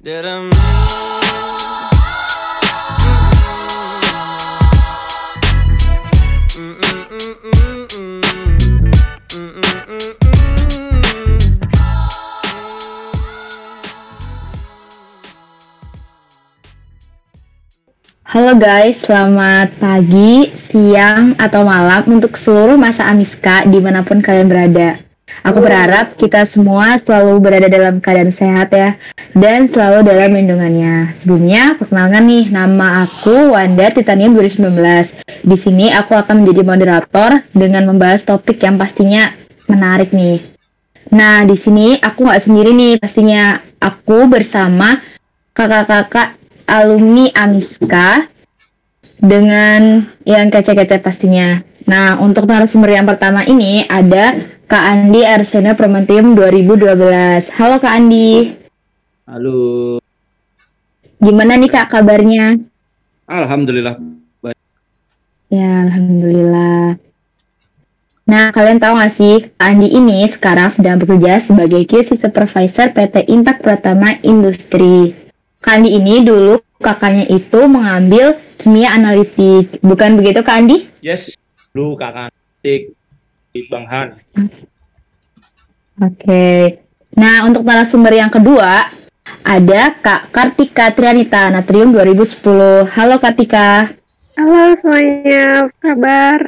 Halo 0.00 0.16
guys, 18.56 19.04
selamat 19.04 19.76
pagi, 19.76 20.48
siang, 20.72 21.36
atau 21.36 21.68
malam 21.68 22.08
untuk 22.08 22.40
seluruh 22.40 22.80
masa 22.80 23.04
Amiska 23.04 23.68
di 23.68 23.76
mana 23.84 24.00
pun 24.00 24.24
kalian 24.24 24.48
berada. 24.48 25.09
Aku 25.40 25.64
berharap 25.64 26.20
kita 26.20 26.44
semua 26.44 27.00
selalu 27.00 27.40
berada 27.40 27.68
dalam 27.70 27.96
keadaan 27.98 28.28
sehat 28.28 28.68
ya, 28.76 29.00
dan 29.32 29.72
selalu 29.72 30.04
dalam 30.04 30.36
lindungannya. 30.36 31.16
Sebelumnya, 31.22 31.80
perkenalkan 31.80 32.28
nih, 32.28 32.44
nama 32.52 33.08
aku 33.08 33.56
Wanda 33.56 33.88
Titanium 33.88 34.36
2019. 34.36 35.08
Di 35.40 35.56
sini 35.56 35.88
aku 35.88 36.12
akan 36.12 36.44
menjadi 36.44 36.62
moderator 36.66 37.30
dengan 37.56 37.88
membahas 37.88 38.20
topik 38.20 38.60
yang 38.60 38.76
pastinya 38.76 39.32
menarik 39.64 40.12
nih. 40.12 40.44
Nah, 41.10 41.42
di 41.48 41.56
sini 41.56 41.96
aku 41.96 42.28
nggak 42.28 42.44
sendiri 42.44 42.70
nih, 42.76 42.94
pastinya 43.00 43.64
aku 43.80 44.28
bersama 44.28 45.00
kakak-kakak 45.56 46.36
alumni 46.68 47.32
Amiska 47.34 48.28
dengan 49.16 50.04
yang 50.22 50.52
kece-kece 50.52 51.00
pastinya. 51.00 51.64
Nah, 51.88 52.20
untuk 52.22 52.46
narasumber 52.46 52.94
yang 52.94 53.08
pertama 53.08 53.42
ini 53.42 53.82
ada 53.88 54.36
Kak 54.70 54.86
Andi 54.86 55.26
Arsena 55.26 55.74
Promentium 55.74 56.38
2012. 56.38 57.50
Halo 57.58 57.82
Kak 57.82 57.90
Andi. 57.90 58.54
Halo. 59.26 59.98
Gimana 61.18 61.58
nih 61.58 61.74
Kak 61.74 61.90
kabarnya? 61.90 62.54
Alhamdulillah 63.26 63.98
baik. 64.38 64.54
Ya, 65.50 65.90
Alhamdulillah. 65.90 67.02
Nah, 68.30 68.54
kalian 68.54 68.78
tahu 68.78 68.94
gak 68.94 69.18
sih, 69.18 69.50
Kak 69.58 69.74
Andi 69.74 69.90
ini 69.90 70.22
sekarang 70.30 70.70
sedang 70.78 71.02
bekerja 71.02 71.42
sebagai 71.42 71.82
QC 71.90 72.14
Supervisor 72.14 72.94
PT 72.94 73.26
Impact 73.26 73.66
Pratama 73.66 74.22
Industri. 74.22 75.18
Kandi 75.58 75.98
ini 75.98 76.22
dulu 76.22 76.62
kakaknya 76.78 77.26
itu 77.26 77.66
mengambil 77.66 78.38
kimia 78.54 78.94
analitik, 78.94 79.82
bukan 79.82 80.14
begitu 80.14 80.46
Kak 80.46 80.62
Andi? 80.62 80.86
Yes, 81.02 81.34
dulu 81.74 81.98
kakak 81.98 82.30
analitik 82.30 82.99
di 83.50 83.66
Bang 83.66 83.86
Han. 83.90 84.08
Oke. 86.00 86.78
Nah, 87.18 87.44
untuk 87.44 87.66
narasumber 87.66 88.14
yang 88.14 88.30
kedua 88.30 88.88
ada 89.42 89.82
Kak 89.98 90.30
Kartika 90.30 90.94
Trianita 90.94 91.50
Natrium 91.50 91.90
2010. 91.90 92.86
Halo 92.94 93.18
Kartika. 93.18 93.90
Halo 94.38 94.72
semuanya, 94.78 95.66
apa 95.66 95.76
kabar? 95.82 96.38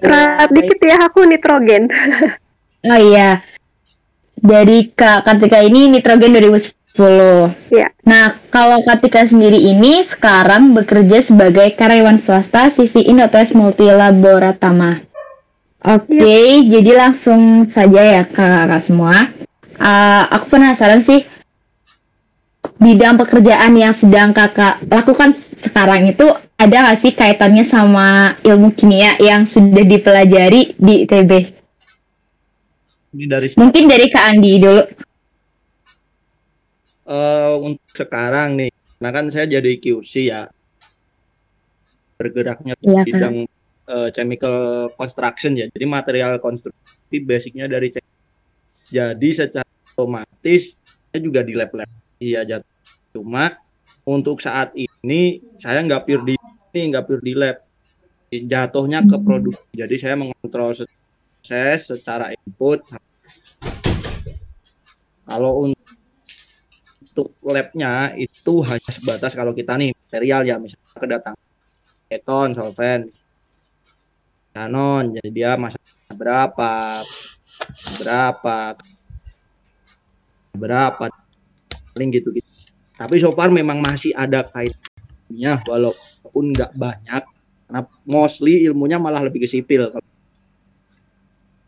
Berat 0.00 0.48
dikit 0.50 0.80
ya 0.80 0.96
aku 1.04 1.28
nitrogen. 1.28 1.92
oh 2.90 3.00
iya. 3.00 3.44
Dari 4.40 4.88
Kak 4.96 5.28
Kartika 5.28 5.60
ini 5.60 5.92
nitrogen 5.92 6.32
2010 6.32 6.79
Ya. 7.70 7.94
Nah, 8.02 8.42
kalau 8.50 8.82
Katika 8.82 9.22
sendiri 9.22 9.56
ini 9.56 10.02
sekarang 10.02 10.74
bekerja 10.74 11.22
sebagai 11.22 11.70
karyawan 11.78 12.18
swasta 12.20 12.74
CV 12.74 13.06
Indotes 13.06 13.54
Multilaboratama. 13.54 15.06
Oke, 15.80 16.12
okay, 16.12 16.60
ya. 16.60 16.76
jadi 16.76 16.90
langsung 17.08 17.70
saja 17.72 18.02
ya 18.04 18.22
kakak 18.28 18.84
semua. 18.84 19.32
Uh, 19.80 20.28
aku 20.28 20.52
penasaran 20.52 21.00
sih 21.08 21.24
bidang 22.76 23.16
pekerjaan 23.16 23.72
yang 23.72 23.96
sedang 23.96 24.36
kakak 24.36 24.84
lakukan 24.84 25.32
sekarang 25.64 26.12
itu 26.12 26.28
ada 26.60 26.76
nggak 26.84 27.00
sih 27.00 27.12
kaitannya 27.16 27.64
sama 27.64 28.36
ilmu 28.44 28.76
kimia 28.76 29.16
yang 29.16 29.48
sudah 29.48 29.80
dipelajari 29.80 30.76
di 30.76 31.08
ITB? 31.08 31.32
Ini 33.16 33.24
dari 33.24 33.48
Mungkin 33.56 33.84
dari 33.88 34.06
Kak 34.12 34.24
Andi 34.36 34.52
dulu 34.60 34.82
uh, 37.10 37.58
untuk 37.58 37.90
sekarang 37.90 38.54
nih, 38.54 38.70
nah 39.02 39.10
kan 39.10 39.26
saya 39.28 39.50
jadi 39.50 39.76
QC 39.82 40.30
ya, 40.30 40.46
bergeraknya 42.16 42.78
di 42.78 42.86
iya, 42.86 43.02
bidang 43.02 43.36
uh, 43.90 44.08
chemical 44.14 44.86
construction 44.94 45.58
ya, 45.58 45.66
jadi 45.74 45.84
material 45.90 46.38
konstruksi 46.38 47.16
basicnya 47.26 47.66
dari 47.66 47.90
jadi 48.90 49.28
secara 49.34 49.66
otomatis 49.94 50.78
saya 51.10 51.20
juga 51.20 51.42
di 51.42 51.58
lab 51.58 51.74
lab 51.74 51.90
ya 52.22 52.46
jatuh. 52.46 52.74
Cuma 53.10 53.58
untuk 54.06 54.38
saat 54.38 54.70
ini 54.78 55.42
saya 55.58 55.82
nggak 55.82 56.06
pure 56.06 56.24
di 56.26 56.34
ini 56.70 56.94
nggak 56.94 57.04
pure 57.06 57.22
di 57.22 57.34
lab, 57.34 57.58
jatuhnya 58.30 59.02
ke 59.06 59.16
produk. 59.18 59.58
Jadi 59.74 59.94
saya 59.98 60.14
mengontrol 60.14 60.74
proses 61.40 61.78
secara 61.82 62.30
input. 62.30 62.86
Kalau 65.26 65.66
untuk 65.66 65.89
untuk 67.10 67.34
labnya 67.42 68.14
itu 68.14 68.62
hanya 68.62 68.90
sebatas 68.90 69.34
kalau 69.34 69.50
kita 69.50 69.74
nih 69.74 69.90
material 69.90 70.42
ya 70.46 70.56
misalnya 70.62 70.98
kedatang 70.98 71.36
keton, 72.10 72.58
solvent, 72.58 73.14
kanon, 74.50 75.14
jadi 75.14 75.30
dia 75.30 75.50
masa 75.54 75.78
berapa, 76.10 77.06
berapa, 78.02 78.58
berapa, 80.58 81.04
paling 81.94 82.10
gitu 82.10 82.34
gitu. 82.34 82.50
Tapi 82.98 83.14
so 83.22 83.30
far 83.32 83.54
memang 83.54 83.78
masih 83.78 84.10
ada 84.18 84.42
kaitannya 84.42 85.62
walaupun 85.64 86.50
nggak 86.50 86.74
banyak 86.74 87.22
karena 87.70 87.80
mostly 88.04 88.66
ilmunya 88.66 88.98
malah 88.98 89.22
lebih 89.22 89.46
ke 89.46 89.48
sipil. 89.48 89.94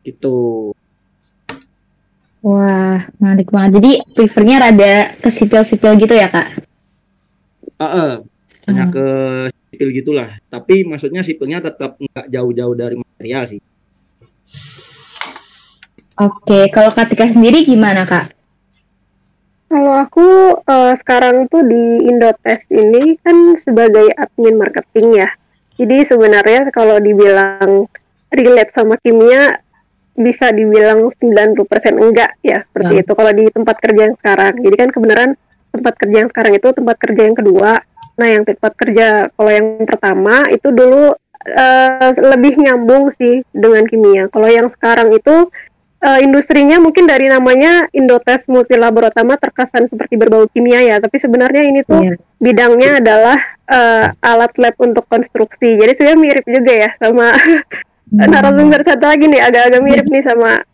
Itu. 0.02 0.34
Wah, 2.42 3.06
menarik 3.22 3.54
banget. 3.54 3.78
Jadi 3.78 3.92
prefernya 4.18 4.56
rada 4.58 5.14
ke 5.22 5.30
sipil-sipil 5.30 5.94
gitu 6.02 6.14
ya, 6.18 6.26
Kak? 6.26 6.48
Uh, 7.78 7.84
uh, 7.86 8.12
hanya 8.66 8.90
hmm. 8.90 8.92
ke 8.92 9.06
sipil 9.70 9.88
gitulah. 9.94 10.42
Tapi 10.50 10.82
maksudnya 10.82 11.22
sipilnya 11.22 11.62
tetap 11.62 12.02
nggak 12.02 12.26
jauh-jauh 12.26 12.74
dari 12.74 12.98
material 12.98 13.46
sih. 13.46 13.62
Oke, 16.18 16.68
kalau 16.74 16.90
Katika 16.90 17.30
sendiri 17.30 17.62
gimana, 17.62 18.04
Kak? 18.04 18.34
Kalau 19.72 19.94
aku 19.96 20.60
uh, 20.68 20.92
sekarang 20.92 21.48
tuh 21.48 21.64
di 21.64 22.04
Indotest 22.04 22.68
ini 22.68 23.16
kan 23.24 23.56
sebagai 23.56 24.12
admin 24.20 24.60
marketing 24.60 25.24
ya. 25.24 25.32
Jadi 25.80 26.04
sebenarnya 26.04 26.68
kalau 26.68 27.00
dibilang 27.00 27.88
relate 28.28 28.68
sama 28.76 29.00
kimia 29.00 29.56
bisa 30.12 30.52
dibilang 30.52 31.08
90% 31.08 31.56
enggak 31.96 32.36
ya 32.44 32.60
seperti 32.60 33.00
ya. 33.00 33.02
itu 33.04 33.12
kalau 33.16 33.32
di 33.32 33.44
tempat 33.48 33.76
kerja 33.80 34.00
yang 34.12 34.16
sekarang. 34.16 34.54
Jadi 34.60 34.74
kan 34.76 34.88
kebenaran 34.92 35.30
tempat 35.72 35.94
kerja 35.96 36.16
yang 36.24 36.30
sekarang 36.30 36.52
itu 36.56 36.68
tempat 36.70 36.96
kerja 37.00 37.22
yang 37.24 37.36
kedua. 37.36 37.80
Nah, 38.12 38.28
yang 38.28 38.44
tempat 38.44 38.72
kerja 38.76 39.32
kalau 39.32 39.50
yang 39.50 39.88
pertama 39.88 40.44
itu 40.52 40.68
dulu 40.68 41.16
uh, 41.48 42.10
lebih 42.12 42.60
nyambung 42.60 43.08
sih 43.08 43.40
dengan 43.56 43.88
kimia. 43.88 44.28
Kalau 44.28 44.48
yang 44.52 44.68
sekarang 44.68 45.16
itu 45.16 45.48
uh, 46.04 46.18
industrinya 46.20 46.76
mungkin 46.76 47.08
dari 47.08 47.32
namanya 47.32 47.88
Indotes 47.96 48.46
Multilaboratama 48.52 49.40
terkesan 49.40 49.88
seperti 49.88 50.20
berbau 50.20 50.44
kimia 50.52 50.84
ya, 50.84 50.96
tapi 51.00 51.16
sebenarnya 51.16 51.62
ini 51.64 51.80
tuh 51.88 52.04
yeah. 52.04 52.16
bidangnya 52.36 53.00
adalah 53.00 53.38
uh, 53.70 54.12
alat 54.20 54.52
lab 54.60 54.76
untuk 54.76 55.08
konstruksi. 55.08 55.80
Jadi 55.80 55.92
sebenarnya 55.96 56.20
mirip 56.20 56.46
juga 56.46 56.72
ya 56.72 56.90
sama. 57.00 57.32
narasumber 58.10 58.80
satu 58.82 59.04
lagi 59.06 59.30
nih 59.30 59.40
agak-agak 59.40 59.82
mirip 59.84 60.06
nih 60.10 60.24
sama 60.24 60.64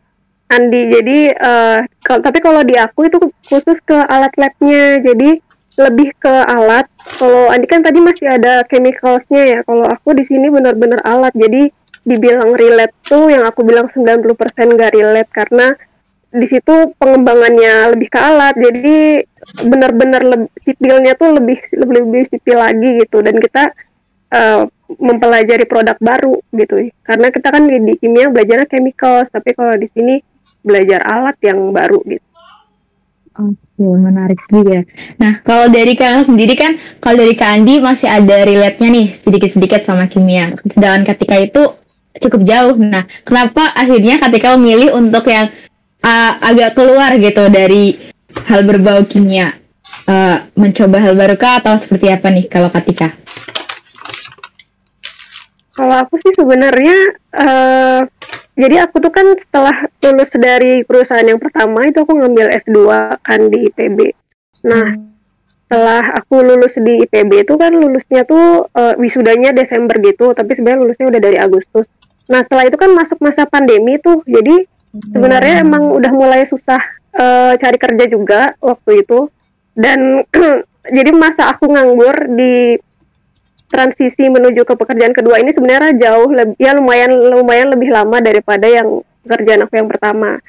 Andi. 0.49 0.83
Jadi 0.89 1.19
uh, 1.37 1.85
kal 2.01 2.25
tapi 2.25 2.41
kalau 2.41 2.65
di 2.65 2.75
aku 2.81 3.07
itu 3.11 3.19
khusus 3.45 3.79
ke 3.85 3.97
alat 4.09 4.33
labnya. 4.41 5.03
Jadi 5.05 5.39
lebih 5.79 6.17
ke 6.17 6.35
alat. 6.49 6.89
Kalau 7.21 7.53
Andi 7.53 7.67
kan 7.69 7.85
tadi 7.85 8.01
masih 8.01 8.33
ada 8.33 8.65
chemicalsnya 8.67 9.43
ya. 9.45 9.59
Kalau 9.63 9.85
aku 9.85 10.17
di 10.17 10.25
sini 10.25 10.49
benar-benar 10.49 11.05
alat. 11.05 11.37
Jadi 11.37 11.69
dibilang 12.09 12.57
relate 12.57 12.97
tuh 13.05 13.29
yang 13.29 13.45
aku 13.45 13.61
bilang 13.69 13.93
90% 13.93 14.25
gak 14.81 14.97
relate 14.97 15.29
karena 15.29 15.77
di 16.29 16.45
situ 16.45 16.93
pengembangannya 16.97 17.97
lebih 17.97 18.09
ke 18.13 18.21
alat 18.21 18.53
jadi 18.53 19.25
benar-benar 19.65 20.49
sipilnya 20.61 21.17
tuh 21.17 21.41
lebih 21.41 21.57
lebih 21.73 22.05
lebih 22.05 22.23
sipil 22.29 22.61
lagi 22.61 23.01
gitu 23.01 23.25
dan 23.25 23.41
kita 23.41 23.73
uh, 24.37 24.69
mempelajari 24.97 25.69
produk 25.69 26.01
baru 26.01 26.41
gitu 26.57 26.89
karena 27.05 27.29
kita 27.29 27.53
kan 27.53 27.69
di, 27.69 27.95
kimia 28.01 28.33
belajarnya 28.33 28.65
chemicals 28.65 29.29
tapi 29.29 29.53
kalau 29.53 29.77
di 29.77 29.85
sini 29.93 30.25
belajar 30.65 31.05
alat 31.05 31.37
yang 31.45 31.61
baru 31.71 32.01
gitu 32.09 32.25
Oke, 33.39 33.87
menarik 33.87 34.43
juga. 34.51 34.83
Nah, 35.15 35.39
kalau 35.47 35.71
dari 35.71 35.95
kalian 35.95 36.27
sendiri 36.27 36.59
kan, 36.59 36.75
kalau 36.99 37.23
dari 37.23 37.39
Kak 37.39 37.55
Andi 37.55 37.79
masih 37.79 38.11
ada 38.11 38.43
relate-nya 38.43 38.91
nih, 38.91 39.15
sedikit-sedikit 39.23 39.87
sama 39.87 40.11
kimia. 40.11 40.59
Sedangkan 40.67 41.07
ketika 41.15 41.39
itu 41.39 41.63
cukup 42.19 42.43
jauh. 42.43 42.75
Nah, 42.83 43.07
kenapa 43.23 43.71
akhirnya 43.79 44.19
ketika 44.19 44.59
memilih 44.59 44.91
untuk 44.99 45.31
yang 45.31 45.55
uh, 46.03 46.33
agak 46.43 46.75
keluar 46.75 47.15
gitu 47.15 47.47
dari 47.47 47.95
hal 48.51 48.67
berbau 48.67 49.07
kimia? 49.07 49.55
Uh, 50.09 50.43
mencoba 50.59 50.99
hal 50.99 51.15
baru 51.15 51.39
kah 51.39 51.63
atau 51.63 51.79
seperti 51.79 52.11
apa 52.11 52.35
nih 52.35 52.51
kalau 52.51 52.75
Katika? 52.75 53.15
Kalau 55.79 55.95
aku 55.95 56.19
sih 56.19 56.35
sebenarnya 56.35 56.97
uh, 57.39 58.03
jadi 58.59 58.91
aku 58.91 58.99
tuh 58.99 59.15
kan 59.15 59.31
setelah 59.39 59.87
lulus 60.03 60.35
dari 60.35 60.83
perusahaan 60.83 61.23
yang 61.23 61.39
pertama 61.39 61.87
itu 61.87 62.03
aku 62.03 62.19
ngambil 62.19 62.51
S2 62.51 62.79
kan 63.23 63.41
di 63.47 63.71
ITB. 63.71 64.11
Nah, 64.67 64.91
setelah 65.71 66.19
aku 66.19 66.43
lulus 66.43 66.75
di 66.83 67.07
ITB 67.07 67.47
itu 67.47 67.55
kan 67.55 67.71
lulusnya 67.71 68.27
tuh 68.27 68.67
uh, 68.75 68.99
wisudanya 68.99 69.55
Desember 69.55 69.95
gitu, 70.03 70.35
tapi 70.35 70.59
sebenarnya 70.59 70.83
lulusnya 70.83 71.07
udah 71.07 71.21
dari 71.23 71.39
Agustus. 71.39 71.87
Nah, 72.27 72.43
setelah 72.43 72.67
itu 72.67 72.75
kan 72.75 72.91
masuk 72.91 73.23
masa 73.23 73.47
pandemi 73.47 74.03
tuh. 74.03 74.27
Jadi 74.27 74.67
sebenarnya 75.15 75.63
emang 75.63 75.95
udah 75.95 76.11
mulai 76.11 76.43
susah 76.43 76.83
uh, 77.15 77.55
cari 77.55 77.79
kerja 77.79 78.05
juga 78.11 78.59
waktu 78.59 79.07
itu. 79.07 79.31
Dan 79.79 80.27
jadi 80.99 81.15
masa 81.15 81.55
aku 81.55 81.71
nganggur 81.71 82.27
di 82.35 82.75
transisi 83.69 84.33
menuju 84.33 84.65
ke 84.65 84.75
pekerjaan 84.75 85.13
kedua 85.13 85.39
ini 85.39 85.53
sebenarnya 85.53 85.93
jauh 85.97 86.33
lebih 86.33 86.57
ya 86.57 86.73
lumayan 86.73 87.13
lumayan 87.13 87.69
lebih 87.69 87.93
lama 87.93 88.19
daripada 88.19 88.65
yang 88.65 89.05
pekerjaan 89.29 89.69
aku 89.69 89.75
yang 89.77 89.89
pertama. 89.93 90.41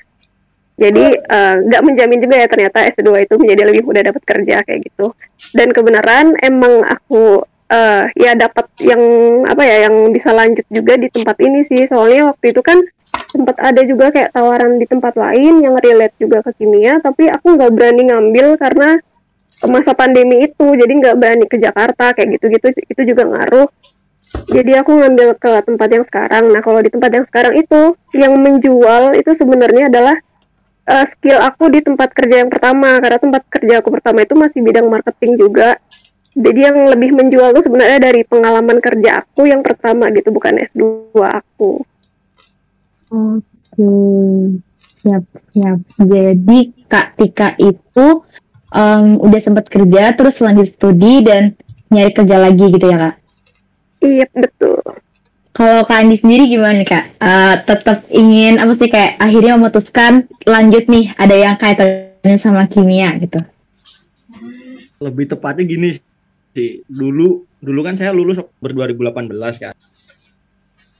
Jadi 0.79 1.05
eh, 1.19 1.55
nggak 1.67 1.81
uh, 1.83 1.85
menjamin 1.85 2.23
juga 2.23 2.35
ya 2.39 2.47
ternyata 2.47 2.87
S2 2.87 3.27
itu 3.27 3.35
menjadi 3.35 3.61
lebih 3.67 3.83
mudah 3.83 3.99
dapat 3.99 4.23
kerja 4.23 4.63
kayak 4.63 4.79
gitu. 4.87 5.11
Dan 5.51 5.75
kebenaran 5.75 6.39
emang 6.39 6.87
aku 6.87 7.43
uh, 7.67 8.03
ya 8.15 8.31
dapat 8.39 8.71
yang 8.79 9.03
apa 9.43 9.59
ya 9.67 9.91
yang 9.91 10.15
bisa 10.15 10.31
lanjut 10.31 10.63
juga 10.71 10.95
di 10.95 11.11
tempat 11.11 11.35
ini 11.43 11.67
sih. 11.67 11.83
Soalnya 11.83 12.31
waktu 12.31 12.55
itu 12.55 12.63
kan 12.63 12.79
sempat 13.27 13.59
ada 13.59 13.81
juga 13.83 14.15
kayak 14.15 14.31
tawaran 14.31 14.79
di 14.79 14.87
tempat 14.87 15.19
lain 15.19 15.59
yang 15.59 15.75
relate 15.75 16.15
juga 16.15 16.39
ke 16.47 16.63
kimia, 16.63 17.03
tapi 17.03 17.27
aku 17.27 17.59
nggak 17.59 17.71
berani 17.75 18.07
ngambil 18.07 18.55
karena 18.55 19.03
masa 19.67 19.91
pandemi 19.91 20.47
itu. 20.47 20.65
Jadi 20.77 20.91
nggak 21.03 21.15
berani 21.19 21.45
ke 21.49 21.59
Jakarta 21.59 22.15
kayak 22.15 22.39
gitu-gitu 22.39 22.67
itu 22.87 23.01
juga 23.11 23.27
ngaruh. 23.27 23.67
Jadi 24.29 24.71
aku 24.77 24.93
ngambil 24.93 25.35
ke 25.35 25.51
tempat 25.65 25.89
yang 25.89 26.05
sekarang. 26.05 26.53
Nah 26.53 26.61
kalau 26.61 26.79
di 26.79 26.89
tempat 26.93 27.11
yang 27.11 27.25
sekarang 27.25 27.53
itu 27.57 27.97
yang 28.13 28.37
menjual 28.37 29.17
itu 29.17 29.31
sebenarnya 29.33 29.89
adalah 29.89 30.15
uh, 30.85 31.05
skill 31.09 31.41
aku 31.41 31.73
di 31.73 31.81
tempat 31.81 32.13
kerja 32.13 32.45
yang 32.45 32.49
pertama. 32.53 33.01
Karena 33.01 33.17
tempat 33.17 33.43
kerja 33.49 33.81
aku 33.81 33.89
pertama 33.89 34.23
itu 34.23 34.37
masih 34.37 34.61
bidang 34.61 34.87
marketing 34.87 35.35
juga. 35.35 35.81
Jadi 36.37 36.59
yang 36.61 36.77
lebih 36.93 37.17
menjual 37.17 37.57
itu 37.57 37.65
sebenarnya 37.65 37.99
dari 37.99 38.21
pengalaman 38.21 38.77
kerja 38.77 39.25
aku 39.25 39.49
yang 39.49 39.65
pertama 39.65 40.13
gitu 40.13 40.29
bukan 40.29 40.61
S2 40.61 40.85
aku. 41.17 41.81
Oke. 43.09 43.89
Siap 44.99 45.23
siap. 45.55 45.79
Jadi 45.97 46.59
Kak 46.85 47.17
Tika 47.17 47.57
itu 47.57 48.21
um, 48.73 49.17
udah 49.21 49.39
sempat 49.41 49.65
kerja 49.69 50.13
terus 50.13 50.41
lanjut 50.41 50.69
studi 50.69 51.25
dan 51.25 51.53
nyari 51.89 52.11
kerja 52.13 52.37
lagi 52.37 52.65
gitu 52.69 52.85
ya 52.85 52.97
kak? 52.97 53.15
Iya 53.99 54.27
betul. 54.31 54.79
Kalau 55.59 55.83
Kak 55.83 56.07
Andi 56.07 56.15
sendiri 56.15 56.47
gimana 56.47 56.79
nih 56.79 56.87
Kak? 56.87 57.05
Uh, 57.19 57.55
tetap 57.67 58.07
ingin 58.07 58.63
apa 58.63 58.79
sih 58.79 58.87
kayak 58.87 59.19
akhirnya 59.19 59.59
memutuskan 59.59 60.23
lanjut 60.47 60.87
nih 60.87 61.11
ada 61.19 61.35
yang 61.35 61.59
kaitannya 61.59 62.39
sama 62.39 62.63
kimia 62.71 63.11
gitu? 63.19 63.43
Lebih 65.03 65.35
tepatnya 65.35 65.67
gini 65.67 65.99
sih. 66.55 66.79
Dulu 66.87 67.43
dulu 67.59 67.79
kan 67.83 67.99
saya 67.99 68.15
lulus 68.15 68.39
ber 68.63 68.71
2018 68.71 69.35
kan. 69.59 69.75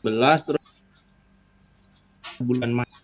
11 0.04 0.44
terus 0.44 0.66
bulan 2.44 2.84
Maret 2.84 3.00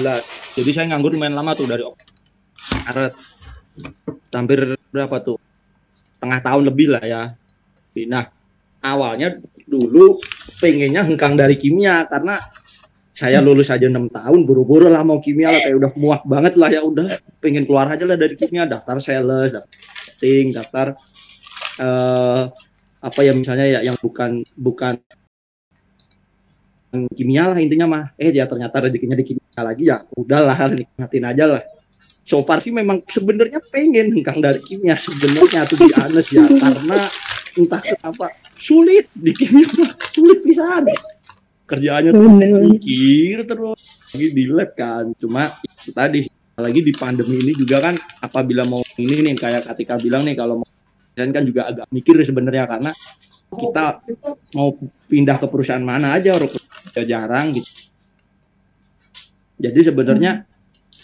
19. 0.00 0.56
Jadi 0.56 0.70
saya 0.72 0.88
nganggur 0.88 1.12
lumayan 1.12 1.36
lama 1.36 1.52
tuh 1.52 1.68
dari 1.68 1.84
Maret 2.70 3.14
hampir 4.34 4.78
berapa 4.90 5.16
tuh? 5.22 5.38
Setengah 6.18 6.40
tahun 6.44 6.62
lebih 6.68 6.86
lah 6.94 7.02
ya. 7.04 7.22
Nah 8.06 8.28
awalnya 8.80 9.40
dulu 9.66 10.20
pengennya 10.60 11.04
hengkang 11.04 11.36
dari 11.36 11.56
kimia 11.56 12.04
karena 12.08 12.38
saya 13.16 13.44
lulus 13.44 13.68
aja 13.68 13.84
enam 13.84 14.08
tahun 14.08 14.48
buru-buru 14.48 14.88
lah 14.88 15.04
mau 15.04 15.20
kimia 15.20 15.52
lah 15.52 15.60
kayak 15.60 15.76
udah 15.76 15.92
muak 16.00 16.22
banget 16.24 16.54
lah 16.56 16.72
ya 16.72 16.80
udah 16.80 17.20
pengen 17.42 17.68
keluar 17.68 17.88
aja 17.88 18.04
lah 18.08 18.16
dari 18.16 18.36
kimia. 18.36 18.64
Daftar 18.64 18.96
sales 19.00 19.52
daftar 19.52 19.68
marketing 19.68 20.46
daftar 20.56 20.86
uh, 21.80 22.42
apa 23.00 23.20
ya 23.24 23.32
misalnya 23.32 23.66
ya 23.68 23.80
yang 23.84 23.96
bukan 24.00 24.44
bukan 24.56 25.00
kimia 27.16 27.52
lah 27.52 27.58
intinya 27.60 27.86
mah. 27.88 28.04
Eh 28.16 28.32
ya 28.32 28.44
ternyata 28.44 28.88
rezekinya 28.88 29.16
di 29.16 29.24
kimia 29.24 29.60
lagi 29.60 29.84
ya 29.88 30.00
udahlah 30.16 30.72
nikmatin 30.72 31.24
aja 31.28 31.44
lah 31.48 31.62
so 32.30 32.46
far 32.46 32.62
sih 32.62 32.70
memang 32.70 33.02
sebenarnya 33.10 33.58
pengen 33.74 34.14
hengkang 34.14 34.38
dari 34.38 34.62
kimia 34.62 34.94
sebenarnya 34.94 35.66
tuh 35.66 35.82
di 35.82 35.90
Anes 35.98 36.30
ya. 36.30 36.46
Karena 36.62 36.98
entah 37.58 37.82
kenapa 37.82 38.30
sulit 38.54 39.10
di 39.18 39.34
kimia 39.34 39.66
sulit 40.14 40.38
bisa 40.46 40.78
kerjaannya 41.66 42.10
tuh 42.14 42.30
mikir 42.70 43.42
terus. 43.42 43.78
Lagi 44.14 44.26
di 44.30 44.44
lab 44.46 44.70
kan 44.78 45.10
cuma 45.18 45.50
itu 45.66 45.90
tadi. 45.90 46.22
Lagi 46.54 46.80
di 46.86 46.92
pandemi 46.94 47.40
ini 47.40 47.52
juga 47.56 47.82
kan 47.82 47.94
apabila 48.22 48.62
mau 48.68 48.84
ini 49.00 49.26
nih 49.26 49.34
kayak 49.34 49.66
ketika 49.74 49.98
bilang 49.98 50.22
nih 50.22 50.38
kalau 50.38 50.62
mau 50.62 50.68
dan 51.18 51.34
kan 51.34 51.42
juga 51.42 51.66
agak 51.72 51.90
mikir 51.90 52.20
sebenarnya 52.22 52.68
karena 52.70 52.92
kita 53.50 53.98
mau 54.54 54.78
pindah 55.10 55.36
ke 55.42 55.46
perusahaan 55.50 55.82
mana 55.82 56.14
aja 56.14 56.38
orang 56.38 56.52
jarang 57.02 57.56
gitu. 57.56 57.70
Jadi 59.60 59.80
sebenarnya 59.88 60.49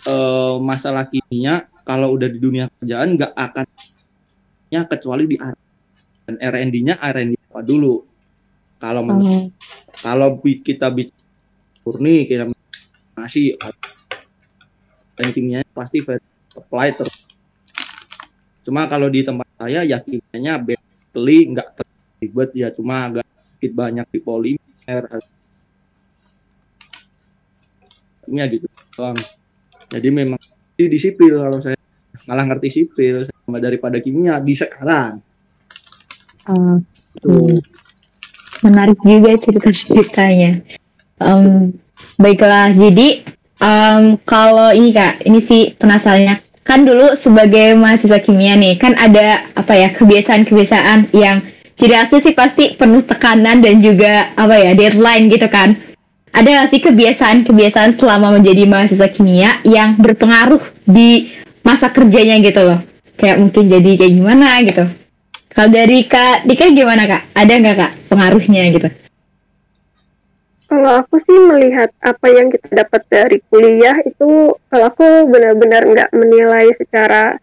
uh, 0.07 0.57
masalah 0.63 1.11
kimia 1.11 1.63
kalau 1.83 2.15
udah 2.15 2.31
di 2.31 2.39
dunia 2.39 2.71
kerjaan 2.79 3.19
nggak 3.19 3.33
akan 3.35 3.67
ya 4.71 4.83
kecuali 4.87 5.25
di 5.31 5.37
R 5.39 5.55
dan 6.27 6.37
R&D-nya 6.43 6.99
R&D 6.99 7.39
apa 7.51 7.63
dulu? 7.63 8.03
Kalau 8.83 9.03
uh 9.07 9.47
kalau 9.97 10.37
kita 10.43 10.93
bicara 10.93 11.25
murni 11.87 12.29
kita 12.29 12.45
masih 13.17 13.57
dan 15.17 15.29
kimia 15.33 15.65
pasti 15.73 16.05
apply 16.53 16.93
terus 16.93 17.33
cuma 18.67 18.85
kalau 18.91 19.09
di 19.09 19.25
tempat 19.25 19.49
saya 19.57 19.87
ya 19.87 20.03
kimianya 20.03 20.61
beli 21.15 21.39
nggak 21.49 21.81
ribet 22.21 22.51
ya 22.53 22.69
cuma 22.75 23.09
agak 23.09 23.25
sedikit 23.57 23.73
banyak 23.73 24.07
di 24.11 24.21
polimer. 24.21 25.03
Kimia 28.27 28.45
gitu 28.51 28.67
jadi 29.91 30.09
memang 30.11 30.41
di 30.77 30.99
sipil 30.99 31.41
kalau 31.41 31.59
saya. 31.63 31.79
Malah 32.27 32.49
ngerti 32.49 32.69
sipil 32.73 33.29
sama 33.29 33.61
daripada 33.61 34.01
kimia 34.01 34.41
di 34.41 34.57
sekarang. 34.57 35.21
Uh, 36.49 36.81
itu 37.13 37.61
menarik 38.65 38.97
juga 39.05 39.37
cerita 39.37 39.71
ceritanya 39.75 40.63
um, 41.21 41.73
baiklah 42.21 42.73
jadi 42.73 43.25
um, 43.61 44.17
kalau 44.25 44.73
ini 44.73 44.93
kak 44.93 45.25
ini 45.25 45.41
sih 45.45 45.63
penasarannya. 45.77 46.43
Kan 46.67 46.83
dulu 46.83 47.15
sebagai 47.23 47.79
mahasiswa 47.79 48.19
kimia 48.19 48.59
nih 48.59 48.75
kan 48.75 48.99
ada 48.99 49.47
apa 49.55 49.71
ya 49.79 49.95
kebiasaan-kebiasaan 49.95 51.15
yang 51.15 51.47
ciri 51.79 51.95
khasnya 51.95 52.19
sih 52.27 52.35
pasti 52.35 52.65
penuh 52.75 53.07
tekanan 53.07 53.63
dan 53.63 53.79
juga 53.79 54.35
apa 54.35 54.59
ya 54.59 54.75
deadline 54.75 55.31
gitu 55.31 55.47
kan 55.47 55.79
ada 56.37 56.49
nggak 56.53 56.69
sih 56.69 56.81
kebiasaan-kebiasaan 56.85 57.97
selama 57.97 58.37
menjadi 58.37 58.69
mahasiswa 58.69 59.09
kimia 59.09 59.65
yang 59.65 59.97
berpengaruh 59.97 60.61
di 60.85 61.33
masa 61.65 61.89
kerjanya 61.89 62.37
gitu 62.45 62.61
loh? 62.61 62.81
Kayak 63.17 63.41
mungkin 63.41 63.73
jadi 63.73 63.91
kayak 63.97 64.13
gimana 64.13 64.61
gitu. 64.61 64.85
Kalau 65.57 65.73
dari 65.73 66.05
Kak 66.05 66.45
Dika 66.45 66.69
gimana 66.77 67.09
Kak? 67.09 67.33
Ada 67.33 67.53
nggak 67.57 67.77
Kak 67.81 67.93
pengaruhnya 68.13 68.69
gitu? 68.69 68.89
Kalau 70.69 70.93
aku 71.01 71.17
sih 71.17 71.39
melihat 71.41 71.89
apa 72.05 72.27
yang 72.29 72.53
kita 72.53 72.69
dapat 72.85 73.03
dari 73.09 73.39
kuliah 73.49 73.97
itu, 74.05 74.53
kalau 74.69 74.85
aku 74.93 75.31
benar-benar 75.33 75.89
nggak 75.89 76.11
menilai 76.13 76.69
secara 76.77 77.41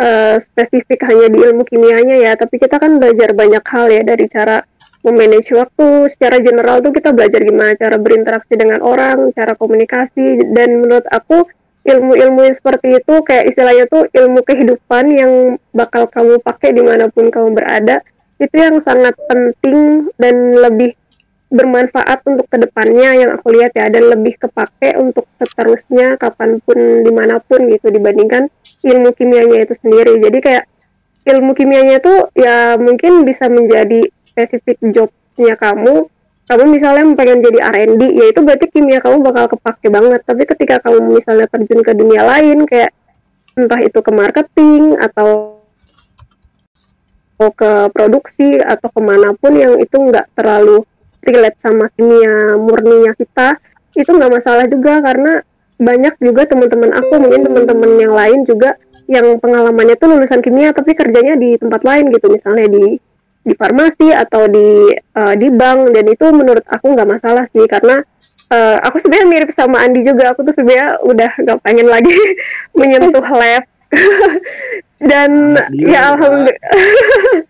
uh, 0.00 0.34
spesifik 0.42 1.06
hanya 1.06 1.30
di 1.30 1.38
ilmu 1.38 1.62
kimianya 1.62 2.18
ya, 2.18 2.32
tapi 2.34 2.58
kita 2.58 2.82
kan 2.82 2.98
belajar 2.98 3.30
banyak 3.36 3.62
hal 3.62 3.86
ya 3.92 4.02
dari 4.02 4.26
cara 4.26 4.64
memanage 5.06 5.50
waktu. 5.54 6.10
Secara 6.10 6.42
general 6.42 6.82
tuh 6.82 6.94
kita 6.94 7.14
belajar 7.14 7.42
gimana 7.42 7.74
cara 7.78 7.96
berinteraksi 7.98 8.54
dengan 8.58 8.82
orang, 8.82 9.30
cara 9.34 9.54
komunikasi 9.54 10.50
dan 10.54 10.82
menurut 10.82 11.06
aku 11.10 11.46
ilmu-ilmu 11.88 12.44
seperti 12.52 13.00
itu 13.00 13.14
kayak 13.24 13.48
istilahnya 13.48 13.88
tuh 13.88 14.04
ilmu 14.12 14.44
kehidupan 14.44 15.04
yang 15.08 15.32
bakal 15.72 16.04
kamu 16.04 16.36
pakai 16.44 16.76
di 16.76 16.82
mana 16.84 17.08
pun 17.08 17.32
kamu 17.32 17.56
berada 17.56 18.04
itu 18.38 18.54
yang 18.54 18.76
sangat 18.78 19.16
penting 19.26 20.10
dan 20.20 20.52
lebih 20.54 20.94
bermanfaat 21.48 22.20
untuk 22.28 22.44
ke 22.44 22.60
depannya 22.60 23.24
yang 23.24 23.30
aku 23.40 23.56
lihat 23.56 23.72
ya 23.72 23.88
dan 23.88 24.04
lebih 24.04 24.36
kepake 24.36 25.00
untuk 25.00 25.24
seterusnya 25.40 26.20
kapan 26.20 26.60
pun 26.60 26.76
di 26.76 27.08
mana 27.08 27.40
pun 27.40 27.64
gitu 27.72 27.88
dibandingkan 27.88 28.52
ilmu 28.84 29.16
kimianya 29.16 29.64
itu 29.64 29.74
sendiri. 29.80 30.20
Jadi 30.20 30.38
kayak 30.44 30.64
ilmu 31.24 31.56
kimianya 31.56 32.04
itu 32.04 32.14
ya 32.36 32.76
mungkin 32.76 33.24
bisa 33.24 33.48
menjadi 33.48 34.12
spesifik 34.38 34.78
jobnya 34.94 35.58
kamu 35.58 36.06
kamu 36.48 36.64
misalnya 36.70 37.04
pengen 37.12 37.44
jadi 37.44 37.58
R&D 37.60 38.02
ya 38.08 38.24
itu 38.32 38.40
berarti 38.40 38.72
kimia 38.72 39.04
kamu 39.04 39.20
bakal 39.20 39.52
kepake 39.52 39.92
banget. 39.92 40.24
Tapi 40.24 40.48
ketika 40.48 40.80
kamu 40.80 41.20
misalnya 41.20 41.44
terjun 41.44 41.84
ke 41.84 41.92
dunia 41.92 42.24
lain 42.24 42.64
kayak 42.64 42.96
entah 43.52 43.84
itu 43.84 44.00
ke 44.00 44.08
marketing 44.08 44.96
atau 44.96 45.60
ke 47.36 47.72
produksi 47.92 48.56
atau 48.64 48.88
ke 48.88 49.00
mana 49.04 49.36
pun 49.36 49.60
yang 49.60 49.76
itu 49.76 49.92
nggak 49.92 50.32
terlalu 50.32 50.88
relate 51.20 51.60
sama 51.60 51.92
kimia 51.92 52.56
murninya 52.56 53.12
kita 53.12 53.60
itu 53.92 54.08
nggak 54.08 54.32
masalah 54.32 54.64
juga. 54.72 55.04
Karena 55.04 55.44
banyak 55.76 56.16
juga 56.16 56.48
teman-teman 56.48 56.96
aku 56.96 57.14
mungkin 57.28 57.44
teman-teman 57.44 57.90
yang 58.00 58.16
lain 58.16 58.48
juga 58.48 58.80
yang 59.04 59.36
pengalamannya 59.36 60.00
tuh 60.00 60.16
lulusan 60.16 60.40
kimia 60.40 60.72
tapi 60.72 60.96
kerjanya 60.96 61.36
di 61.36 61.60
tempat 61.60 61.84
lain 61.84 62.08
gitu. 62.08 62.32
Misalnya 62.32 62.72
di 62.72 62.96
di 63.42 63.54
farmasi 63.54 64.12
atau 64.12 64.46
di 64.46 64.92
uh, 64.94 65.34
di 65.34 65.48
bank. 65.52 65.94
Dan 65.94 66.04
itu 66.10 66.26
menurut 66.30 66.64
aku 66.66 66.94
nggak 66.94 67.08
masalah 67.08 67.44
sih 67.48 67.64
karena 67.66 68.02
uh, 68.52 68.76
aku 68.82 69.00
sebenarnya 69.02 69.28
mirip 69.28 69.50
sama 69.54 69.82
Andi 69.82 70.04
juga. 70.04 70.32
Aku 70.32 70.42
tuh 70.44 70.54
sebenarnya 70.54 71.02
udah 71.04 71.30
nggak 71.38 71.58
pengen 71.62 71.88
lagi 71.88 72.14
menyentuh 72.78 73.24
lab. 73.40 73.64
Dan 75.10 75.56
ya 75.72 76.12
alhamdulillah 76.12 77.46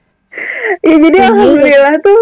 ya 0.85 0.97
jadi 1.03 1.19
alhamdulillah. 1.33 1.95
tuh 1.99 2.21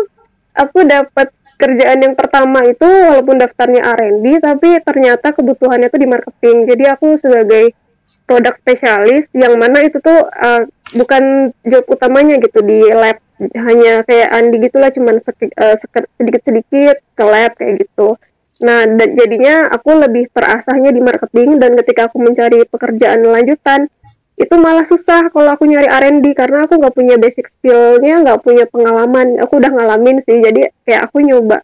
aku 0.57 0.79
dapat 0.89 1.29
kerjaan 1.57 2.05
yang 2.05 2.15
pertama 2.17 2.65
itu 2.69 2.85
walaupun 2.85 3.41
daftarnya 3.41 3.81
R&D 3.97 4.45
tapi 4.45 4.77
ternyata 4.85 5.33
kebutuhannya 5.33 5.89
tuh 5.89 6.01
di 6.01 6.09
marketing. 6.09 6.69
Jadi 6.69 6.85
aku 6.89 7.17
sebagai 7.17 7.73
produk 8.27 8.55
spesialis 8.59 9.31
yang 9.33 9.55
mana 9.57 9.87
itu 9.87 10.03
tuh 10.03 10.27
uh, 10.27 10.67
bukan 10.95 11.55
job 11.67 11.87
utamanya 11.87 12.39
gitu 12.43 12.63
di 12.63 12.91
lab 12.91 13.19
hanya 13.39 14.01
kayak 14.07 14.29
Andi 14.33 14.57
gitulah 14.65 14.89
cuman 14.89 15.21
eh, 15.21 15.77
sedikit-sedikit 16.17 16.97
ke 17.13 17.25
lab 17.25 17.53
kayak 17.59 17.85
gitu. 17.85 18.17
Nah, 18.65 18.89
jadinya 18.97 19.69
aku 19.69 19.93
lebih 20.01 20.33
terasahnya 20.33 20.89
di 20.89 21.05
marketing 21.05 21.61
dan 21.61 21.77
ketika 21.85 22.09
aku 22.09 22.17
mencari 22.25 22.65
pekerjaan 22.65 23.21
lanjutan 23.29 23.93
itu 24.37 24.53
malah 24.57 24.85
susah 24.85 25.29
kalau 25.33 25.53
aku 25.53 25.69
nyari 25.69 25.89
R&D 25.89 26.33
karena 26.37 26.65
aku 26.65 26.81
nggak 26.81 26.97
punya 26.97 27.17
basic 27.21 27.49
skillnya, 27.53 28.25
nggak 28.25 28.41
punya 28.41 28.65
pengalaman. 28.69 29.37
Aku 29.45 29.61
udah 29.61 29.73
ngalamin 29.73 30.21
sih, 30.25 30.41
jadi 30.41 30.73
kayak 30.89 31.09
aku 31.09 31.25
nyoba 31.25 31.61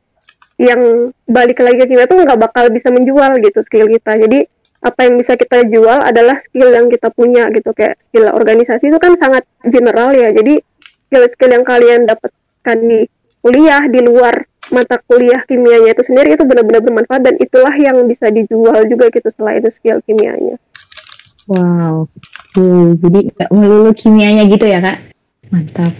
yang 0.60 1.12
balik 1.24 1.60
lagi 1.64 1.84
ke 1.84 1.96
kita 1.96 2.04
tuh 2.04 2.20
nggak 2.24 2.40
bakal 2.40 2.68
bisa 2.68 2.92
menjual 2.92 3.40
gitu 3.40 3.60
skill 3.64 3.88
kita. 3.88 4.20
Jadi 4.20 4.44
apa 4.82 5.06
yang 5.06 5.14
bisa 5.14 5.38
kita 5.38 5.62
jual 5.70 6.02
adalah 6.02 6.42
skill 6.42 6.74
yang 6.74 6.90
kita 6.90 7.08
punya 7.14 7.46
gitu 7.54 7.70
kayak 7.70 8.02
skill 8.02 8.26
organisasi 8.34 8.90
itu 8.90 8.98
kan 8.98 9.14
sangat 9.14 9.46
general 9.62 10.10
ya. 10.10 10.34
Jadi 10.34 10.58
skill-skill 11.06 11.54
yang 11.54 11.64
kalian 11.64 12.10
dapatkan 12.10 12.78
di 12.82 13.06
kuliah 13.38 13.86
di 13.86 14.00
luar 14.02 14.42
mata 14.74 14.98
kuliah 15.02 15.42
kimianya 15.46 15.94
itu 15.94 16.02
sendiri 16.06 16.34
itu 16.34 16.42
benar-benar 16.42 16.82
bermanfaat 16.82 17.22
dan 17.22 17.34
itulah 17.38 17.74
yang 17.78 17.98
bisa 18.10 18.30
dijual 18.30 18.82
juga 18.90 19.10
gitu 19.14 19.28
setelah 19.30 19.58
itu 19.58 19.70
skill 19.70 19.98
kimianya. 20.02 20.58
Wow, 21.50 22.06
hmm, 22.54 23.02
jadi 23.02 23.18
nggak 23.34 23.50
melulu 23.50 23.92
kimianya 23.94 24.46
gitu 24.46 24.66
ya 24.66 24.78
kak? 24.78 24.98
Mantap. 25.50 25.92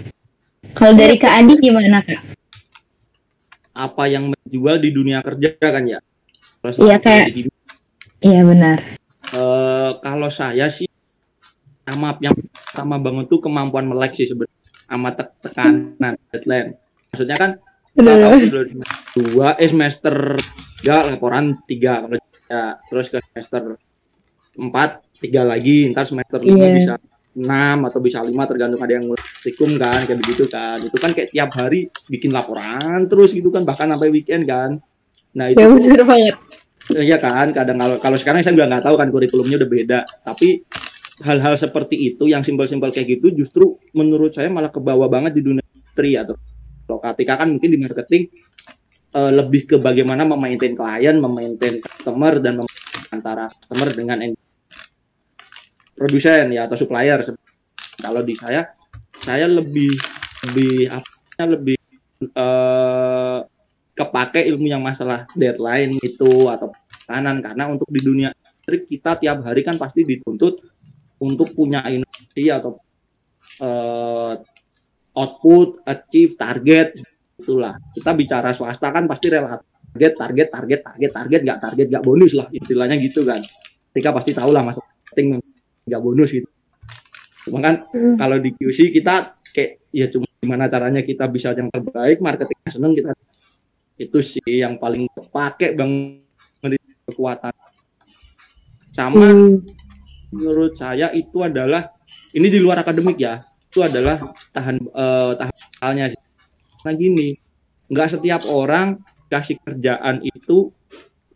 Kalau 0.73 0.97
dari 0.97 1.21
Kak 1.21 1.33
Andi 1.37 1.61
gimana 1.61 2.01
kak? 2.01 2.25
Apa 3.77 4.09
yang 4.09 4.33
menjual 4.33 4.81
di 4.81 4.91
dunia 4.95 5.21
kerja 5.21 5.53
kan 5.61 5.85
ya? 5.85 6.01
Iya 6.65 6.97
kayak. 6.97 7.52
Iya 8.23 8.43
benar. 8.47 8.79
Uh, 9.35 9.99
kalau 9.99 10.31
saya 10.31 10.71
sih 10.71 10.87
sama 11.83 12.15
yang 12.23 12.37
sama 12.55 12.97
banget 13.03 13.27
tuh 13.27 13.43
kemampuan 13.43 13.91
melek 13.91 14.15
sih 14.15 14.31
sebenarnya 14.31 14.59
sama 14.87 15.09
te 15.13 15.25
tekanan 15.43 16.15
deadline. 16.31 16.79
Maksudnya 17.11 17.37
kan 17.37 17.51
kalau 17.99 18.33
dua 19.19 19.59
eh 19.59 19.69
semester 19.69 20.39
tiga 20.81 21.07
laporan 21.07 21.59
tiga 21.67 22.07
ya, 22.49 22.79
terus 22.89 23.07
ke 23.13 23.19
semester 23.21 23.77
empat 24.57 25.05
tiga 25.21 25.43
lagi 25.47 25.89
ntar 25.93 26.05
semester 26.05 26.41
lima 26.45 26.67
yeah. 26.69 26.77
bisa 26.77 26.95
enam 27.33 27.89
atau 27.89 28.01
bisa 28.05 28.21
lima 28.21 28.45
tergantung 28.45 28.81
ada 28.85 29.01
yang 29.01 29.09
multikum 29.09 29.81
kan 29.81 30.05
kayak 30.05 30.21
begitu 30.21 30.45
kan 30.53 30.77
itu 30.77 30.97
kan 31.01 31.11
kayak 31.17 31.33
tiap 31.33 31.51
hari 31.57 31.89
bikin 32.13 32.29
laporan 32.29 33.09
terus 33.09 33.33
gitu 33.33 33.49
kan 33.49 33.65
bahkan 33.65 33.89
sampai 33.89 34.13
weekend 34.13 34.45
kan 34.45 34.77
nah 35.33 35.49
itu 35.49 35.57
ya, 35.57 35.73
bener 35.73 36.05
banget 36.05 36.37
Iya 36.93 37.17
kan, 37.17 37.57
kadang 37.57 37.81
kalau 37.81 37.97
kalau 37.97 38.17
sekarang 38.21 38.45
saya 38.45 38.53
juga 38.53 38.69
nggak 38.69 38.85
tahu 38.85 38.97
kan 39.01 39.09
kurikulumnya 39.09 39.57
udah 39.57 39.71
beda. 39.71 39.99
Tapi 40.05 40.61
hal-hal 41.25 41.55
seperti 41.57 41.97
itu 42.13 42.29
yang 42.29 42.45
simpel-simpel 42.45 42.93
kayak 42.93 43.19
gitu 43.19 43.33
justru 43.33 43.79
menurut 43.97 44.35
saya 44.35 44.49
malah 44.53 44.69
ke 44.69 44.81
bawah 44.83 45.09
banget 45.09 45.39
di 45.39 45.43
dunia 45.45 45.65
industri 45.65 46.19
atau 46.19 46.35
kalau 46.89 46.99
ketika 46.99 47.41
kan 47.41 47.49
mungkin 47.53 47.71
di 47.71 47.79
marketing 47.79 48.23
uh, 49.15 49.31
lebih 49.33 49.69
ke 49.71 49.77
bagaimana 49.79 50.27
memaintain 50.27 50.75
klien, 50.75 51.17
memaintain 51.17 51.79
customer 51.79 52.37
dan 52.43 52.61
antara 53.15 53.49
customer 53.49 53.89
dengan 53.95 54.19
produsen 55.95 56.51
ya 56.51 56.67
atau 56.67 56.77
supplier. 56.77 57.23
Kalau 58.03 58.21
di 58.27 58.35
saya 58.35 58.67
saya 59.23 59.47
lebih 59.47 59.93
lebih 60.51 60.91
apa 60.91 61.45
lebih 61.47 61.79
uh, 62.35 63.47
kepake 63.95 64.43
ilmu 64.51 64.67
yang 64.67 64.83
masalah 64.83 65.29
deadline 65.39 65.95
itu 66.03 66.51
atau 66.51 66.73
kanan 67.07 67.43
karena 67.43 67.65
untuk 67.69 67.89
di 67.91 68.01
dunia 68.01 68.31
kita 68.63 69.19
tiap 69.19 69.43
hari 69.43 69.67
kan 69.67 69.75
pasti 69.75 70.07
dituntut 70.07 70.63
untuk 71.23 71.51
punya 71.55 71.83
inovasi 71.87 72.51
atau 72.51 72.79
uh, 73.63 74.35
output, 75.15 75.83
achieve, 75.87 76.35
target 76.39 76.99
itulah. 77.39 77.75
Kita 77.91 78.15
bicara 78.15 78.55
swasta 78.55 78.91
kan 78.95 79.07
pasti 79.07 79.31
relatif 79.31 79.67
target, 79.93 80.13
target, 80.17 80.49
target, 80.49 80.81
target, 80.81 81.11
target, 81.13 81.41
nggak 81.45 81.61
target, 81.61 81.87
nggak 81.93 82.05
bonus 82.05 82.33
lah 82.33 82.47
istilahnya 82.49 82.97
gitu 83.03 83.27
kan. 83.27 83.39
Kita 83.93 84.11
pasti 84.15 84.33
tahu 84.33 84.51
lah 84.51 84.63
masuk 84.65 84.83
marketing 84.83 85.43
nggak 85.85 86.03
bonus 86.03 86.31
gitu. 86.33 86.49
Cuma 87.51 87.59
kan 87.61 87.75
hmm. 87.91 88.17
kalau 88.17 88.39
di 88.39 88.51
QC 88.55 88.95
kita 88.95 89.37
kayak 89.53 89.85
ya 89.93 90.07
cuma 90.09 90.27
gimana 90.41 90.65
caranya 90.71 91.03
kita 91.05 91.29
bisa 91.29 91.53
yang 91.53 91.69
terbaik, 91.69 92.23
marketing 92.25 92.59
seneng 92.71 92.93
kita 92.97 93.13
itu 94.01 94.19
sih 94.25 94.65
yang 94.65 94.81
paling 94.81 95.07
kepake 95.13 95.77
bang 95.77 95.93
kekuatan. 97.13 97.53
Sama 98.93 99.29
hmm. 99.29 99.65
menurut 100.33 100.73
saya 100.77 101.13
itu 101.13 101.45
adalah 101.45 101.93
ini 102.33 102.49
di 102.49 102.59
luar 102.61 102.81
akademik 102.81 103.21
ya 103.21 103.41
itu 103.73 103.81
adalah 103.81 104.21
tahan 104.53 104.77
uh, 104.93 105.33
tahannya 105.81 106.13
nah 106.85 106.93
gini 106.93 107.33
nggak 107.89 108.09
setiap 108.13 108.45
orang 108.53 109.01
kasih 109.33 109.57
kerjaan 109.65 110.21
itu 110.21 110.69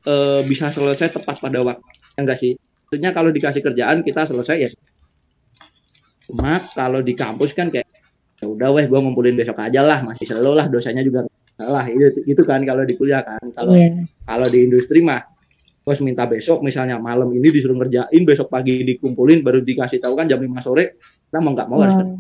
uh, 0.05 0.41
bisa 0.45 0.69
selesai 0.69 1.17
tepat 1.17 1.41
pada 1.41 1.65
waktu. 1.65 1.85
Enggak 2.21 2.37
sih? 2.37 2.53
Maksudnya 2.57 3.17
kalau 3.17 3.33
dikasih 3.33 3.65
kerjaan 3.65 4.05
kita 4.05 4.29
selesai 4.29 4.57
ya. 4.57 4.69
Cuma 6.29 6.61
kalau 6.77 7.01
di 7.01 7.17
kampus 7.17 7.57
kan 7.57 7.73
kayak 7.73 7.89
ya 8.37 8.53
udah 8.53 8.69
weh 8.77 8.85
gue 8.85 9.01
ngumpulin 9.01 9.33
besok 9.33 9.57
aja 9.65 9.81
lah 9.81 10.05
masih 10.05 10.29
selalu 10.29 10.61
lah 10.61 10.67
dosanya 10.69 11.01
juga 11.01 11.25
salah. 11.57 11.89
Itu 11.89 12.21
itu 12.29 12.43
kan 12.45 12.65
kalau 12.69 12.85
di 12.85 12.95
kuliah 13.01 13.25
kan. 13.25 13.41
Kalau 13.57 13.73
yeah. 13.73 14.05
kalau 14.29 14.47
di 14.49 14.69
industri 14.69 15.01
mah 15.01 15.25
bos 15.87 16.03
minta 16.03 16.27
besok 16.27 16.67
misalnya 16.67 16.99
malam 16.99 17.31
ini 17.31 17.47
disuruh 17.47 17.79
ngerjain 17.79 18.27
besok 18.27 18.51
pagi 18.51 18.83
dikumpulin 18.83 19.47
baru 19.47 19.63
dikasih 19.63 20.03
tahu 20.03 20.19
kan 20.19 20.27
jam 20.27 20.43
5 20.43 20.59
sore 20.59 20.99
kita 20.99 21.39
mau 21.39 21.55
nggak 21.55 21.69
mau 21.71 21.79
harus 21.79 21.95
wow. 22.11 22.19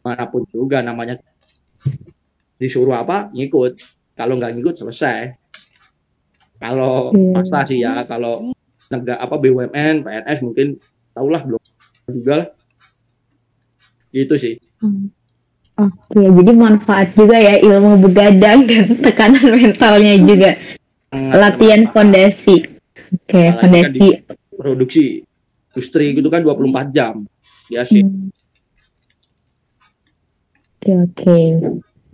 mana 0.00 0.24
pun 0.32 0.48
juga 0.48 0.80
namanya. 0.80 1.20
Disuruh 2.56 2.96
apa? 2.96 3.28
Ngikut. 3.36 3.84
Kalau 4.16 4.40
nggak 4.40 4.56
ngikut 4.56 4.80
selesai. 4.80 5.36
Kalau 6.56 7.12
yeah. 7.12 7.64
sih 7.68 7.84
ya 7.84 8.00
kalau 8.08 8.56
negara 8.88 9.20
apa 9.20 9.36
BUMN 9.36 10.00
PNS 10.00 10.38
mungkin 10.40 10.80
tahulah 11.12 11.44
belum 11.44 11.60
juga 12.16 12.34
lah. 12.40 12.48
Gitu 14.08 14.34
sih. 14.40 14.54
Hmm. 14.80 15.12
Oke, 15.74 16.22
jadi 16.22 16.54
manfaat 16.54 17.12
juga 17.18 17.34
ya 17.34 17.58
ilmu 17.58 17.98
begadang 18.08 18.64
dan 18.70 18.94
tekanan 19.04 19.58
mentalnya 19.58 20.14
juga 20.22 20.54
latihan 21.14 21.82
fondasi. 21.90 22.66
Oke 23.14 23.30
okay, 23.30 23.46
fondasi. 23.54 24.08
kan 24.26 24.36
produksi 24.54 25.04
industri 25.74 26.14
gitu 26.14 26.28
kan 26.30 26.42
24 26.42 26.94
jam. 26.94 27.26
Ya 27.70 27.82
sih. 27.86 28.02
Hmm. 28.04 28.30
oke 30.84 30.84
okay, 30.84 30.94
oke. 30.94 31.14
Okay. 31.16 31.44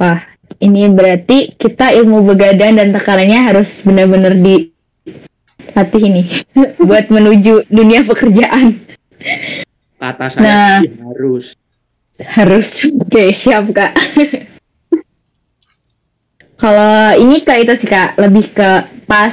wah 0.00 0.20
ini 0.60 0.88
berarti 0.88 1.54
kita 1.56 1.92
ilmu 2.00 2.24
begadang 2.24 2.80
dan 2.80 2.92
tekanannya 2.92 3.40
harus 3.40 3.68
benar-benar 3.84 4.34
dilatih 4.36 6.02
ini. 6.02 6.22
Buat 6.88 7.12
menuju 7.12 7.68
dunia 7.68 8.04
pekerjaan. 8.04 8.80
Kata 10.00 10.26
saya 10.32 10.44
nah, 10.44 10.80
harus. 11.12 11.52
Harus. 12.20 12.68
Oke 12.88 13.08
okay, 13.08 13.28
siap 13.36 13.72
kak 13.72 13.92
Kalau 16.60 17.16
ini 17.16 17.40
kak 17.40 17.58
itu 17.64 17.72
sih 17.80 17.88
kak. 17.88 18.20
Lebih 18.20 18.52
ke 18.52 18.70
pas 19.08 19.32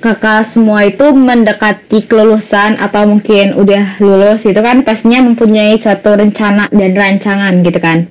kakak 0.00 0.48
semua 0.48 0.88
itu 0.88 1.12
mendekati 1.12 2.08
kelulusan 2.08 2.80
atau 2.80 3.04
mungkin 3.04 3.56
udah 3.56 4.00
lulus 4.00 4.48
itu 4.48 4.58
kan 4.64 4.80
pastinya 4.80 5.20
mempunyai 5.24 5.76
suatu 5.76 6.16
rencana 6.16 6.72
dan 6.72 6.92
rancangan 6.96 7.60
gitu 7.60 7.78
kan. 7.78 8.08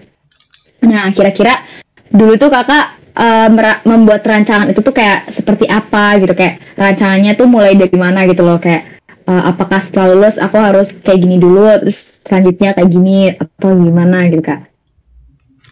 Nah 0.85 1.09
kira-kira 1.17 1.65
dulu 2.13 2.37
tuh 2.37 2.53
kakak 2.53 3.01
uh, 3.17 3.49
membuat 3.89 4.21
rancangan 4.21 4.69
itu 4.69 4.85
tuh 4.85 4.93
kayak 4.93 5.33
seperti 5.33 5.65
apa 5.65 6.21
gitu? 6.21 6.37
Kayak 6.37 6.61
rancangannya 6.77 7.33
tuh 7.33 7.49
mulai 7.49 7.73
dari 7.73 7.97
mana 7.97 8.29
gitu 8.29 8.45
loh? 8.45 8.61
Kayak 8.61 9.01
uh, 9.25 9.49
apakah 9.49 9.81
setelah 9.81 10.13
lulus 10.13 10.37
aku 10.37 10.61
harus 10.61 10.93
kayak 11.01 11.25
gini 11.25 11.41
dulu 11.41 11.73
terus 11.81 12.21
selanjutnya 12.21 12.77
kayak 12.77 12.89
gini 12.89 13.33
atau 13.33 13.73
gimana 13.73 14.29
gitu 14.29 14.45
kak? 14.45 14.61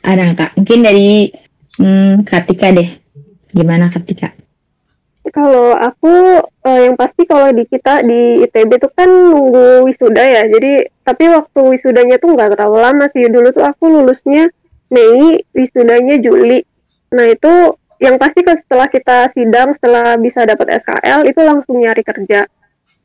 Ada 0.02 0.34
kak? 0.34 0.58
Mungkin 0.58 0.80
dari 0.82 1.30
hmm, 1.80 2.28
deh. 2.76 2.90
Gimana 3.52 3.92
Katika 3.92 4.32
kalau 5.30 5.78
aku 5.78 6.42
uh, 6.44 6.80
yang 6.82 6.98
pasti 6.98 7.30
kalau 7.30 7.54
di 7.54 7.70
kita 7.70 8.02
di 8.02 8.42
ITB 8.42 8.82
tuh 8.82 8.90
kan 8.90 9.06
nunggu 9.06 9.86
wisuda 9.86 10.22
ya. 10.26 10.44
Jadi 10.50 10.90
tapi 11.06 11.30
waktu 11.30 11.60
wisudanya 11.72 12.18
tuh 12.18 12.34
nggak 12.34 12.58
terlalu 12.58 12.78
lama 12.82 13.06
sih. 13.06 13.30
Dulu 13.30 13.54
tuh 13.54 13.62
aku 13.62 13.86
lulusnya 13.86 14.50
Mei 14.90 15.46
wisudanya 15.54 16.18
Juli. 16.18 16.66
Nah 17.14 17.30
itu 17.30 17.78
yang 18.02 18.18
pasti 18.18 18.42
kan 18.42 18.58
setelah 18.58 18.90
kita 18.90 19.30
sidang 19.30 19.78
setelah 19.78 20.18
bisa 20.18 20.42
dapat 20.42 20.82
SKL 20.82 21.30
itu 21.30 21.40
langsung 21.46 21.78
nyari 21.78 22.02
kerja. 22.02 22.50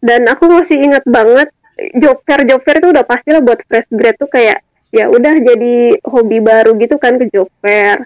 Dan 0.00 0.25
aku 0.25 0.49
masih 0.49 0.80
ingat 0.80 1.04
banget 1.04 1.52
job 2.00 2.25
fair 2.25 2.49
job 2.49 2.64
fair 2.64 2.80
itu 2.80 2.88
udah 2.96 3.04
pasti 3.04 3.28
lah 3.37 3.44
buat 3.44 3.61
fresh 3.68 3.92
grad 3.92 4.16
tuh 4.16 4.32
kayak 4.32 4.64
ya 4.88 5.12
udah 5.12 5.37
jadi 5.44 6.00
hobi 6.08 6.40
baru 6.40 6.73
gitu 6.80 6.96
kan 6.96 7.20
ke 7.20 7.28
job 7.28 7.52
fair 7.61 8.00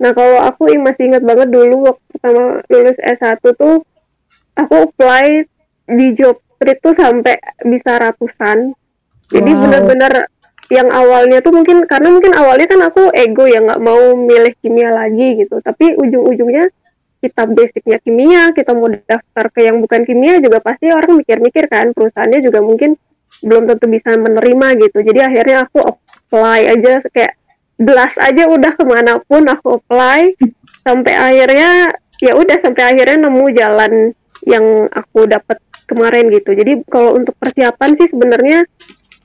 nah 0.00 0.10
kalau 0.10 0.42
aku 0.42 0.74
masih 0.78 1.12
ingat 1.12 1.22
banget 1.22 1.48
dulu 1.54 1.92
waktu 1.92 2.04
pertama 2.10 2.42
lulus 2.66 2.98
S1 2.98 3.38
tuh 3.54 3.86
aku 4.58 4.74
apply 4.90 5.46
di 5.86 6.06
job 6.18 6.40
fair 6.58 6.74
itu 6.74 6.90
sampai 6.96 7.36
bisa 7.62 7.98
ratusan 8.00 8.74
jadi 9.30 9.50
wow. 9.54 9.60
bener-bener 9.66 10.12
yang 10.72 10.88
awalnya 10.90 11.44
tuh 11.44 11.52
mungkin 11.52 11.84
karena 11.84 12.08
mungkin 12.08 12.32
awalnya 12.32 12.66
kan 12.66 12.80
aku 12.88 13.12
ego 13.12 13.44
ya 13.44 13.60
nggak 13.60 13.82
mau 13.84 14.16
milih 14.16 14.56
kimia 14.64 14.90
lagi 14.90 15.44
gitu 15.44 15.60
tapi 15.60 15.92
ujung-ujungnya 15.94 16.72
kita 17.24 17.48
basicnya 17.48 17.96
kimia, 18.04 18.52
kita 18.52 18.76
mau 18.76 18.92
daftar 18.92 19.48
ke 19.48 19.64
yang 19.64 19.80
bukan 19.80 20.04
kimia 20.04 20.44
juga 20.44 20.60
pasti 20.60 20.92
orang 20.92 21.24
mikir-mikir 21.24 21.72
kan, 21.72 21.96
perusahaannya 21.96 22.44
juga 22.44 22.60
mungkin 22.60 23.00
belum 23.40 23.64
tentu 23.64 23.88
bisa 23.88 24.12
menerima 24.20 24.76
gitu. 24.84 25.00
Jadi 25.00 25.24
akhirnya 25.24 25.64
aku 25.64 25.80
apply 25.80 26.60
aja 26.68 27.00
kayak 27.08 27.32
belas 27.74 28.14
aja 28.22 28.46
udah 28.46 28.72
ke 28.78 28.84
mana 28.86 29.18
pun 29.26 29.42
aku 29.50 29.82
apply 29.82 30.38
sampai 30.86 31.14
akhirnya 31.16 31.90
ya 32.22 32.32
udah 32.38 32.56
sampai 32.60 32.94
akhirnya 32.94 33.26
nemu 33.26 33.44
jalan 33.56 33.92
yang 34.46 34.86
aku 34.92 35.26
dapat 35.26 35.58
kemarin 35.84 36.30
gitu. 36.32 36.54
Jadi 36.54 36.84
kalau 36.88 37.16
untuk 37.18 37.34
persiapan 37.36 37.90
sih 37.96 38.08
sebenarnya 38.08 38.64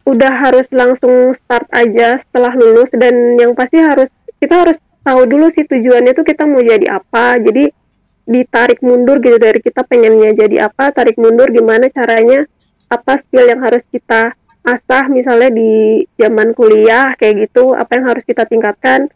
udah 0.08 0.32
harus 0.42 0.66
langsung 0.74 1.38
start 1.38 1.70
aja 1.70 2.18
setelah 2.18 2.56
lulus 2.58 2.90
dan 2.96 3.38
yang 3.38 3.54
pasti 3.54 3.78
harus 3.78 4.10
kita 4.42 4.66
harus 4.66 4.78
tahu 5.06 5.28
dulu 5.30 5.52
sih 5.54 5.68
tujuannya 5.68 6.16
tuh 6.16 6.26
kita 6.26 6.48
mau 6.50 6.64
jadi 6.64 7.00
apa. 7.00 7.38
Jadi 7.38 7.70
ditarik 8.30 8.86
mundur 8.86 9.18
gitu 9.18 9.42
dari 9.42 9.58
kita 9.58 9.82
pengennya 9.82 10.38
jadi 10.38 10.70
apa 10.70 10.94
tarik 10.94 11.18
mundur 11.18 11.50
gimana 11.50 11.90
caranya 11.90 12.46
apa 12.86 13.18
skill 13.18 13.50
yang 13.50 13.58
harus 13.62 13.82
kita 13.90 14.38
asah 14.70 15.10
misalnya 15.10 15.50
di 15.50 16.06
zaman 16.20 16.54
kuliah 16.54 17.18
kayak 17.18 17.50
gitu 17.50 17.74
apa 17.74 17.98
yang 17.98 18.06
harus 18.14 18.24
kita 18.26 18.46
tingkatkan 18.46 19.10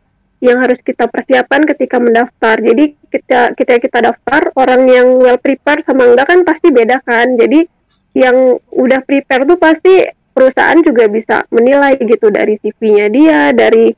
yang 0.44 0.60
harus 0.60 0.82
kita 0.84 1.08
persiapkan 1.08 1.64
ketika 1.64 2.02
mendaftar 2.02 2.60
jadi 2.60 2.92
kita 3.08 3.56
kita 3.56 3.74
kita 3.80 4.00
daftar 4.12 4.52
orang 4.60 4.90
yang 4.90 5.08
well 5.22 5.40
prepare 5.40 5.80
sama 5.86 6.10
enggak 6.10 6.28
kan 6.28 6.44
pasti 6.44 6.74
beda 6.74 7.00
kan 7.06 7.40
jadi 7.40 7.64
yang 8.14 8.60
udah 8.74 9.00
prepare 9.08 9.48
tuh 9.48 9.58
pasti 9.58 10.04
perusahaan 10.34 10.82
juga 10.82 11.08
bisa 11.08 11.46
menilai 11.54 11.96
gitu 12.02 12.34
dari 12.34 12.60
CV-nya 12.60 13.08
dia 13.08 13.42
dari 13.56 13.94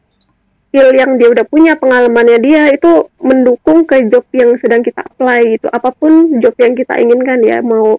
skill 0.75 0.91
yang 0.91 1.15
dia 1.15 1.31
udah 1.31 1.47
punya, 1.47 1.79
pengalamannya 1.79 2.35
dia 2.43 2.67
itu 2.75 3.07
mendukung 3.23 3.87
ke 3.87 4.11
job 4.11 4.27
yang 4.35 4.59
sedang 4.59 4.83
kita 4.83 5.07
apply 5.07 5.55
gitu. 5.55 5.71
Apa 5.71 5.95
pun 5.95 6.43
job 6.43 6.51
yang 6.59 6.75
kita 6.75 6.99
inginkan 6.99 7.39
ya, 7.47 7.63
mau 7.63 7.95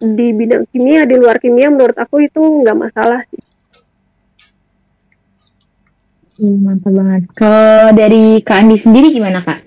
di 0.00 0.26
bidang 0.34 0.64
kimia, 0.70 1.06
di 1.06 1.16
luar 1.18 1.38
kimia, 1.38 1.70
menurut 1.70 1.96
aku 1.96 2.24
itu 2.24 2.40
nggak 2.40 2.76
masalah 2.76 3.20
sih. 3.30 3.42
Hmm, 6.34 6.66
mantap 6.66 6.90
banget. 6.90 7.22
Kalau 7.38 7.94
dari 7.94 8.42
Kak 8.42 8.58
Andi 8.66 8.76
sendiri 8.82 9.14
gimana 9.14 9.38
Kak? 9.46 9.62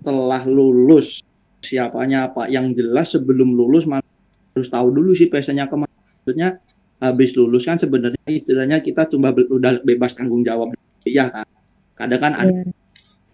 Setelah 0.00 0.44
lulus, 0.44 1.24
siapanya 1.64 2.28
apa? 2.28 2.52
Yang 2.52 2.84
jelas 2.84 3.08
sebelum 3.16 3.56
lulus 3.56 3.88
harus 3.88 4.68
tahu 4.68 4.88
dulu 4.92 5.16
sih 5.16 5.32
pesannya 5.32 5.64
ke 5.68 5.76
mana. 5.80 5.96
Maksudnya 6.20 6.60
habis 7.00 7.32
lulus 7.32 7.64
kan 7.64 7.80
sebenarnya 7.80 8.20
istilahnya 8.28 8.84
kita 8.84 9.08
cuma 9.08 9.32
be 9.32 9.48
udah 9.48 9.80
bebas 9.80 10.12
tanggung 10.12 10.44
jawab 10.44 10.76
ya 11.08 11.32
kan 11.32 11.48
kadang 11.96 12.20
kan 12.20 12.32
yeah. 12.36 12.42
ada 12.44 12.52
iya. 12.52 12.64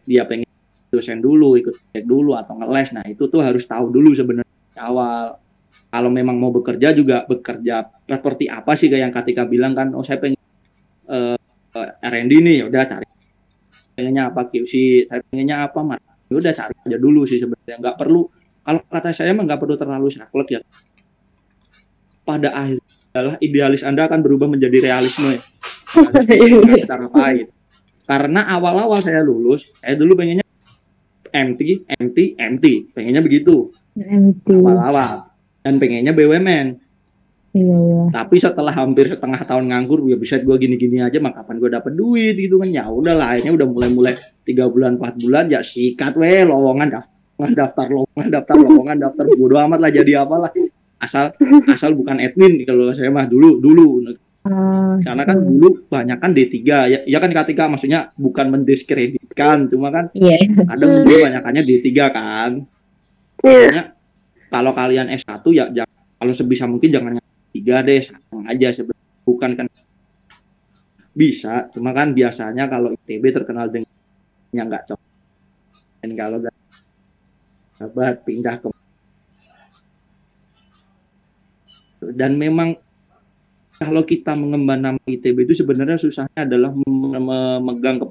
dia 0.06 0.22
pengen 0.22 0.50
dosen 0.94 1.18
dulu 1.18 1.58
ikut 1.58 1.74
cek 1.90 2.06
dulu 2.06 2.38
atau 2.38 2.54
ngeles 2.62 2.94
nah 2.94 3.02
itu 3.10 3.26
tuh 3.26 3.42
harus 3.42 3.66
tahu 3.66 3.90
dulu 3.90 4.14
sebenarnya 4.14 4.55
awal. 4.78 5.40
Kalau 5.86 6.10
memang 6.12 6.36
mau 6.36 6.52
bekerja 6.52 6.92
juga 6.92 7.24
bekerja 7.24 7.88
seperti 8.04 8.50
apa 8.52 8.76
sih 8.76 8.92
kayak 8.92 9.02
yang 9.08 9.14
ketika 9.14 9.42
bilang 9.48 9.72
kan 9.72 9.94
oh 9.96 10.04
saya 10.04 10.20
pengen 10.20 10.40
uh, 11.08 11.38
eh, 11.76 11.90
R&D 12.04 12.32
nih 12.42 12.58
udah 12.68 12.82
cari. 12.84 13.08
Pengennya 13.96 14.28
apa 14.28 14.50
QC 14.52 15.06
saya 15.08 15.20
pengennya 15.30 15.64
apa 15.64 15.80
mas? 15.80 16.02
Ya 16.28 16.34
udah 16.36 16.52
cari 16.52 16.74
aja 16.76 16.98
dulu 17.00 17.24
sih 17.24 17.40
sebenarnya. 17.40 17.80
Nggak 17.80 17.96
perlu. 17.96 18.28
Kalau 18.66 18.80
kata 18.82 19.14
saya 19.14 19.32
mah 19.32 19.46
nggak 19.46 19.60
perlu 19.62 19.74
terlalu 19.78 20.08
saklek 20.12 20.48
ya. 20.58 20.60
Pada 22.26 22.50
akhir 22.50 22.82
adalah 23.14 23.38
idealis 23.38 23.86
Anda 23.86 24.10
akan 24.10 24.20
berubah 24.20 24.50
menjadi 24.50 24.90
realisme 24.90 25.38
ya. 25.38 25.40
secara 26.82 27.06
pahit. 27.08 27.48
Karena 28.06 28.46
awal-awal 28.54 29.02
saya 29.02 29.22
lulus, 29.22 29.74
saya 29.82 29.98
dulu 29.98 30.14
pengennya 30.14 30.46
MT, 31.34 31.90
MT, 31.90 32.18
MT, 32.38 32.64
pengennya 32.94 33.22
begitu. 33.22 33.70
Awal-awal 33.96 35.32
dan 35.64 35.74
pengennya 35.80 36.12
BUMN. 36.12 36.66
Iya, 37.56 37.72
iya. 37.72 38.02
Tapi 38.12 38.36
setelah 38.36 38.68
hampir 38.68 39.08
setengah 39.08 39.40
tahun 39.40 39.72
nganggur, 39.72 40.04
ya 40.12 40.20
bisa 40.20 40.36
gue 40.36 40.60
gini-gini 40.60 41.00
aja, 41.00 41.16
maka 41.24 41.40
kapan 41.40 41.56
gue 41.56 41.70
dapet 41.72 41.92
duit 41.96 42.36
gitu 42.36 42.60
kan? 42.60 42.68
Ya 42.68 42.84
udah 42.84 43.16
lah, 43.16 43.32
akhirnya 43.32 43.56
udah 43.56 43.66
mulai-mulai 43.72 44.12
tiga 44.44 44.68
bulan, 44.68 45.00
empat 45.00 45.24
bulan, 45.24 45.48
ya 45.48 45.64
sikat 45.64 46.20
weh 46.20 46.44
lowongan 46.44 46.92
daftar, 46.92 47.48
daftar 47.56 47.86
lowongan, 47.88 48.28
daftar 48.28 48.56
lowongan, 48.60 48.96
daftar 49.00 49.24
bodo 49.40 49.56
amat 49.56 49.78
lah 49.80 49.88
jadi 49.88 50.20
apalah 50.20 50.52
asal 50.96 51.32
asal 51.68 51.92
bukan 51.92 52.16
admin 52.20 52.64
kalau 52.64 52.88
saya 52.96 53.12
mah 53.12 53.28
dulu 53.28 53.60
dulu 53.60 54.16
uh, 54.48 54.96
karena 55.04 55.22
kan 55.28 55.36
uh. 55.40 55.44
dulu 55.44 55.68
banyak 55.92 56.18
kan 56.18 56.30
D3 56.32 56.56
ya, 56.64 56.98
ya 57.04 57.18
kan 57.20 57.30
ketika 57.32 57.68
maksudnya 57.68 58.16
bukan 58.16 58.48
mendiskreditkan 58.48 59.68
cuma 59.68 59.92
kan 59.92 60.08
yeah. 60.16 60.40
ada 60.72 61.04
dulu 61.04 61.28
banyakannya 61.28 61.62
D3 61.68 61.88
kan 62.10 62.50
yeah. 63.46 63.94
kalau 64.50 64.74
kalian 64.74 65.06
S1 65.14 65.44
ya 65.54 65.70
jangan, 65.70 66.02
kalau 66.18 66.32
sebisa 66.34 66.64
mungkin 66.66 66.90
jangan 66.90 67.12
tiga 67.54 67.80
deh 67.86 68.02
sama 68.02 68.50
aja 68.50 68.74
sebenarnya 68.74 69.22
bukan 69.22 69.50
kan 69.56 69.66
bisa 71.16 71.72
cuma 71.72 71.96
kan 71.96 72.12
biasanya 72.12 72.68
kalau 72.68 72.92
ITB 72.92 73.32
terkenal 73.32 73.72
dengan 73.72 73.88
yang 74.52 74.68
nggak 74.68 74.92
cocok 74.92 75.12
dan 76.04 76.10
kalau 76.12 76.38
sahabat 77.76 78.20
pindah 78.28 78.60
ke 78.60 78.68
dan 82.12 82.36
memang 82.36 82.76
kalau 83.76 84.04
kita 84.04 84.32
mengemban 84.36 84.80
nama 84.80 85.00
ITB 85.04 85.48
itu 85.48 85.64
sebenarnya 85.64 86.00
susahnya 86.00 86.48
adalah 86.48 86.72
memegang 86.72 88.08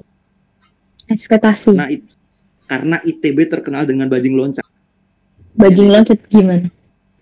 ekspektasi. 1.10 1.74
Nah, 1.74 1.90
it, 1.90 2.06
karena 2.66 2.98
ITB 3.02 3.46
terkenal 3.50 3.86
dengan 3.86 4.10
bajing 4.10 4.34
loncat. 4.34 4.65
Bajing 5.56 5.88
loncat 5.88 6.20
gimana? 6.28 6.68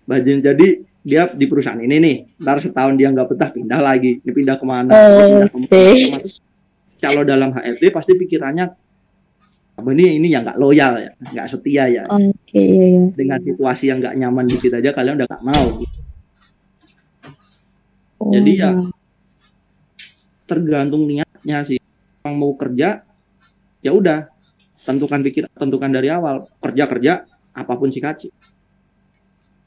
Bajing 0.05 0.39
jadi 0.43 0.67
dia 1.05 1.29
di 1.31 1.45
perusahaan 1.45 1.79
ini 1.79 1.95
nih, 2.01 2.15
ntar 2.41 2.59
setahun 2.59 2.97
dia 2.97 3.13
nggak 3.13 3.29
betah 3.29 3.49
pindah 3.53 3.79
lagi, 3.79 4.19
ini 4.19 4.31
pindah 4.33 4.57
ke 4.57 4.65
mana? 4.65 4.91
Oh, 4.91 5.21
pindah 5.21 5.49
ke 5.49 5.57
mana? 5.57 5.67
Okay. 5.69 6.01
kalau 6.95 7.21
dalam 7.21 7.53
HRD 7.53 7.93
pasti 7.93 8.17
pikirannya 8.17 8.73
kamu 9.75 9.91
ini 9.99 10.05
ini 10.17 10.27
yang 10.33 10.47
nggak 10.47 10.57
loyal 10.57 10.97
ya, 10.97 11.11
nggak 11.19 11.47
setia 11.51 11.85
ya. 11.91 12.03
Oke. 12.09 12.31
Okay, 12.47 12.65
iya, 12.65 12.85
iya. 12.95 13.01
Dengan 13.11 13.39
situasi 13.43 13.91
yang 13.91 13.99
nggak 13.99 14.15
nyaman 14.17 14.45
dikit 14.47 14.71
aja 14.79 14.95
kalian 14.95 15.19
udah 15.19 15.27
nggak 15.27 15.45
mau. 15.45 15.65
Gitu. 15.77 15.99
Oh. 18.23 18.31
Jadi 18.31 18.51
ya 18.55 18.71
tergantung 20.47 21.05
niatnya 21.05 21.67
sih. 21.67 21.77
Yang 22.23 22.35
mau 22.39 22.55
kerja 22.57 23.03
ya 23.85 23.91
udah 23.93 24.31
tentukan 24.81 25.21
pikir 25.21 25.45
tentukan 25.53 25.91
dari 25.93 26.09
awal 26.09 26.41
kerja 26.63 26.83
kerja 26.89 27.13
apa 27.55 27.73
pun 27.79 27.89
sih 27.89 28.03
kaci. 28.03 28.29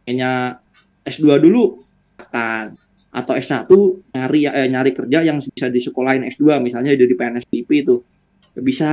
Kayaknya 0.04 0.60
S2 1.08 1.40
dulu 1.40 1.80
akan 2.20 2.76
atau 3.08 3.32
S1 3.34 3.68
nyari 4.12 4.40
eh, 4.44 4.68
nyari 4.68 4.90
kerja 4.92 5.24
yang 5.24 5.40
bisa 5.40 5.72
di 5.72 5.80
sekolahin 5.80 6.28
S2 6.28 6.60
misalnya 6.60 6.92
jadi 6.92 7.14
PNSDP 7.16 7.88
itu 7.88 8.04
ya 8.52 8.60
bisa 8.60 8.90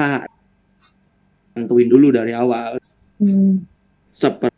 tentuin 1.51 1.87
dulu 1.91 2.15
dari 2.15 2.31
awal. 2.31 2.79
Hmm. 3.19 3.63
Seperti 4.15 4.55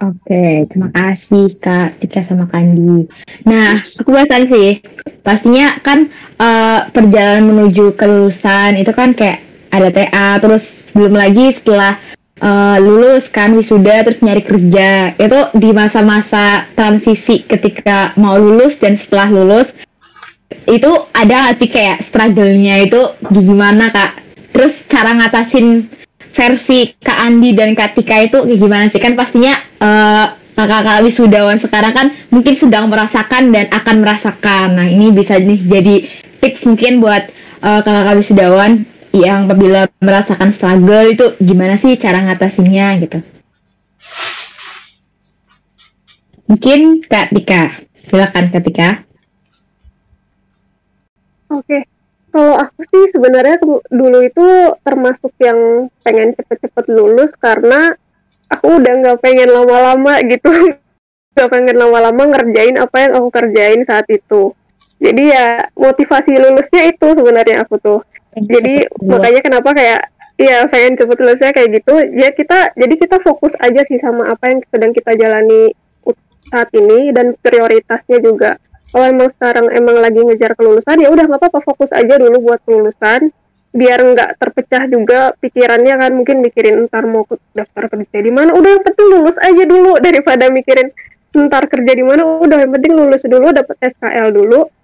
Oke, 0.00 0.64
terima 0.72 0.88
kasih 0.96 1.60
Kak 1.60 2.00
Tika 2.00 2.24
sama 2.24 2.48
Kandi. 2.48 3.04
Nah, 3.44 3.76
aku 3.76 4.08
bahas 4.16 4.32
tadi 4.32 4.48
sih, 4.48 4.72
pastinya 5.20 5.76
kan 5.84 6.08
uh, 6.40 6.88
perjalanan 6.88 7.52
menuju 7.52 8.00
kelulusan 8.00 8.80
itu 8.80 8.96
kan 8.96 9.12
kayak 9.12 9.44
ada 9.68 9.92
TA 9.92 10.40
terus 10.40 10.64
belum 10.92 11.14
lagi 11.14 11.54
setelah 11.54 11.98
uh, 12.40 12.76
lulus 12.80 13.28
kan 13.28 13.54
wisuda 13.54 14.02
terus 14.02 14.20
nyari 14.24 14.42
kerja. 14.42 15.14
Itu 15.14 15.54
di 15.54 15.70
masa-masa 15.70 16.66
transisi 16.74 17.44
ketika 17.44 18.16
mau 18.16 18.34
lulus 18.40 18.80
dan 18.80 18.96
setelah 18.96 19.28
lulus 19.30 19.70
itu 20.66 20.90
ada 21.14 21.54
sih 21.54 21.70
kayak 21.70 22.02
struggle-nya 22.06 22.86
itu? 22.88 23.00
Gimana 23.30 23.94
kak? 23.94 24.22
Terus 24.50 24.74
cara 24.90 25.14
ngatasin 25.14 25.86
versi 26.30 26.94
Kak 26.98 27.18
Andi 27.26 27.54
dan 27.54 27.74
Kak 27.74 27.98
Tika 27.98 28.18
itu 28.22 28.38
gimana 28.58 28.90
sih? 28.90 28.98
Kan 28.98 29.14
pastinya 29.14 29.54
uh, 29.78 30.34
kakak-kakak 30.58 31.06
wisudawan 31.06 31.58
sekarang 31.62 31.92
kan 31.94 32.06
mungkin 32.28 32.54
sedang 32.58 32.90
merasakan 32.90 33.54
dan 33.54 33.70
akan 33.70 33.96
merasakan. 34.02 34.68
Nah 34.76 34.86
ini 34.90 35.14
bisa 35.14 35.38
nih 35.38 35.60
jadi 35.64 35.94
tips 36.42 36.66
mungkin 36.66 37.00
buat 37.00 37.30
uh, 37.62 37.80
kakak-kakak 37.80 38.16
wisudawan 38.20 38.84
yang 39.10 39.50
apabila 39.50 39.90
merasakan 39.98 40.54
struggle 40.54 41.06
itu 41.10 41.34
gimana 41.42 41.74
sih 41.74 41.98
cara 41.98 42.22
ngatasinnya 42.22 42.88
gitu. 43.02 43.18
Mungkin 46.50 47.06
Kak 47.06 47.30
Tika. 47.34 47.62
Silakan 47.94 48.50
Kak 48.50 48.62
Tika. 48.66 48.90
Oke, 51.50 51.82
kalau 52.30 52.54
aku 52.58 52.86
sih 52.86 53.10
sebenarnya 53.10 53.58
dulu 53.90 54.18
itu 54.22 54.46
termasuk 54.86 55.34
yang 55.42 55.90
pengen 56.06 56.34
cepet-cepet 56.38 56.86
lulus 56.94 57.34
karena 57.34 57.98
aku 58.46 58.78
udah 58.78 58.94
nggak 59.02 59.18
pengen 59.18 59.50
lama-lama 59.50 60.22
gitu, 60.26 60.46
nggak 61.34 61.50
pengen 61.50 61.76
lama-lama 61.78 62.22
ngerjain 62.34 62.78
apa 62.78 62.96
yang 63.02 63.12
aku 63.18 63.28
kerjain 63.34 63.82
saat 63.82 64.06
itu. 64.10 64.54
Jadi 65.02 65.34
ya 65.34 65.70
motivasi 65.74 66.38
lulusnya 66.38 66.86
itu 66.86 67.06
sebenarnya 67.14 67.66
aku 67.66 67.78
tuh 67.82 67.98
jadi 68.38 68.86
makanya 69.02 69.40
kenapa 69.42 69.70
kayak 69.74 70.02
Iya, 70.40 70.72
pengen 70.72 70.96
cepet 70.96 71.20
lulusnya 71.20 71.52
kayak 71.52 71.68
gitu. 71.68 71.94
Ya 72.16 72.32
kita, 72.32 72.72
jadi 72.72 72.94
kita 72.96 73.20
fokus 73.20 73.52
aja 73.60 73.84
sih 73.84 74.00
sama 74.00 74.32
apa 74.32 74.48
yang 74.48 74.64
sedang 74.72 74.96
kita 74.96 75.12
jalani 75.12 75.76
saat 76.48 76.72
ini 76.72 77.12
dan 77.12 77.36
prioritasnya 77.36 78.24
juga. 78.24 78.56
Kalau 78.88 79.04
emang 79.04 79.28
sekarang 79.28 79.68
emang 79.68 80.00
lagi 80.00 80.24
ngejar 80.24 80.56
kelulusan, 80.56 80.96
ya 80.96 81.12
udah 81.12 81.28
nggak 81.28 81.44
apa-apa 81.44 81.60
fokus 81.60 81.92
aja 81.92 82.16
dulu 82.16 82.40
buat 82.40 82.64
kelulusan, 82.64 83.28
biar 83.76 84.00
nggak 84.00 84.40
terpecah 84.40 84.88
juga 84.88 85.36
pikirannya 85.44 85.94
kan 85.94 86.10
mungkin 86.16 86.40
mikirin 86.40 86.88
ntar 86.88 87.04
mau 87.04 87.28
daftar 87.52 87.92
kerja 87.92 88.18
di 88.24 88.32
mana. 88.32 88.56
Udah 88.56 88.80
yang 88.80 88.82
penting 88.82 89.06
lulus 89.12 89.36
aja 89.44 89.62
dulu 89.68 90.00
daripada 90.00 90.48
mikirin 90.48 90.88
ntar 91.36 91.68
kerja 91.68 91.92
di 91.92 92.02
mana. 92.02 92.24
Udah 92.24 92.64
yang 92.64 92.72
penting 92.72 92.96
lulus 92.96 93.20
dulu, 93.28 93.52
dapat 93.52 93.76
SKL 93.76 94.32
dulu 94.32 94.79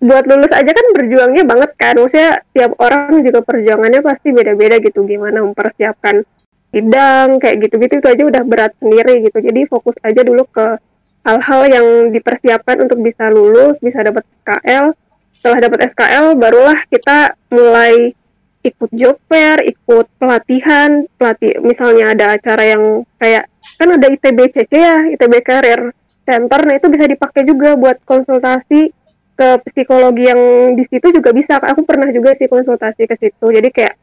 buat 0.00 0.24
lulus 0.24 0.52
aja 0.56 0.72
kan 0.72 0.86
berjuangnya 0.96 1.44
banget 1.44 1.70
kan. 1.76 1.94
Maksudnya 2.00 2.40
tiap 2.56 2.72
orang 2.80 3.20
juga 3.20 3.44
perjuangannya 3.44 4.00
pasti 4.00 4.32
beda-beda 4.32 4.80
gitu. 4.80 5.04
Gimana 5.04 5.44
mempersiapkan 5.44 6.24
sidang 6.70 7.42
kayak 7.42 7.68
gitu-gitu 7.68 8.00
itu 8.00 8.08
aja 8.08 8.22
udah 8.24 8.42
berat 8.48 8.72
sendiri 8.80 9.28
gitu. 9.28 9.38
Jadi 9.38 9.68
fokus 9.68 9.96
aja 10.00 10.24
dulu 10.24 10.48
ke 10.48 10.80
hal-hal 11.20 11.62
yang 11.68 11.86
dipersiapkan 12.16 12.80
untuk 12.80 13.04
bisa 13.04 13.28
lulus 13.28 13.76
bisa 13.84 14.00
dapat 14.00 14.24
SKL 14.40 14.96
setelah 15.36 15.58
dapat 15.60 15.78
SKL 15.92 16.26
barulah 16.36 16.80
kita 16.88 17.36
mulai 17.52 18.16
ikut 18.60 18.90
job 18.92 19.16
fair 19.28 19.60
ikut 19.64 20.08
pelatihan 20.20 21.04
pelatih 21.16 21.60
misalnya 21.64 22.12
ada 22.12 22.24
acara 22.36 22.64
yang 22.76 23.04
kayak 23.16 23.48
kan 23.76 23.88
ada 23.88 24.06
ITBCC 24.12 24.72
ya 24.72 24.96
ITB 25.16 25.40
Career 25.40 25.92
Center. 26.28 26.60
Nah 26.68 26.74
itu 26.76 26.86
bisa 26.92 27.08
dipakai 27.08 27.48
juga 27.48 27.72
buat 27.76 27.96
konsultasi 28.04 28.92
ke 29.40 29.48
psikologi 29.72 30.28
yang 30.28 30.40
di 30.76 30.84
situ 30.84 31.08
juga 31.16 31.32
bisa 31.32 31.56
aku 31.56 31.80
pernah 31.88 32.12
juga 32.12 32.36
sih 32.36 32.44
konsultasi 32.44 33.08
ke 33.08 33.16
situ. 33.16 33.46
Jadi 33.48 33.72
kayak 33.72 33.96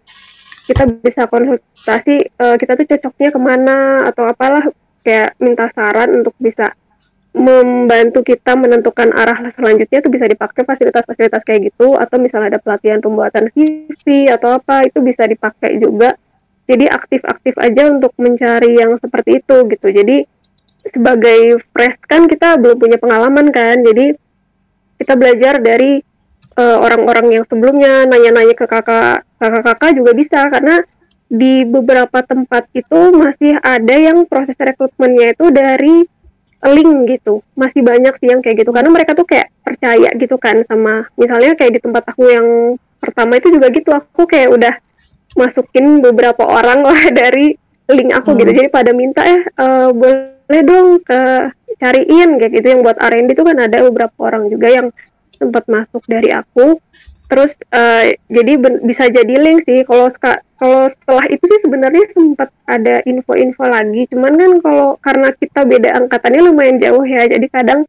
kita 0.65 0.83
bisa 0.97 1.29
konsultasi 1.29 2.25
uh, 2.41 2.57
kita 2.57 2.73
tuh 2.73 2.85
cocoknya 2.89 3.29
ke 3.29 3.39
mana 3.39 3.77
atau 4.09 4.25
apalah 4.25 4.65
kayak 5.05 5.37
minta 5.37 5.69
saran 5.69 6.09
untuk 6.25 6.33
bisa 6.41 6.73
membantu 7.37 8.25
kita 8.25 8.57
menentukan 8.57 9.13
arah 9.13 9.37
selanjutnya 9.53 10.01
itu 10.01 10.09
bisa 10.09 10.25
dipakai 10.25 10.65
fasilitas-fasilitas 10.65 11.45
kayak 11.45 11.69
gitu 11.69 11.93
atau 11.93 12.17
misalnya 12.17 12.57
ada 12.57 12.59
pelatihan 12.59 12.97
pembuatan 12.97 13.53
CV 13.53 14.33
atau 14.33 14.57
apa 14.57 14.89
itu 14.89 15.05
bisa 15.05 15.29
dipakai 15.29 15.77
juga. 15.77 16.17
Jadi 16.67 16.89
aktif-aktif 16.89 17.55
aja 17.61 17.93
untuk 17.93 18.11
mencari 18.17 18.75
yang 18.75 18.97
seperti 18.97 19.39
itu 19.39 19.55
gitu. 19.69 19.87
Jadi 19.87 20.25
sebagai 20.81 21.61
fresh 21.71 22.01
kan 22.09 22.25
kita 22.25 22.57
belum 22.57 22.75
punya 22.75 22.97
pengalaman 22.97 23.53
kan. 23.53 23.85
Jadi 23.85 24.26
kita 24.97 25.13
belajar 25.15 25.61
dari 25.61 26.01
uh, 26.57 26.77
orang-orang 26.81 27.39
yang 27.41 27.43
sebelumnya 27.45 28.03
nanya-nanya 28.09 28.55
ke 28.57 28.65
kakak 28.65 29.23
kakak-kakak 29.37 29.91
juga 29.93 30.11
bisa 30.17 30.49
karena 30.49 30.81
di 31.27 31.67
beberapa 31.67 32.23
tempat 32.23 32.71
itu 32.71 32.99
masih 33.11 33.59
ada 33.59 33.95
yang 33.95 34.23
proses 34.25 34.55
rekrutmennya 34.55 35.35
itu 35.35 35.45
dari 35.51 36.07
link 36.65 37.19
gitu 37.19 37.45
masih 37.53 37.85
banyak 37.85 38.15
sih 38.17 38.33
yang 38.33 38.41
kayak 38.41 38.65
gitu 38.65 38.71
karena 38.73 38.89
mereka 38.89 39.13
tuh 39.13 39.27
kayak 39.27 39.53
percaya 39.61 40.09
gitu 40.17 40.35
kan 40.41 40.63
sama 40.65 41.05
misalnya 41.19 41.53
kayak 41.53 41.77
di 41.77 41.81
tempat 41.83 42.03
aku 42.09 42.23
yang 42.31 42.47
pertama 42.97 43.37
itu 43.37 43.53
juga 43.53 43.69
gitu 43.69 43.93
aku 43.93 44.25
kayak 44.25 44.49
udah 44.55 44.73
masukin 45.37 46.01
beberapa 46.01 46.41
orang 46.47 46.81
lah 46.89 47.01
dari 47.13 47.53
link 47.91 48.11
aku 48.15 48.33
gitu. 48.33 48.33
hmm. 48.33 48.39
gitu 48.41 48.51
jadi 48.63 48.69
pada 48.73 48.91
minta 48.95 49.21
ya 49.21 49.41
uh, 49.61 49.89
boleh 49.93 50.36
dong 50.63 51.03
ke 51.03 51.51
cariin 51.77 52.39
kayak 52.39 52.51
gitu. 52.55 52.67
Yang 52.77 52.81
buat 52.87 52.97
R&D 52.99 53.29
itu 53.35 53.43
kan 53.43 53.57
ada 53.59 53.77
beberapa 53.83 54.17
orang 54.23 54.47
juga 54.47 54.67
yang 54.71 54.87
sempat 55.35 55.67
masuk 55.69 56.01
dari 56.07 56.33
aku. 56.33 56.79
Terus 57.27 57.53
uh, 57.75 58.07
jadi 58.31 58.53
bisa 58.81 59.11
jadi 59.11 59.35
link 59.35 59.67
sih. 59.67 59.83
Kalau 59.83 60.07
kalau 60.57 60.87
setelah 60.89 61.25
itu 61.27 61.43
sih 61.43 61.59
sebenarnya 61.61 62.07
sempat 62.15 62.49
ada 62.65 63.03
info-info 63.03 63.67
lagi. 63.67 64.07
Cuman 64.09 64.33
kan 64.39 64.51
kalau 64.63 64.89
karena 65.03 65.29
kita 65.35 65.61
beda 65.67 65.89
angkatannya 66.03 66.41
lumayan 66.41 66.79
jauh 66.79 67.03
ya. 67.03 67.27
Jadi 67.27 67.47
kadang 67.51 67.83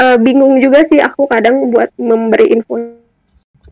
uh, 0.00 0.16
bingung 0.16 0.58
juga 0.58 0.82
sih 0.88 0.98
aku 0.98 1.28
kadang 1.28 1.68
buat 1.68 1.92
memberi 2.00 2.50
info. 2.56 2.80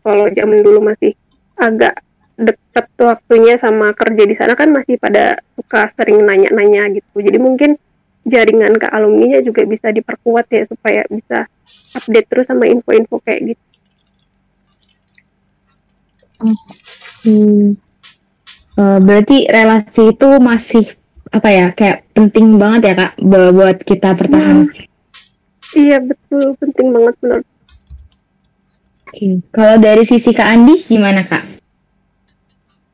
Kalau 0.03 0.29
zaman 0.29 0.61
dulu 0.61 0.79
masih 0.83 1.17
agak 1.57 1.99
deket 2.33 2.89
waktunya 2.97 3.55
sama 3.61 3.93
kerja 3.93 4.23
di 4.25 4.33
sana 4.33 4.57
kan 4.57 4.73
masih 4.73 4.97
pada 4.97 5.37
suka 5.57 5.89
sering 5.93 6.21
nanya-nanya 6.21 6.89
gitu. 6.93 7.21
Jadi 7.21 7.37
mungkin 7.37 7.77
jaringan 8.23 8.73
ke 8.79 8.87
alumni 8.87 9.43
juga 9.43 9.67
bisa 9.67 9.91
diperkuat 9.91 10.47
ya 10.47 10.63
supaya 10.67 11.01
bisa 11.11 11.47
update 11.95 12.27
terus 12.31 12.45
sama 12.47 12.65
info-info 12.67 13.19
kayak 13.23 13.53
gitu. 13.53 13.63
Hmm. 17.23 17.77
Uh, 18.73 18.99
berarti 18.99 19.47
relasi 19.47 20.11
itu 20.11 20.29
masih 20.41 20.85
apa 21.33 21.49
ya 21.49 21.67
kayak 21.73 22.09
penting 22.13 22.57
banget 22.57 22.81
ya 22.89 22.93
kak 22.93 23.13
buat 23.21 23.77
kita 23.83 24.09
bertahan. 24.17 24.67
Hmm. 24.67 24.91
Iya 25.73 25.97
betul 26.05 26.53
penting 26.61 26.87
banget 26.93 27.15
benar. 27.21 27.41
Okay. 29.13 29.41
Kalau 29.53 29.75
dari 29.77 30.03
sisi 30.09 30.29
kak 30.33 30.49
Andi 30.49 30.75
gimana 30.85 31.21
kak? 31.25 31.43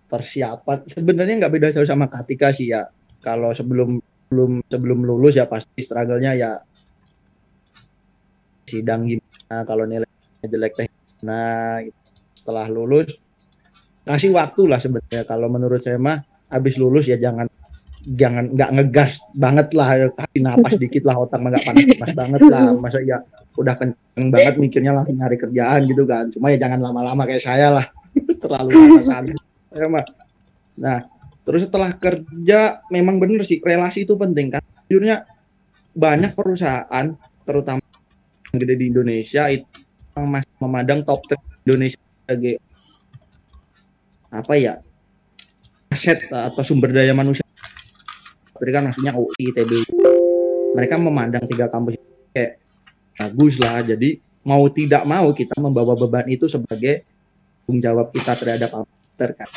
Persiapan 0.10 0.78
sebenarnya 0.90 1.46
nggak 1.46 1.54
beda 1.54 1.68
jauh 1.76 1.88
sama 1.88 2.12
Katika 2.12 2.52
sih 2.52 2.72
ya. 2.72 2.92
Kalau 3.20 3.52
sebelum 3.52 4.00
sebelum 4.30 4.62
sebelum 4.70 5.00
lulus 5.02 5.42
ya 5.42 5.50
pasti 5.50 5.82
struggle-nya 5.82 6.38
ya 6.38 6.52
sidang 8.70 9.10
gimana 9.10 9.66
kalau 9.66 9.90
nilai 9.90 10.06
jelek 10.46 10.78
teh 10.78 10.88
nah 11.26 11.82
gitu. 11.82 11.98
setelah 12.38 12.70
lulus 12.70 13.18
kasih 14.10 14.34
waktu 14.34 14.62
lah 14.66 14.82
sebenarnya. 14.82 15.22
Kalau 15.30 15.48
menurut 15.54 15.86
saya 15.86 16.02
mah 16.02 16.18
habis 16.50 16.82
lulus 16.82 17.06
ya 17.06 17.22
jangan 17.22 17.46
jangan 18.18 18.50
nggak 18.58 18.70
ngegas 18.74 19.22
banget 19.38 19.68
lah. 19.78 20.10
Kasih 20.18 20.42
napas 20.42 20.74
dikit 20.82 21.04
lah 21.06 21.16
otak 21.22 21.38
nggak 21.38 21.62
panas 21.62 22.14
banget 22.18 22.42
lah. 22.50 22.74
Masa 22.82 23.00
ya 23.06 23.22
udah 23.54 23.78
kenceng 23.78 24.34
banget 24.34 24.56
mikirnya 24.58 24.98
langsung 24.98 25.22
nyari 25.22 25.38
kerjaan 25.38 25.86
gitu 25.86 26.10
kan. 26.10 26.34
Cuma 26.34 26.50
ya 26.50 26.58
jangan 26.58 26.82
lama-lama 26.82 27.30
kayak 27.30 27.46
saya 27.46 27.70
lah. 27.70 27.86
Terlalu 28.42 28.70
lama 28.74 29.02
saat 29.06 29.24
saya 29.70 29.86
mah 29.86 30.06
nah 30.80 30.98
Terus 31.50 31.66
setelah 31.66 31.90
kerja 31.98 32.78
memang 32.94 33.18
benar 33.18 33.42
sih 33.42 33.58
relasi 33.58 34.06
itu 34.06 34.14
penting 34.14 34.54
kan. 34.54 34.62
Jujurnya 34.86 35.26
banyak 35.98 36.38
perusahaan 36.38 37.18
terutama 37.42 37.82
yang 38.54 38.58
gede 38.62 38.76
di 38.78 38.86
Indonesia 38.94 39.50
itu 39.50 39.66
masih 40.14 40.54
memandang 40.62 41.02
top 41.02 41.26
10 41.26 41.66
Indonesia 41.66 41.98
sebagai 41.98 42.62
apa 44.30 44.54
ya 44.62 44.78
aset 45.90 46.30
atau 46.30 46.62
sumber 46.62 46.94
daya 46.94 47.18
manusia. 47.18 47.42
Tapi 48.54 48.70
kan 48.70 48.86
maksudnya 48.86 49.18
UI, 49.18 49.50
ITB. 49.50 49.90
Mereka 50.78 51.02
memandang 51.02 51.50
tiga 51.50 51.66
kampus 51.66 51.98
kayak 52.30 52.62
bagus 53.18 53.58
lah. 53.58 53.82
Jadi 53.82 54.22
mau 54.46 54.70
tidak 54.70 55.02
mau 55.10 55.34
kita 55.34 55.58
membawa 55.58 55.98
beban 55.98 56.30
itu 56.30 56.46
sebagai 56.46 57.10
tanggung 57.66 57.82
jawab 57.82 58.14
kita 58.14 58.38
terhadap 58.38 58.70
komputer 58.70 59.34
kan. 59.34 59.50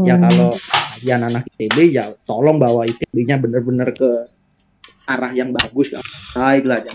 Ya 0.00 0.16
hmm. 0.16 0.24
kalau 0.24 0.50
ya 1.02 1.18
anak 1.18 1.48
ITB 1.56 1.90
ya 1.90 2.12
tolong 2.28 2.60
bawa 2.60 2.86
ITB-nya 2.86 3.40
bener-bener 3.42 3.90
ke 3.90 4.28
arah 5.08 5.32
yang 5.34 5.50
bagus 5.50 5.92
ya. 5.92 6.00
Baik 6.36 6.64
lah. 6.68 6.80
Ya. 6.84 6.94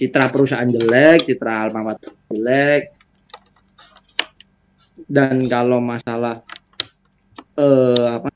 Citra 0.00 0.32
perusahaan 0.32 0.66
jelek, 0.66 1.28
citra 1.28 1.68
alma 1.68 1.92
mater 1.92 2.10
jelek. 2.32 2.96
dan 5.10 5.42
kalau 5.50 5.82
masalah 5.82 6.38
eh, 7.58 8.06
apa 8.14 8.30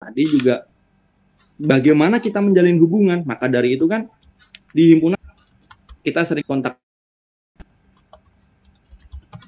tadi 0.00 0.22
juga 0.24 0.64
bagaimana 1.60 2.16
kita 2.24 2.40
menjalin 2.40 2.80
hubungan 2.80 3.20
maka 3.28 3.52
dari 3.52 3.76
itu 3.76 3.84
kan 3.84 4.08
di 4.72 4.96
himpunan 4.96 5.20
kita 6.00 6.24
sering 6.24 6.46
kontak 6.48 6.80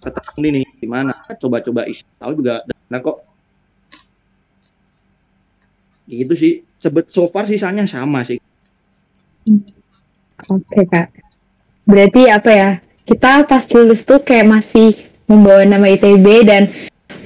ketemu 0.05 0.45
ini 0.45 0.61
gimana 0.77 1.17
coba-coba 1.41 1.89
isi 1.89 2.05
tahu 2.21 2.37
juga 2.37 2.69
nah 2.93 3.01
kok 3.01 3.30
gitu 6.11 6.35
sih 6.35 6.53
sebet 6.83 7.07
so 7.13 7.31
far 7.31 7.47
sisanya 7.47 7.87
sama 7.87 8.27
sih 8.27 8.43
Oke 10.49 10.89
kak. 10.89 11.13
Berarti 11.85 12.23
apa 12.31 12.51
ya? 12.51 12.71
Kita 13.05 13.45
pas 13.45 13.67
lulus 13.75 14.07
tuh 14.07 14.23
kayak 14.23 14.47
masih 14.47 14.95
membawa 15.27 15.67
nama 15.67 15.87
ITB 15.91 16.27
dan 16.47 16.71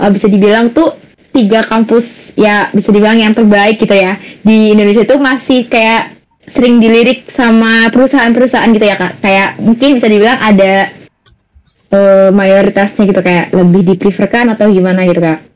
uh, 0.01 0.11
bisa 0.11 0.27
dibilang 0.27 0.73
tuh 0.73 0.97
tiga 1.35 1.67
kampus 1.67 2.35
ya 2.35 2.73
bisa 2.75 2.91
dibilang 2.91 3.21
yang 3.21 3.35
terbaik 3.37 3.79
gitu 3.79 3.95
ya 3.95 4.19
di 4.43 4.75
Indonesia 4.75 5.07
tuh 5.07 5.21
masih 5.23 5.71
kayak 5.71 6.19
sering 6.51 6.83
dilirik 6.83 7.31
sama 7.31 7.89
perusahaan-perusahaan 7.93 8.73
gitu 8.73 8.87
ya 8.89 8.97
kak. 8.97 9.21
Kayak 9.21 9.61
mungkin 9.61 10.01
bisa 10.01 10.09
dibilang 10.09 10.41
ada 10.41 10.73
uh, 11.93 12.29
mayoritasnya 12.33 13.05
gitu 13.05 13.21
kayak 13.21 13.53
lebih 13.53 13.95
dipreferkan 13.95 14.57
atau 14.57 14.73
gimana 14.73 15.05
gitu 15.05 15.21
kak? 15.21 15.54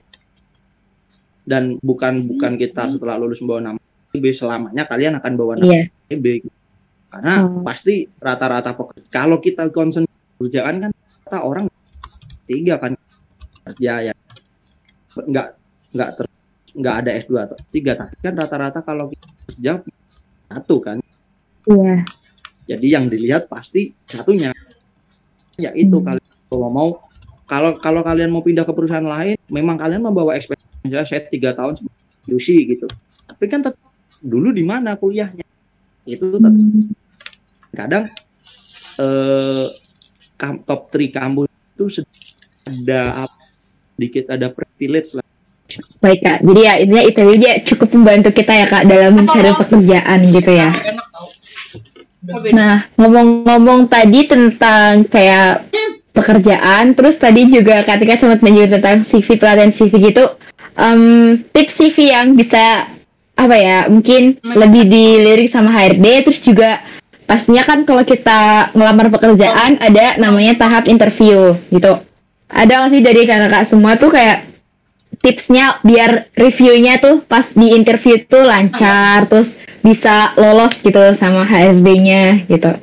Dan 1.48 1.80
bukan 1.80 2.28
bukan 2.28 2.61
kita 2.61 2.92
setelah 2.92 3.16
lulus 3.16 3.40
membawa 3.40 3.72
nama 3.72 3.78
ITB 4.12 4.24
selamanya 4.30 4.84
kalian 4.84 5.16
akan 5.16 5.32
bawa 5.32 5.52
nama 5.56 5.64
Iya. 5.66 5.82
ITB 6.06 6.26
karena 7.08 7.34
Oh. 7.40 7.64
pasti 7.64 8.04
rata-rata 8.14 8.76
pekerja 8.76 9.08
kalau 9.08 9.40
kita 9.40 9.72
concern 9.72 10.04
pekerjaan 10.37 10.76
kan 10.78 10.90
rata 11.24 11.38
orang 11.40 11.64
tiga 12.44 12.76
kan 12.76 12.92
kerja 13.64 14.12
ya 14.12 14.14
nggak 15.18 15.46
nggak 15.90 16.11
ter 16.14 16.24
nggak 16.68 16.94
ada 16.94 17.11
S2 17.18 17.32
atau 17.42 17.56
tiga 17.72 17.96
tapi 17.96 18.12
kan 18.20 18.34
rata-rata 18.37 18.84
kalau 18.84 19.08
kita 19.08 19.26
kerja 19.48 19.72
satu 20.46 20.76
kan 20.78 21.00
Iya. 21.64 22.04
jadi 22.66 22.87
yang 22.87 23.08
dilihat 23.08 23.48
pasti 23.48 23.96
satunya 24.04 24.52
ya 25.56 25.72
itu 25.72 25.96
Hmm. 25.96 26.06
kalian 26.06 26.28
kalau 26.46 26.68
mau 26.68 26.88
kalau 27.44 27.72
kalau 27.74 28.00
kalian 28.00 28.28
mau 28.28 28.44
pindah 28.44 28.62
ke 28.62 28.72
perusahaan 28.72 29.02
lain 29.02 29.37
memang 29.48 29.76
kalian 29.76 30.04
membawa 30.04 30.37
ekspektasi 30.37 30.78
misalnya 30.88 31.09
saya 31.09 31.22
tiga 31.29 31.53
tahun 31.53 31.79
sebagai 31.79 32.33
UC 32.33 32.48
gitu. 32.77 32.87
Tapi 33.29 33.44
kan 33.46 33.61
tetap 33.62 33.81
dulu 34.24 34.51
di 34.51 34.64
mana 34.64 34.96
kuliahnya? 34.96 35.44
Itu 36.09 36.40
tetap 36.40 36.53
Hmm. 36.57 36.90
kadang 37.77 38.05
eh 38.98 39.66
top 40.66 40.90
3 40.90 41.14
kampus 41.14 41.46
itu 41.79 42.03
ada 42.66 43.29
apa 43.29 43.38
dikit 43.98 44.31
ada 44.31 44.51
privilege 44.51 45.14
lah. 45.14 45.27
Baik 46.01 46.20
kak. 46.24 46.38
Jadi 46.42 46.61
ya 46.64 46.74
intinya 46.81 47.05
ITB 47.05 47.29
dia 47.37 47.53
cukup 47.61 47.92
membantu 47.92 48.33
kita 48.33 48.53
ya 48.57 48.66
kak 48.66 48.88
dalam 48.88 49.20
mencari 49.20 49.53
pekerjaan 49.53 50.18
gitu 50.33 50.53
ya. 50.57 50.70
Nah, 52.51 52.88
ngomong-ngomong 52.98 53.88
tadi 53.88 54.27
tentang 54.27 55.07
kayak 55.07 55.70
pekerjaan, 56.12 56.92
terus 56.98 57.16
tadi 57.16 57.46
juga 57.46 57.87
ketika 57.87 58.20
sempat 58.20 58.40
menyebut 58.42 58.81
tentang 58.81 59.07
CV 59.07 59.38
pelatihan 59.38 59.70
CV 59.70 59.92
gitu, 60.12 60.24
em, 60.79 61.43
tips 61.51 61.75
CV 61.75 62.14
yang 62.14 62.38
bisa 62.38 62.87
apa 63.38 63.55
ya, 63.55 63.87
mungkin 63.87 64.38
lebih 64.43 64.87
dilirik 64.87 65.51
sama 65.51 65.71
HRD, 65.71 66.27
terus 66.27 66.41
juga 66.43 66.83
pastinya 67.27 67.62
kan 67.62 67.87
kalau 67.87 68.03
kita 68.03 68.73
ngelamar 68.75 69.12
pekerjaan 69.14 69.79
ada 69.79 70.19
namanya 70.19 70.59
tahap 70.59 70.91
interview 70.91 71.55
gitu. 71.71 72.03
Ada 72.49 72.73
nggak 72.83 72.91
sih 72.95 73.03
dari 73.05 73.23
kakak 73.29 73.69
semua 73.69 73.95
tuh 74.01 74.11
kayak 74.11 74.49
tipsnya 75.23 75.83
biar 75.85 76.31
reviewnya 76.35 76.99
tuh 76.99 77.23
pas 77.27 77.47
di 77.53 77.75
interview 77.75 78.19
tuh 78.27 78.43
lancar, 78.47 79.29
terus 79.31 79.55
bisa 79.83 80.35
lolos 80.35 80.75
gitu 80.83 81.14
sama 81.14 81.47
HRD-nya 81.47 82.49
gitu. 82.49 82.75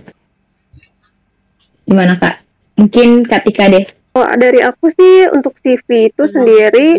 Gimana 1.86 2.18
kak? 2.18 2.42
Mungkin 2.76 3.24
Kak 3.24 3.48
Tika 3.48 3.72
deh. 3.72 3.86
Oh, 4.15 4.23
dari 4.39 4.63
aku 4.63 4.88
sih 4.95 5.28
untuk 5.28 5.60
CV 5.60 6.08
itu 6.08 6.23
sendiri 6.23 6.95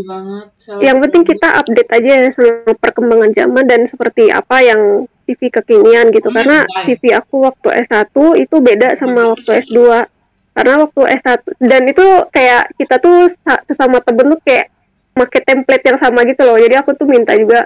yang 0.85 1.00
penting 1.00 1.24
kita 1.24 1.48
update 1.64 1.88
aja 1.88 2.29
sama 2.29 2.76
perkembangan 2.76 3.33
zaman 3.33 3.64
dan 3.64 3.88
seperti 3.88 4.29
apa 4.29 4.61
yang 4.61 5.09
CV 5.24 5.48
kekinian 5.48 6.12
gitu. 6.12 6.29
Karena 6.29 6.68
CV 6.85 7.16
aku 7.16 7.48
waktu 7.48 7.88
S1 7.88 8.12
itu 8.37 8.61
beda 8.61 9.00
sama 9.00 9.33
waktu 9.33 9.64
S2 9.64 10.05
karena 10.52 10.74
waktu 10.85 11.00
S1 11.16 11.40
dan 11.57 11.88
itu 11.88 12.05
kayak 12.29 12.76
kita 12.76 13.00
tuh 13.00 13.33
sa- 13.40 13.64
sesama 13.64 14.05
temen 14.05 14.37
tuh 14.37 14.40
kayak 14.44 14.68
make 15.16 15.40
template 15.40 15.85
yang 15.88 15.96
sama 15.96 16.20
gitu 16.29 16.44
loh. 16.44 16.61
Jadi 16.61 16.74
aku 16.76 16.92
tuh 17.00 17.09
minta 17.09 17.33
juga 17.33 17.64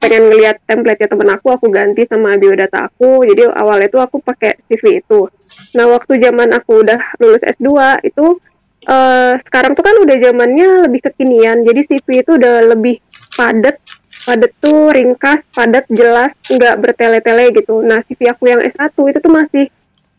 pengen 0.00 0.32
ngelihat 0.32 0.56
template 0.64 1.04
temen 1.04 1.28
aku 1.28 1.52
aku 1.52 1.68
ganti 1.68 2.08
sama 2.08 2.32
biodata 2.40 2.88
aku. 2.88 3.28
Jadi 3.28 3.44
awalnya 3.44 3.92
tuh 3.92 4.00
aku 4.00 4.24
pakai 4.24 4.56
CV 4.72 5.04
itu. 5.04 5.28
Nah 5.76 5.84
waktu 5.84 6.16
zaman 6.16 6.48
aku 6.56 6.80
udah 6.80 7.20
lulus 7.20 7.44
S2 7.44 8.00
itu 8.08 8.40
eh, 8.86 9.32
sekarang 9.44 9.72
tuh 9.76 9.84
kan 9.84 9.96
udah 10.00 10.16
zamannya 10.20 10.68
lebih 10.88 11.00
kekinian. 11.10 11.64
Jadi 11.64 11.80
CV 11.84 12.06
itu 12.24 12.36
udah 12.36 12.70
lebih 12.76 13.00
padat. 13.34 13.76
Padat 14.20 14.52
tuh 14.60 14.92
ringkas 14.92 15.40
padat 15.56 15.88
jelas 15.88 16.36
nggak 16.46 16.76
bertele-tele 16.76 17.56
gitu. 17.56 17.80
Nah 17.80 18.04
CV 18.04 18.28
aku 18.28 18.52
yang 18.52 18.60
S1 18.60 18.92
itu 18.92 19.18
tuh 19.18 19.32
masih 19.32 19.66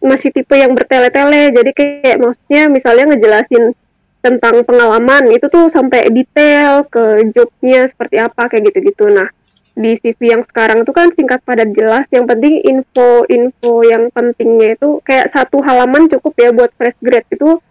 masih 0.02 0.34
tipe 0.34 0.56
yang 0.58 0.74
bertele-tele. 0.74 1.54
Jadi 1.54 1.71
kayak 1.71 2.17
maksudnya 2.17 2.62
misalnya 2.67 3.13
ngejelasin 3.13 3.78
tentang 4.21 4.62
pengalaman 4.65 5.34
itu 5.34 5.50
tuh 5.50 5.69
sampai 5.74 6.10
detail 6.13 6.86
ke 6.86 7.30
jobnya 7.34 7.89
seperti 7.89 8.21
apa 8.21 8.50
kayak 8.50 8.74
gitu-gitu. 8.74 9.10
Nah 9.10 9.30
di 9.71 9.95
CV 9.95 10.38
yang 10.38 10.43
sekarang 10.43 10.84
tuh 10.84 10.93
kan 10.93 11.10
singkat 11.13 11.41
padat 11.45 11.71
jelas. 11.74 12.06
Yang 12.13 12.26
penting 12.36 12.54
info-info 12.62 13.74
yang 13.88 14.10
pentingnya 14.12 14.78
itu 14.78 15.00
kayak 15.06 15.32
satu 15.32 15.62
halaman 15.63 16.10
cukup 16.12 16.34
ya 16.38 16.50
buat 16.54 16.71
fresh 16.76 16.97
grade. 17.02 17.30
Itu 17.32 17.62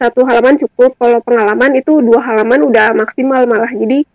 satu 0.00 0.24
halaman 0.24 0.56
cukup. 0.56 0.96
Kalau 0.96 1.20
pengalaman 1.20 1.76
itu 1.76 2.00
dua 2.00 2.24
halaman 2.24 2.64
udah 2.64 2.96
maksimal 2.96 3.44
malah. 3.44 3.68
Jadi 3.68 4.08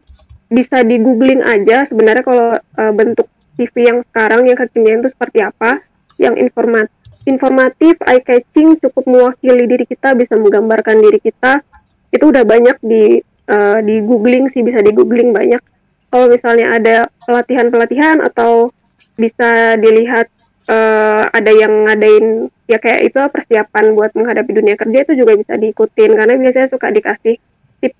bisa 0.50 0.82
di 0.82 0.98
googling 0.98 1.46
aja 1.46 1.86
sebenarnya 1.86 2.26
kalau 2.26 2.58
eh, 2.58 2.94
bentuk 2.98 3.30
CV 3.56 3.74
yang 3.94 4.00
sekarang 4.10 4.50
yang 4.50 4.58
kekinian 4.58 5.06
itu 5.06 5.14
seperti 5.14 5.46
apa. 5.46 5.86
Yang 6.18 6.50
informat 6.50 6.90
informatif 7.26 7.98
eye 8.06 8.22
catching 8.22 8.78
cukup 8.82 9.06
mewakili 9.06 9.66
diri 9.70 9.86
kita 9.86 10.18
bisa 10.18 10.34
menggambarkan 10.34 10.98
diri 11.06 11.22
kita. 11.22 11.62
Itu 12.10 12.34
udah 12.34 12.42
banyak 12.42 12.82
di 12.82 13.22
eh, 13.46 13.80
di 13.86 13.96
googling 14.02 14.50
sih 14.50 14.66
bisa 14.66 14.82
di 14.82 14.90
googling 14.90 15.30
banyak. 15.30 15.62
Kalau 16.10 16.26
misalnya 16.32 16.74
ada 16.74 16.96
pelatihan-pelatihan 17.28 18.24
atau 18.24 18.72
bisa 19.16 19.80
dilihat 19.80 20.28
eh, 20.70 21.24
ada 21.30 21.52
yang 21.52 21.86
ngadain 21.86 22.50
ya 22.66 22.78
kayak 22.82 23.14
itu 23.14 23.18
persiapan 23.30 23.94
buat 23.94 24.12
menghadapi 24.18 24.52
dunia 24.52 24.76
kerja 24.76 25.06
itu 25.06 25.14
juga 25.14 25.38
bisa 25.38 25.54
diikutin 25.54 26.12
karena 26.18 26.34
biasanya 26.38 26.68
suka 26.74 26.90
dikasih 26.90 27.36
tips 27.82 28.00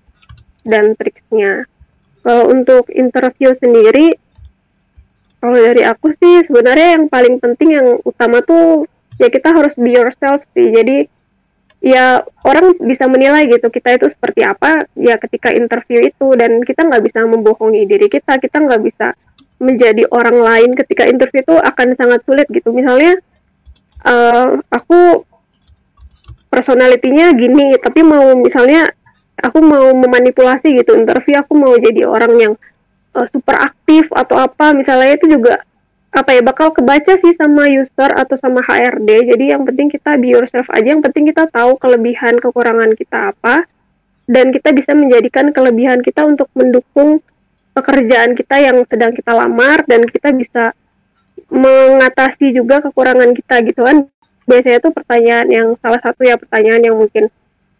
dan 0.66 0.98
triknya. 0.98 1.66
Kalau 2.26 2.50
untuk 2.50 2.90
interview 2.90 3.54
sendiri, 3.54 4.18
kalau 5.38 5.54
dari 5.62 5.86
aku 5.86 6.10
sih 6.18 6.42
sebenarnya 6.42 6.98
yang 6.98 7.06
paling 7.06 7.38
penting 7.38 7.78
yang 7.78 7.88
utama 8.02 8.42
tuh 8.42 8.90
ya 9.22 9.30
kita 9.30 9.54
harus 9.54 9.78
be 9.78 9.94
yourself 9.94 10.42
sih. 10.50 10.74
Jadi 10.74 11.06
ya 11.86 12.24
orang 12.42 12.74
bisa 12.82 13.06
menilai 13.06 13.46
gitu 13.46 13.70
kita 13.70 13.94
itu 13.94 14.10
seperti 14.10 14.42
apa 14.42 14.90
ya 14.98 15.20
ketika 15.22 15.54
interview 15.54 16.02
itu 16.02 16.34
dan 16.34 16.58
kita 16.66 16.82
nggak 16.82 17.04
bisa 17.04 17.22
membohongi 17.22 17.86
diri 17.86 18.10
kita 18.10 18.42
kita 18.42 18.58
nggak 18.58 18.82
bisa 18.82 19.14
menjadi 19.56 20.04
orang 20.12 20.36
lain 20.36 20.70
ketika 20.76 21.08
interview 21.08 21.40
itu 21.40 21.56
akan 21.56 21.96
sangat 21.96 22.20
sulit 22.28 22.46
gitu. 22.52 22.72
Misalnya 22.72 23.16
eh, 24.06 24.48
aku 24.68 25.24
personalitinya 26.46 27.34
gini 27.36 27.76
tapi 27.76 28.00
mau 28.06 28.32
misalnya 28.38 28.88
aku 29.36 29.60
mau 29.60 29.92
memanipulasi 29.92 30.72
gitu 30.80 30.96
interview 30.96 31.36
aku 31.36 31.52
mau 31.52 31.74
jadi 31.76 32.08
orang 32.08 32.32
yang 32.40 32.52
eh, 33.12 33.26
super 33.28 33.60
aktif 33.60 34.08
atau 34.14 34.40
apa 34.40 34.72
misalnya 34.72 35.20
itu 35.20 35.36
juga 35.36 35.60
apa 36.16 36.32
ya 36.32 36.40
bakal 36.40 36.72
kebaca 36.72 37.20
sih 37.20 37.36
sama 37.36 37.68
user 37.68 38.08
atau 38.08 38.40
sama 38.40 38.64
HRD 38.64 39.36
jadi 39.36 39.44
yang 39.58 39.68
penting 39.68 39.92
kita 39.92 40.16
be 40.16 40.32
yourself 40.32 40.64
aja 40.72 40.96
yang 40.96 41.04
penting 41.04 41.28
kita 41.28 41.44
tahu 41.52 41.76
kelebihan 41.76 42.40
kekurangan 42.40 42.96
kita 42.96 43.36
apa 43.36 43.68
dan 44.24 44.48
kita 44.48 44.72
bisa 44.72 44.96
menjadikan 44.96 45.52
kelebihan 45.52 46.00
kita 46.00 46.24
untuk 46.24 46.48
mendukung 46.56 47.20
pekerjaan 47.76 48.32
kita 48.32 48.56
yang 48.56 48.80
sedang 48.88 49.12
kita 49.12 49.36
lamar 49.36 49.84
dan 49.84 50.08
kita 50.08 50.32
bisa 50.32 50.72
mengatasi 51.52 52.56
juga 52.56 52.80
kekurangan 52.80 53.36
kita 53.36 53.60
gitu 53.68 53.84
kan. 53.84 54.08
Biasanya 54.48 54.78
tuh 54.80 54.96
pertanyaan 54.96 55.46
yang 55.52 55.68
salah 55.76 56.00
satu 56.00 56.24
ya 56.24 56.40
pertanyaan 56.40 56.80
yang 56.80 56.96
mungkin 56.96 57.28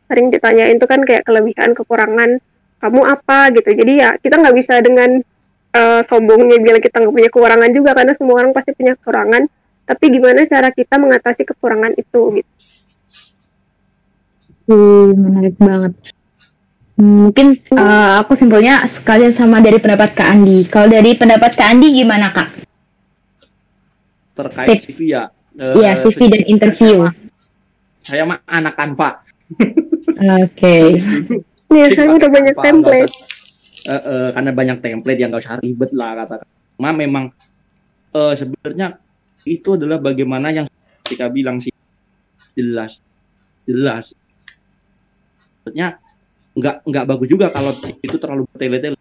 sering 0.07 0.29
ditanyain 0.29 0.77
tuh 0.77 0.85
kan 0.85 1.01
kayak 1.03 1.25
kelebihan 1.25 1.73
kekurangan 1.73 2.39
kamu 2.85 3.01
apa? 3.09 3.39
gitu. 3.57 3.73
Jadi 3.73 3.93
ya 3.97 4.21
kita 4.21 4.37
nggak 4.37 4.57
bisa 4.61 4.85
dengan 4.85 5.25
eh, 5.73 6.01
sombongnya 6.05 6.61
bilang 6.61 6.85
kita 6.85 7.01
nggak 7.01 7.15
punya 7.17 7.31
kekurangan 7.33 7.71
juga 7.73 7.91
karena 7.97 8.13
semua 8.13 8.37
orang 8.45 8.53
pasti 8.53 8.77
punya 8.77 8.93
kekurangan. 9.01 9.49
Tapi 9.87 10.05
gimana 10.11 10.45
cara 10.51 10.69
kita 10.75 10.99
mengatasi 10.99 11.43
kekurangan 11.47 11.95
itu 11.97 12.43
gitu. 12.43 12.53
Hmm, 14.67 15.15
menarik 15.15 15.55
banget. 15.63 15.95
Mungkin 16.97 17.61
uh, 17.77 18.25
aku 18.25 18.33
simpulnya 18.41 18.89
sekalian 18.89 19.37
sama 19.37 19.61
dari 19.61 19.77
pendapat 19.77 20.17
Kak 20.17 20.29
Andi. 20.33 20.65
Kalau 20.65 20.89
dari 20.89 21.13
pendapat 21.13 21.53
Kak 21.53 21.69
Andi 21.69 21.93
gimana 21.93 22.33
Kak? 22.33 22.49
Terkait 24.33 24.81
CV 24.81 25.13
ya? 25.13 25.29
Iya, 25.57 25.93
uh, 25.93 26.09
CV 26.09 26.21
dan 26.33 26.43
interview. 26.49 27.05
Saya 28.01 28.25
mah 28.25 28.41
anak 28.49 28.75
kanva. 28.77 29.25
Oke. 30.43 30.77
Iya, 31.67 31.99
saya 31.99 32.15
udah 32.15 32.31
banyak 32.31 32.57
template. 32.63 33.11
Uh, 33.91 33.99
uh, 33.99 34.27
karena 34.31 34.55
banyak 34.55 34.79
template 34.79 35.19
yang 35.19 35.35
gak 35.35 35.43
usah 35.43 35.59
ribet 35.59 35.91
lah 35.99 36.15
kata. 36.15 36.47
Cuma 36.79 36.95
memang 36.95 37.35
uh, 38.15 38.33
sebenarnya 38.39 39.03
itu 39.43 39.75
adalah 39.75 39.99
bagaimana 39.99 40.55
yang 40.55 40.67
ketika 41.03 41.27
bilang 41.27 41.59
sih 41.59 41.75
jelas 42.55 43.03
jelas. 43.67 44.15
Sebenarnya 45.61 45.99
nggak 46.57 46.89
nggak 46.89 47.05
bagus 47.05 47.29
juga 47.29 47.53
kalau 47.53 47.73
itu 48.01 48.17
terlalu 48.17 48.49
bertele-tele 48.49 48.97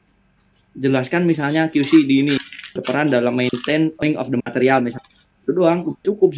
jelaskan 0.76 1.24
misalnya 1.24 1.72
QC 1.72 2.04
di 2.04 2.16
ini 2.20 2.36
berperan 2.76 3.08
dalam 3.08 3.32
maintain 3.32 3.96
of 4.20 4.28
the 4.28 4.40
material 4.44 4.84
misalnya 4.84 5.16
itu 5.46 5.52
doang 5.56 5.80
cukup 6.04 6.30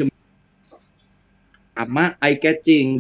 sama 1.77 2.17
eye 2.19 2.37
catching. 2.41 2.97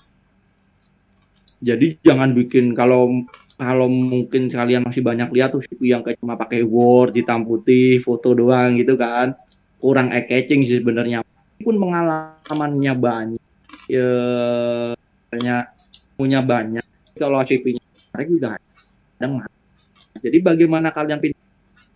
Jadi 1.57 1.97
jangan 2.05 2.37
bikin 2.37 2.77
kalau 2.77 3.25
kalau 3.57 3.89
mungkin 3.89 4.53
kalian 4.53 4.85
masih 4.85 5.01
banyak 5.01 5.33
lihat 5.33 5.57
tuh 5.57 5.65
yang 5.81 6.05
kayak 6.05 6.21
cuma 6.21 6.37
pakai 6.37 6.61
Word 6.61 7.17
hitam 7.17 7.41
putih 7.43 7.97
foto 8.05 8.37
doang 8.37 8.77
gitu 8.77 8.93
kan. 8.95 9.33
Kurang 9.81 10.13
eye 10.13 10.29
catching 10.29 10.61
sih 10.63 10.77
sebenarnya. 10.79 11.25
Pun 11.57 11.75
pengalamannya 11.81 12.93
banyak 12.95 13.43
ya 13.89 14.09
punya 16.17 16.39
banyak 16.43 16.85
kalau 17.17 17.41
CV-nya 17.41 17.86
mereka 18.17 18.29
juga 18.33 18.49
kadang 19.17 19.45
jadi 20.21 20.37
bagaimana 20.41 20.89
kalian 20.89 21.21
pilih 21.21 21.37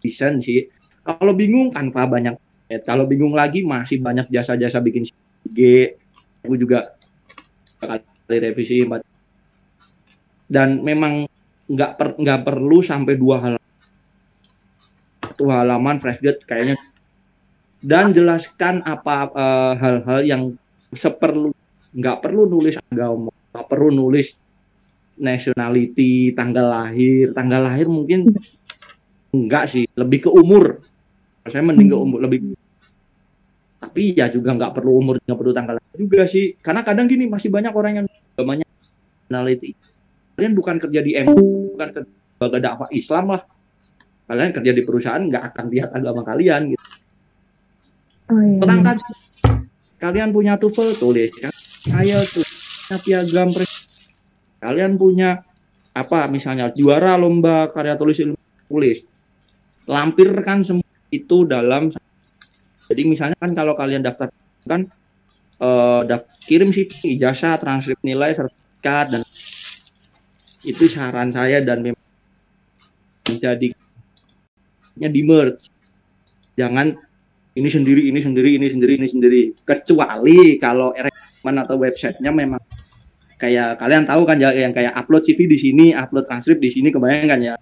desain 0.02 0.38
sih? 0.42 0.70
Kalau 1.02 1.34
bingung 1.34 1.74
Canva 1.74 2.06
banyak. 2.06 2.36
Ya, 2.72 2.80
kalau 2.86 3.04
bingung 3.10 3.36
lagi 3.36 3.68
masih 3.68 4.00
banyak 4.00 4.32
jasa-jasa 4.32 4.80
bikin 4.80 5.04
CG 5.04 5.60
aku 6.40 6.56
juga 6.56 6.96
kali 7.84 8.38
revisi 8.40 8.88
dan 10.48 10.80
memang 10.80 11.28
nggak 11.68 11.92
per, 12.00 12.08
nggak 12.16 12.42
perlu 12.48 12.80
sampai 12.80 13.20
dua 13.20 13.44
halaman 13.44 13.72
satu 15.20 15.44
halaman 15.52 16.00
fresh 16.00 16.24
grade 16.24 16.40
kayaknya. 16.48 16.80
Dan 17.82 18.16
jelaskan 18.16 18.86
apa 18.88 19.34
uh, 19.34 19.74
hal-hal 19.76 20.22
yang 20.24 20.44
seperlu 20.96 21.52
nggak 21.92 22.24
perlu 22.24 22.48
nulis 22.48 22.80
nggak 22.88 23.68
perlu 23.68 23.90
nulis 23.92 24.32
nationality, 25.22 26.34
tanggal 26.34 26.66
lahir, 26.66 27.30
tanggal 27.38 27.62
lahir 27.62 27.86
mungkin 27.86 28.34
enggak 29.32 29.70
sih, 29.70 29.86
lebih 29.94 30.28
ke 30.28 30.30
umur. 30.34 30.82
Saya 31.46 31.62
mending 31.62 31.94
ke 31.94 31.98
umur 31.98 32.20
lebih. 32.26 32.58
Tapi 33.82 34.18
ya 34.18 34.30
juga 34.34 34.58
nggak 34.58 34.74
perlu 34.78 34.92
umur, 34.98 35.16
nggak 35.22 35.38
perlu 35.38 35.54
tanggal 35.54 35.78
lahir 35.78 35.98
juga 35.98 36.26
sih. 36.26 36.58
Karena 36.60 36.82
kadang 36.82 37.06
gini 37.06 37.30
masih 37.30 37.54
banyak 37.54 37.74
orang 37.74 37.94
yang 38.02 38.06
agamanya 38.36 38.66
nationality. 38.66 39.78
Kalian 40.36 40.54
bukan 40.58 40.76
kerja 40.82 41.00
di 41.06 41.12
M, 41.14 41.26
bukan 41.32 41.90
kerja 41.94 42.10
sebagai 42.10 42.60
dakwah 42.66 42.90
Islam 42.90 43.26
lah. 43.38 43.42
Kalian 44.26 44.52
kerja 44.58 44.72
di 44.74 44.82
perusahaan 44.82 45.22
nggak 45.22 45.44
akan 45.54 45.66
lihat 45.70 45.90
agama 45.94 46.22
kalian 46.26 46.74
gitu. 46.74 46.86
Oh, 48.32 48.40
iya. 48.40 48.96
Kalian 50.02 50.34
punya 50.34 50.58
TOEFL 50.58 50.98
tulis 50.98 51.30
kan. 51.38 51.54
Ayo 52.00 52.18
tuh 52.26 52.46
piagam 53.06 53.50
presiden 53.52 53.71
kalian 54.62 54.96
punya 54.96 55.42
apa 55.92 56.30
misalnya 56.32 56.72
juara 56.72 57.20
lomba 57.20 57.68
karya 57.74 57.98
tulis 57.98 58.18
ilmu 58.22 58.38
tulis. 58.70 59.04
Lampirkan 59.90 60.64
semua 60.64 60.88
itu 61.12 61.44
dalam 61.44 61.92
jadi 62.88 63.02
misalnya 63.08 63.38
kan 63.40 63.52
kalau 63.52 63.74
kalian 63.76 64.06
daftar 64.06 64.32
kan 64.64 64.88
uh, 65.60 66.06
daftar, 66.06 66.32
kirim 66.48 66.72
sih 66.72 66.88
ijazah 67.18 67.60
transkrip 67.60 68.00
nilai 68.06 68.32
sertifikat 68.38 69.18
dan 69.18 69.22
itu 70.62 70.86
saran 70.88 71.34
saya 71.34 71.60
dan 71.66 71.82
memang 71.82 72.08
menjadi 73.28 73.68
di 75.02 75.22
merge. 75.26 75.72
Jangan 76.60 76.94
ini 77.58 77.70
sendiri 77.72 78.12
ini 78.12 78.20
sendiri 78.22 78.60
ini 78.60 78.68
sendiri 78.70 78.94
ini 79.00 79.08
sendiri. 79.08 79.42
Kecuali 79.66 80.56
kalau 80.62 80.94
rekrutmen 80.94 81.56
atau 81.64 81.76
websitenya 81.80 82.32
memang 82.32 82.62
kayak 83.42 83.82
kalian 83.82 84.06
tahu 84.06 84.22
kan 84.30 84.38
ya 84.38 84.54
yang 84.54 84.70
kayak 84.70 84.94
upload 84.94 85.26
CV 85.26 85.50
di 85.50 85.58
sini, 85.58 85.86
upload 85.98 86.30
transkrip 86.30 86.62
di 86.62 86.70
sini 86.70 86.94
kebayang 86.94 87.42
ya. 87.42 87.58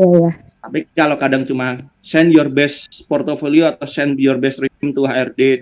Iya. 0.00 0.30
Tapi 0.64 0.88
kalau 0.96 1.20
kadang 1.20 1.44
cuma 1.44 1.84
send 2.00 2.32
your 2.32 2.48
best 2.48 3.04
portfolio 3.04 3.68
atau 3.68 3.84
send 3.84 4.16
your 4.16 4.40
best 4.40 4.64
resume 4.64 4.96
to 4.96 5.04
hrd 5.04 5.60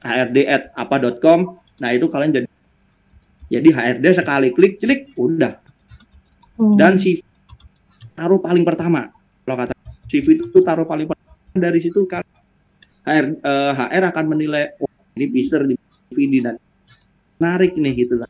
hrd 0.00 0.36
at 0.48 0.72
apa.com, 0.80 1.60
nah 1.84 1.92
itu 1.92 2.08
kalian 2.08 2.40
jadi 2.40 2.48
jadi 3.48 3.68
HRD 3.72 4.06
sekali 4.12 4.48
klik 4.52 4.76
klik 4.80 5.08
udah. 5.16 5.56
Hmm. 6.60 6.76
Dan 6.76 7.00
CV 7.00 7.24
taruh 8.12 8.40
paling 8.40 8.64
pertama. 8.64 9.08
Kalau 9.44 9.56
kata 9.56 9.74
CV 10.08 10.40
itu 10.40 10.58
taruh 10.60 10.84
paling 10.84 11.08
pertama 11.08 11.56
dari 11.56 11.80
situ 11.80 12.04
kan 12.04 12.24
HR, 13.08 13.40
uh, 13.40 13.72
HR 13.76 14.04
akan 14.12 14.24
menilai 14.36 14.68
oh, 14.84 14.92
ini 15.16 15.26
bisa 15.32 15.56
di 15.64 15.76
CV 16.12 16.44
dan 16.44 16.60
menarik 17.40 17.72
nih 17.78 18.04
gitu 18.04 18.20
lah 18.20 18.28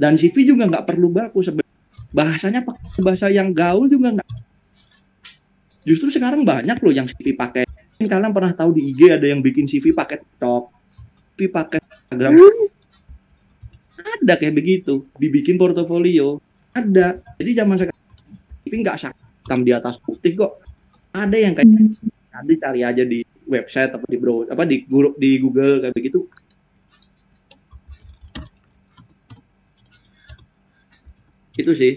dan 0.00 0.16
CV 0.16 0.48
juga 0.48 0.64
nggak 0.64 0.88
perlu 0.88 1.12
baku 1.12 1.44
bahasanya 2.16 2.64
pakai 2.64 3.00
bahasa 3.04 3.28
yang 3.28 3.52
gaul 3.52 3.86
juga 3.86 4.16
nggak 4.16 4.28
justru 5.84 6.08
sekarang 6.08 6.44
banyak 6.44 6.76
loh 6.80 6.92
yang 6.92 7.08
CV 7.08 7.36
pakai. 7.36 7.64
Kalian 8.00 8.32
pernah 8.32 8.56
tahu 8.56 8.72
di 8.72 8.96
IG 8.96 9.12
ada 9.12 9.28
yang 9.28 9.44
bikin 9.44 9.68
CV 9.68 9.92
pakai 9.92 10.24
TikTok 10.24 10.72
CV 11.40 11.48
pakai 11.48 11.80
Instagram. 11.80 12.32
Ada 14.00 14.34
kayak 14.36 14.54
begitu. 14.56 15.04
Dibikin 15.16 15.56
portofolio. 15.56 16.36
Ada. 16.76 17.16
Jadi 17.40 17.50
zaman 17.56 17.76
sekarang 17.80 18.00
CV 18.64 18.72
nggak 18.84 18.96
hitam 19.08 19.60
di 19.64 19.72
atas 19.72 19.96
putih 20.04 20.36
kok. 20.36 20.60
Ada 21.16 21.36
yang 21.36 21.52
kayak 21.56 21.68
hmm. 21.68 22.08
nanti 22.36 22.54
cari 22.60 22.80
aja 22.84 23.02
di 23.04 23.24
website 23.48 23.96
atau 23.96 24.06
di 24.06 24.20
bro 24.20 24.46
apa 24.46 24.62
di 24.62 24.86
grup 24.86 25.18
di 25.18 25.42
Google 25.42 25.82
kayak 25.82 25.96
begitu 25.96 26.22
itu 31.60 31.72
sih 31.76 31.94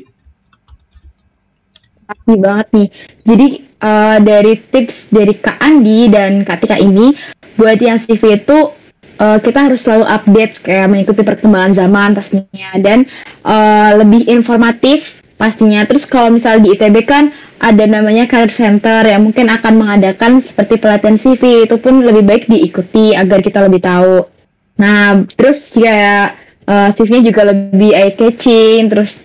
Pasti 2.04 2.36
banget 2.36 2.68
nih. 2.76 2.88
Jadi 3.24 3.48
uh, 3.80 4.18
dari 4.20 4.54
tips 4.60 5.08
dari 5.08 5.34
Kak 5.40 5.58
Andi 5.64 6.12
dan 6.12 6.44
Kak 6.44 6.60
Tika 6.62 6.76
ini, 6.76 7.16
buat 7.56 7.80
yang 7.80 7.98
CV 8.04 8.44
itu 8.44 8.76
uh, 9.24 9.40
kita 9.40 9.72
harus 9.72 9.82
selalu 9.82 10.06
update 10.12 10.54
kayak 10.62 10.92
mengikuti 10.92 11.22
perkembangan 11.24 11.74
zaman 11.74 12.10
pastinya 12.12 12.72
dan 12.84 13.08
uh, 13.48 14.04
lebih 14.04 14.28
informatif 14.28 15.24
pastinya. 15.40 15.88
Terus 15.88 16.04
kalau 16.04 16.36
misal 16.36 16.60
di 16.60 16.76
ITB 16.76 17.08
kan 17.08 17.32
ada 17.64 17.88
namanya 17.88 18.28
career 18.28 18.52
center 18.52 19.08
yang 19.08 19.24
mungkin 19.24 19.48
akan 19.48 19.74
mengadakan 19.80 20.44
seperti 20.44 20.76
pelatihan 20.84 21.16
CV 21.16 21.64
itu 21.64 21.80
pun 21.80 22.04
lebih 22.04 22.24
baik 22.28 22.44
diikuti 22.52 23.16
agar 23.16 23.40
kita 23.40 23.64
lebih 23.64 23.80
tahu. 23.80 24.28
Nah, 24.76 25.24
terus 25.40 25.72
ya 25.72 26.36
uh, 26.68 26.90
CV-nya 26.92 27.22
juga 27.32 27.42
lebih 27.48 27.96
eye 27.96 28.14
catching, 28.20 28.92
terus 28.92 29.23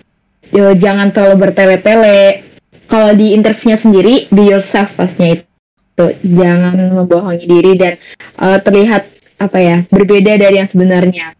yo, 0.53 0.73
jangan 0.77 1.13
terlalu 1.13 1.49
bertele-tele 1.49 2.45
kalau 2.89 3.13
di 3.13 3.37
interviewnya 3.37 3.77
sendiri 3.77 4.13
be 4.33 4.49
yourself 4.49 4.89
pastinya 4.97 5.39
itu 5.39 6.05
jangan 6.25 6.75
membohongi 6.95 7.45
diri 7.45 7.73
dan 7.77 7.93
uh, 8.41 8.57
terlihat 8.57 9.09
apa 9.39 9.57
ya 9.61 9.77
berbeda 9.87 10.35
dari 10.35 10.59
yang 10.59 10.67
sebenarnya 10.67 11.37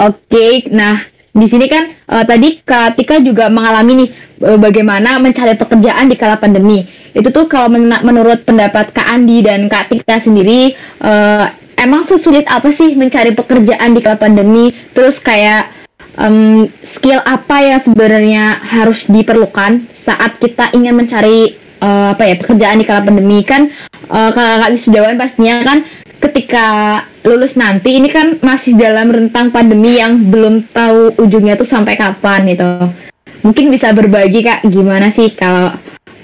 oke 0.00 0.18
okay, 0.26 0.66
nah 0.72 0.98
di 1.30 1.46
sini 1.46 1.70
kan 1.70 1.94
uh, 2.10 2.24
tadi 2.26 2.58
Kak 2.66 2.98
Tika 2.98 3.22
juga 3.22 3.46
mengalami 3.46 4.04
nih 4.04 4.10
uh, 4.50 4.58
bagaimana 4.58 5.22
mencari 5.22 5.54
pekerjaan 5.54 6.10
di 6.10 6.18
kala 6.18 6.42
pandemi. 6.42 6.82
Itu 7.14 7.30
tuh 7.30 7.46
kalau 7.46 7.70
men 7.70 7.86
menurut 8.02 8.42
pendapat 8.42 8.90
Kak 8.90 9.06
Andi 9.06 9.46
dan 9.46 9.70
Kak 9.70 9.94
Tika 9.94 10.18
sendiri 10.18 10.74
uh, 10.98 11.54
emang 11.78 12.02
sesulit 12.10 12.50
apa 12.50 12.74
sih 12.74 12.98
mencari 12.98 13.30
pekerjaan 13.30 13.94
di 13.94 14.02
kala 14.02 14.18
pandemi? 14.18 14.74
Terus 14.90 15.22
kayak 15.22 15.79
um, 16.20 16.68
skill 16.84 17.24
apa 17.24 17.56
yang 17.64 17.80
sebenarnya 17.80 18.60
harus 18.60 19.08
diperlukan 19.08 19.88
saat 20.04 20.36
kita 20.38 20.70
ingin 20.76 20.94
mencari 20.94 21.56
uh, 21.80 22.12
apa 22.12 22.22
ya 22.28 22.34
pekerjaan 22.36 22.78
di 22.78 22.86
kala 22.86 23.02
pandemi? 23.02 23.40
Kan 23.42 23.72
uh, 24.12 24.30
kakak 24.30 24.76
wisudawan 24.76 25.16
pastinya 25.16 25.64
kan 25.64 25.78
ketika 26.20 26.66
lulus 27.24 27.56
nanti 27.56 27.96
ini 27.96 28.12
kan 28.12 28.36
masih 28.44 28.76
dalam 28.76 29.08
rentang 29.08 29.48
pandemi 29.48 29.96
yang 29.96 30.28
belum 30.28 30.68
tahu 30.70 31.16
ujungnya 31.16 31.56
tuh 31.56 31.68
sampai 31.68 31.96
kapan 31.96 32.44
gitu. 32.52 32.68
Mungkin 33.40 33.72
bisa 33.72 33.96
berbagi 33.96 34.44
kak 34.44 34.68
gimana 34.68 35.08
sih 35.08 35.32
kalau 35.32 35.72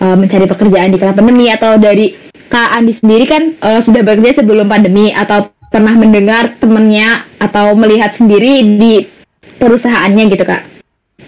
uh, 0.04 0.16
mencari 0.20 0.44
pekerjaan 0.44 0.92
di 0.92 1.00
kala 1.00 1.16
pandemi? 1.16 1.48
Atau 1.48 1.80
dari 1.80 2.12
kak 2.52 2.76
Andi 2.76 2.92
sendiri 2.92 3.24
kan 3.24 3.42
uh, 3.64 3.80
sudah 3.80 4.04
bekerja 4.04 4.44
sebelum 4.44 4.68
pandemi 4.68 5.10
atau 5.16 5.48
pernah 5.72 5.96
mendengar 5.98 6.54
temennya 6.62 7.26
atau 7.42 7.74
melihat 7.74 8.14
sendiri 8.14 8.62
di 8.78 9.15
perusahaannya 9.58 10.24
gitu 10.32 10.44
kak? 10.44 10.62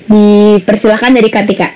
Dipersilakan 0.08 1.12
dari 1.16 1.30
Katika. 1.32 1.68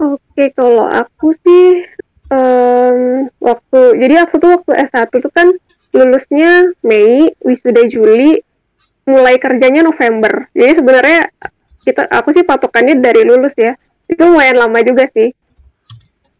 Oke, 0.00 0.52
kalau 0.56 0.88
aku 0.88 1.36
sih 1.44 1.84
um, 2.32 3.28
waktu 3.42 3.80
jadi 4.00 4.24
aku 4.24 4.40
tuh 4.40 4.50
waktu 4.56 4.72
S1 4.88 5.12
tuh 5.12 5.32
kan 5.32 5.52
lulusnya 5.90 6.70
Mei, 6.86 7.34
wisuda 7.42 7.84
Juli, 7.90 8.40
mulai 9.04 9.36
kerjanya 9.42 9.82
November. 9.84 10.48
Jadi 10.54 10.72
sebenarnya 10.78 11.20
kita 11.82 12.06
aku 12.08 12.32
sih 12.36 12.44
patokannya 12.46 13.02
dari 13.02 13.26
lulus 13.26 13.56
ya. 13.58 13.74
Itu 14.06 14.30
lumayan 14.30 14.58
lama 14.58 14.80
juga 14.86 15.06
sih. 15.10 15.34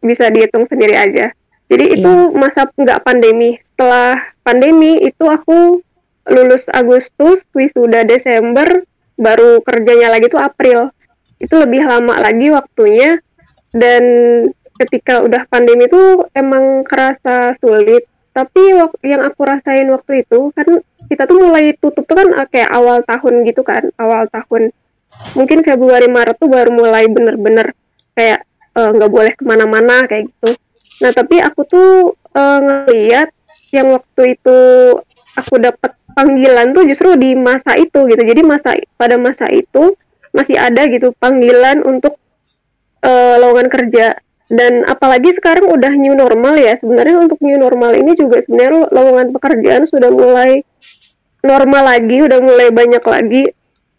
Bisa 0.01 0.31
dihitung 0.31 0.65
sendiri 0.65 0.95
aja. 0.97 1.35
Jadi 1.71 1.85
itu 1.99 2.11
iya. 2.11 2.35
masa 2.35 2.67
nggak 2.67 3.03
pandemi. 3.03 3.59
Setelah 3.63 4.19
pandemi 4.43 4.99
itu 5.07 5.23
aku 5.27 5.79
lulus 6.27 6.67
Agustus, 6.71 7.47
wisuda 7.55 8.03
Desember, 8.03 8.83
baru 9.21 9.61
kerjanya 9.61 10.09
lagi 10.09 10.27
tuh 10.27 10.41
April. 10.41 10.89
Itu 11.37 11.61
lebih 11.61 11.85
lama 11.85 12.17
lagi 12.17 12.49
waktunya 12.49 13.21
dan 13.71 14.03
ketika 14.81 15.21
udah 15.21 15.45
pandemi 15.45 15.85
itu 15.85 16.25
emang 16.33 16.81
kerasa 16.81 17.53
sulit. 17.61 18.09
Tapi 18.33 18.73
yang 19.05 19.21
aku 19.27 19.41
rasain 19.43 19.85
waktu 19.91 20.25
itu 20.25 20.49
kan 20.55 20.81
kita 21.11 21.27
tuh 21.27 21.37
mulai 21.37 21.75
tutup 21.77 22.07
tuh 22.07 22.15
kan 22.17 22.31
ah, 22.33 22.47
kayak 22.47 22.71
awal 22.71 23.03
tahun 23.05 23.45
gitu 23.45 23.61
kan, 23.61 23.93
awal 24.01 24.25
tahun. 24.31 24.73
Mungkin 25.37 25.61
Februari 25.61 26.07
Maret 26.09 26.39
tuh 26.39 26.49
baru 26.49 26.71
mulai 26.71 27.05
bener-bener 27.11 27.75
kayak 28.15 28.47
eh, 28.73 28.89
nggak 28.95 29.11
uh, 29.11 29.13
boleh 29.13 29.33
ke 29.35 29.43
mana-mana 29.43 30.07
kayak 30.07 30.31
gitu. 30.31 30.55
Nah 31.03 31.11
tapi 31.11 31.43
aku 31.43 31.61
tuh 31.67 32.15
uh, 32.33 32.59
ngeliat 32.63 33.29
yang 33.75 33.91
waktu 33.91 34.39
itu 34.39 34.59
aku 35.35 35.55
dapat 35.59 35.91
panggilan 36.13 36.75
tuh 36.75 36.83
justru 36.87 37.15
di 37.17 37.33
masa 37.33 37.75
itu 37.79 38.07
gitu. 38.07 38.21
Jadi 38.21 38.41
masa 38.43 38.77
pada 38.95 39.15
masa 39.15 39.47
itu 39.51 39.95
masih 40.31 40.55
ada 40.55 40.87
gitu 40.87 41.11
panggilan 41.19 41.83
untuk 41.83 42.15
uh, 43.03 43.35
lowongan 43.39 43.67
kerja. 43.67 44.17
Dan 44.51 44.83
apalagi 44.83 45.31
sekarang 45.31 45.71
udah 45.71 45.95
new 45.95 46.11
normal 46.11 46.59
ya. 46.59 46.75
Sebenarnya 46.75 47.23
untuk 47.23 47.39
new 47.39 47.55
normal 47.55 47.95
ini 47.95 48.15
juga 48.19 48.43
sebenarnya 48.43 48.91
lowongan 48.91 49.31
pekerjaan 49.31 49.87
sudah 49.87 50.11
mulai 50.11 50.63
normal 51.41 51.83
lagi 51.87 52.17
udah 52.21 52.39
mulai 52.43 52.67
banyak 52.69 53.03
lagi. 53.03 53.43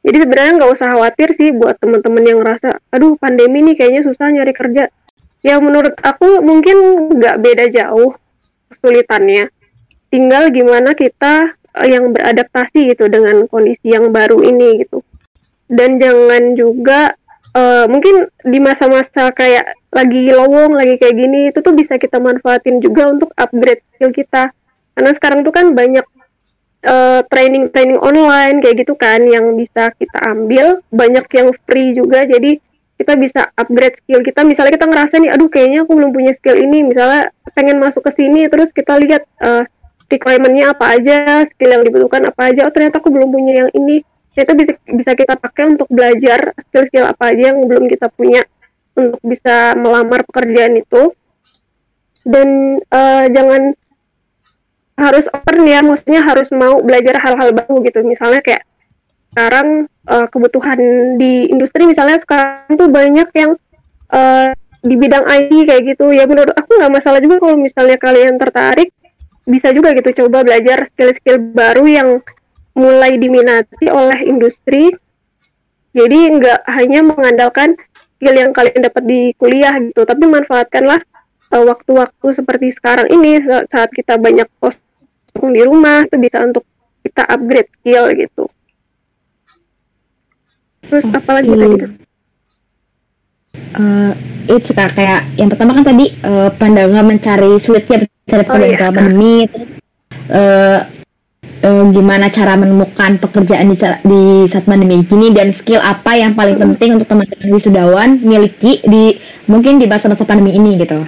Jadi 0.02 0.16
sebenarnya 0.18 0.52
nggak 0.58 0.72
usah 0.74 0.88
khawatir 0.98 1.28
sih 1.32 1.54
buat 1.54 1.78
teman-teman 1.78 2.22
yang 2.26 2.38
ngerasa 2.42 2.82
aduh 2.90 3.14
pandemi 3.16 3.62
nih 3.62 3.78
kayaknya 3.78 4.02
susah 4.02 4.28
nyari 4.34 4.50
kerja. 4.50 4.90
Ya 5.42 5.58
menurut 5.58 5.94
aku 6.02 6.42
mungkin 6.42 7.08
nggak 7.18 7.36
beda 7.38 7.64
jauh 7.70 8.18
kesulitannya. 8.70 9.50
Tinggal 10.10 10.52
gimana 10.52 10.92
kita 10.92 11.54
yang 11.80 12.12
beradaptasi 12.12 12.92
gitu 12.92 13.08
dengan 13.08 13.48
kondisi 13.48 13.92
yang 13.96 14.12
baru 14.12 14.44
ini 14.44 14.84
gitu. 14.84 15.00
Dan 15.72 15.96
jangan 15.96 16.52
juga 16.52 17.16
uh, 17.56 17.88
mungkin 17.88 18.28
di 18.44 18.58
masa-masa 18.60 19.32
kayak 19.32 19.72
lagi 19.92 20.32
lowong 20.32 20.76
lagi 20.76 21.00
kayak 21.00 21.16
gini 21.16 21.40
itu 21.52 21.60
tuh 21.64 21.72
bisa 21.72 21.96
kita 21.96 22.20
manfaatin 22.20 22.80
juga 22.80 23.08
untuk 23.08 23.32
upgrade 23.36 23.80
skill 23.96 24.12
kita. 24.12 24.52
Karena 24.92 25.10
sekarang 25.16 25.40
tuh 25.44 25.52
kan 25.56 25.72
banyak 25.72 26.04
uh, 26.84 27.24
training 27.32 27.72
training 27.72 27.96
online 28.00 28.60
kayak 28.60 28.84
gitu 28.84 28.92
kan 28.96 29.24
yang 29.24 29.56
bisa 29.56 29.92
kita 29.96 30.18
ambil. 30.28 30.84
Banyak 30.92 31.24
yang 31.32 31.56
free 31.64 31.96
juga 31.96 32.28
jadi 32.28 32.60
kita 33.00 33.16
bisa 33.16 33.48
upgrade 33.56 33.96
skill 34.04 34.20
kita. 34.20 34.44
Misalnya 34.44 34.76
kita 34.76 34.86
ngerasa 34.88 35.14
nih 35.24 35.32
aduh 35.32 35.48
kayaknya 35.48 35.88
aku 35.88 35.92
belum 35.96 36.12
punya 36.12 36.36
skill 36.36 36.60
ini. 36.60 36.84
Misalnya 36.84 37.32
pengen 37.56 37.80
masuk 37.80 38.04
ke 38.04 38.12
sini 38.12 38.44
terus 38.52 38.72
kita 38.76 39.00
lihat 39.00 39.24
uh, 39.40 39.64
requirementnya 40.12 40.76
apa 40.76 40.84
aja, 40.96 41.42
skill 41.48 41.80
yang 41.80 41.84
dibutuhkan 41.84 42.28
apa 42.28 42.52
aja. 42.52 42.68
Oh 42.68 42.72
ternyata 42.72 43.00
aku 43.00 43.08
belum 43.08 43.32
punya 43.32 43.66
yang 43.66 43.70
ini. 43.72 44.04
Itu 44.32 44.52
bisa 44.56 44.72
bisa 44.88 45.12
kita 45.12 45.36
pakai 45.36 45.76
untuk 45.76 45.88
belajar 45.92 46.56
skill-skill 46.56 47.04
apa 47.04 47.32
aja 47.32 47.52
yang 47.52 47.64
belum 47.68 47.88
kita 47.88 48.08
punya 48.12 48.44
untuk 48.96 49.20
bisa 49.24 49.76
melamar 49.76 50.24
pekerjaan 50.28 50.76
itu. 50.76 51.12
Dan 52.22 52.78
uh, 52.92 53.26
jangan 53.32 53.74
harus 54.96 55.26
open 55.32 55.66
ya, 55.66 55.80
maksudnya 55.82 56.20
harus 56.22 56.52
mau 56.54 56.78
belajar 56.84 57.18
hal-hal 57.18 57.50
baru 57.56 57.82
gitu. 57.82 58.04
Misalnya 58.04 58.44
kayak 58.44 58.62
sekarang 59.32 59.88
uh, 60.12 60.28
kebutuhan 60.28 60.78
di 61.16 61.48
industri 61.48 61.88
misalnya 61.88 62.20
sekarang 62.20 62.76
tuh 62.76 62.92
banyak 62.92 63.28
yang 63.32 63.56
uh, 64.12 64.52
di 64.82 64.94
bidang 64.98 65.24
IT 65.24 65.52
kayak 65.64 65.82
gitu 65.94 66.12
ya 66.12 66.28
menurut 66.28 66.52
aku 66.52 66.76
nggak 66.76 66.92
masalah 66.92 67.16
juga 67.22 67.40
kalau 67.40 67.56
misalnya 67.56 67.96
kalian 67.96 68.36
tertarik 68.36 68.92
bisa 69.42 69.74
juga 69.74 69.90
gitu 69.96 70.24
coba 70.24 70.46
belajar 70.46 70.86
skill-skill 70.86 71.38
baru 71.52 71.84
yang 71.86 72.08
mulai 72.72 73.18
diminati 73.18 73.90
oleh 73.90 74.24
industri. 74.24 74.94
Jadi 75.92 76.18
nggak 76.40 76.60
hanya 76.72 77.00
mengandalkan 77.04 77.76
skill 78.16 78.32
yang 78.32 78.50
kalian 78.56 78.80
dapat 78.80 79.02
di 79.04 79.20
kuliah 79.36 79.76
gitu, 79.76 80.08
tapi 80.08 80.24
manfaatkanlah 80.24 81.04
uh, 81.52 81.64
waktu-waktu 81.68 82.26
seperti 82.32 82.72
sekarang 82.72 83.12
ini 83.12 83.44
saat 83.44 83.90
kita 83.92 84.16
banyak 84.16 84.48
pos 84.56 84.78
di 85.32 85.62
rumah 85.64 86.04
itu 86.08 86.16
bisa 86.16 86.40
untuk 86.44 86.64
kita 87.04 87.28
upgrade 87.28 87.68
skill 87.80 88.08
gitu. 88.14 88.44
Terus 90.86 91.04
apa 91.12 91.30
lagi 91.40 91.52
tadi? 91.52 91.76
Uh, 93.52 94.12
itu 94.48 94.72
kayak 94.72 95.28
yang 95.36 95.48
pertama 95.52 95.76
kan 95.76 95.84
tadi 95.84 96.12
uh, 96.24 96.48
pandangan 96.56 97.04
mencari 97.04 97.60
sulitnya 97.60 98.08
cari 98.24 98.44
oh, 98.48 98.56
iya. 98.64 98.88
pandemi 98.88 99.44
uh, 100.32 100.88
uh, 101.62 101.84
gimana 101.92 102.28
cara 102.28 102.56
menemukan 102.58 103.20
pekerjaan 103.20 103.72
di, 103.72 103.76
di 103.80 104.22
saat 104.50 104.64
pandemi 104.64 105.04
gini 105.04 105.32
dan 105.32 105.52
skill 105.52 105.80
apa 105.80 106.16
yang 106.18 106.32
paling 106.32 106.58
hmm. 106.58 106.64
penting 106.76 106.90
untuk 107.00 107.08
teman-teman 107.12 107.48
wisudawan 107.52 108.10
miliki 108.20 108.82
di 108.84 109.16
mungkin 109.46 109.78
di 109.78 109.86
masa-masa 109.86 110.26
pandemi 110.26 110.56
ini 110.56 110.80
gitu. 110.80 111.04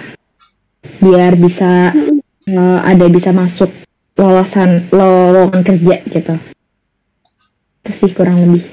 Biar 1.01 1.33
bisa 1.37 1.91
uh, 2.49 2.79
ada 2.81 3.05
bisa 3.09 3.33
masuk 3.33 3.73
lolosan 4.15 4.87
lowongan 4.93 5.61
kerja 5.61 5.95
gitu. 6.07 6.35
Itu 7.83 7.91
sih 7.93 8.11
kurang 8.15 8.41
lebih. 8.41 8.63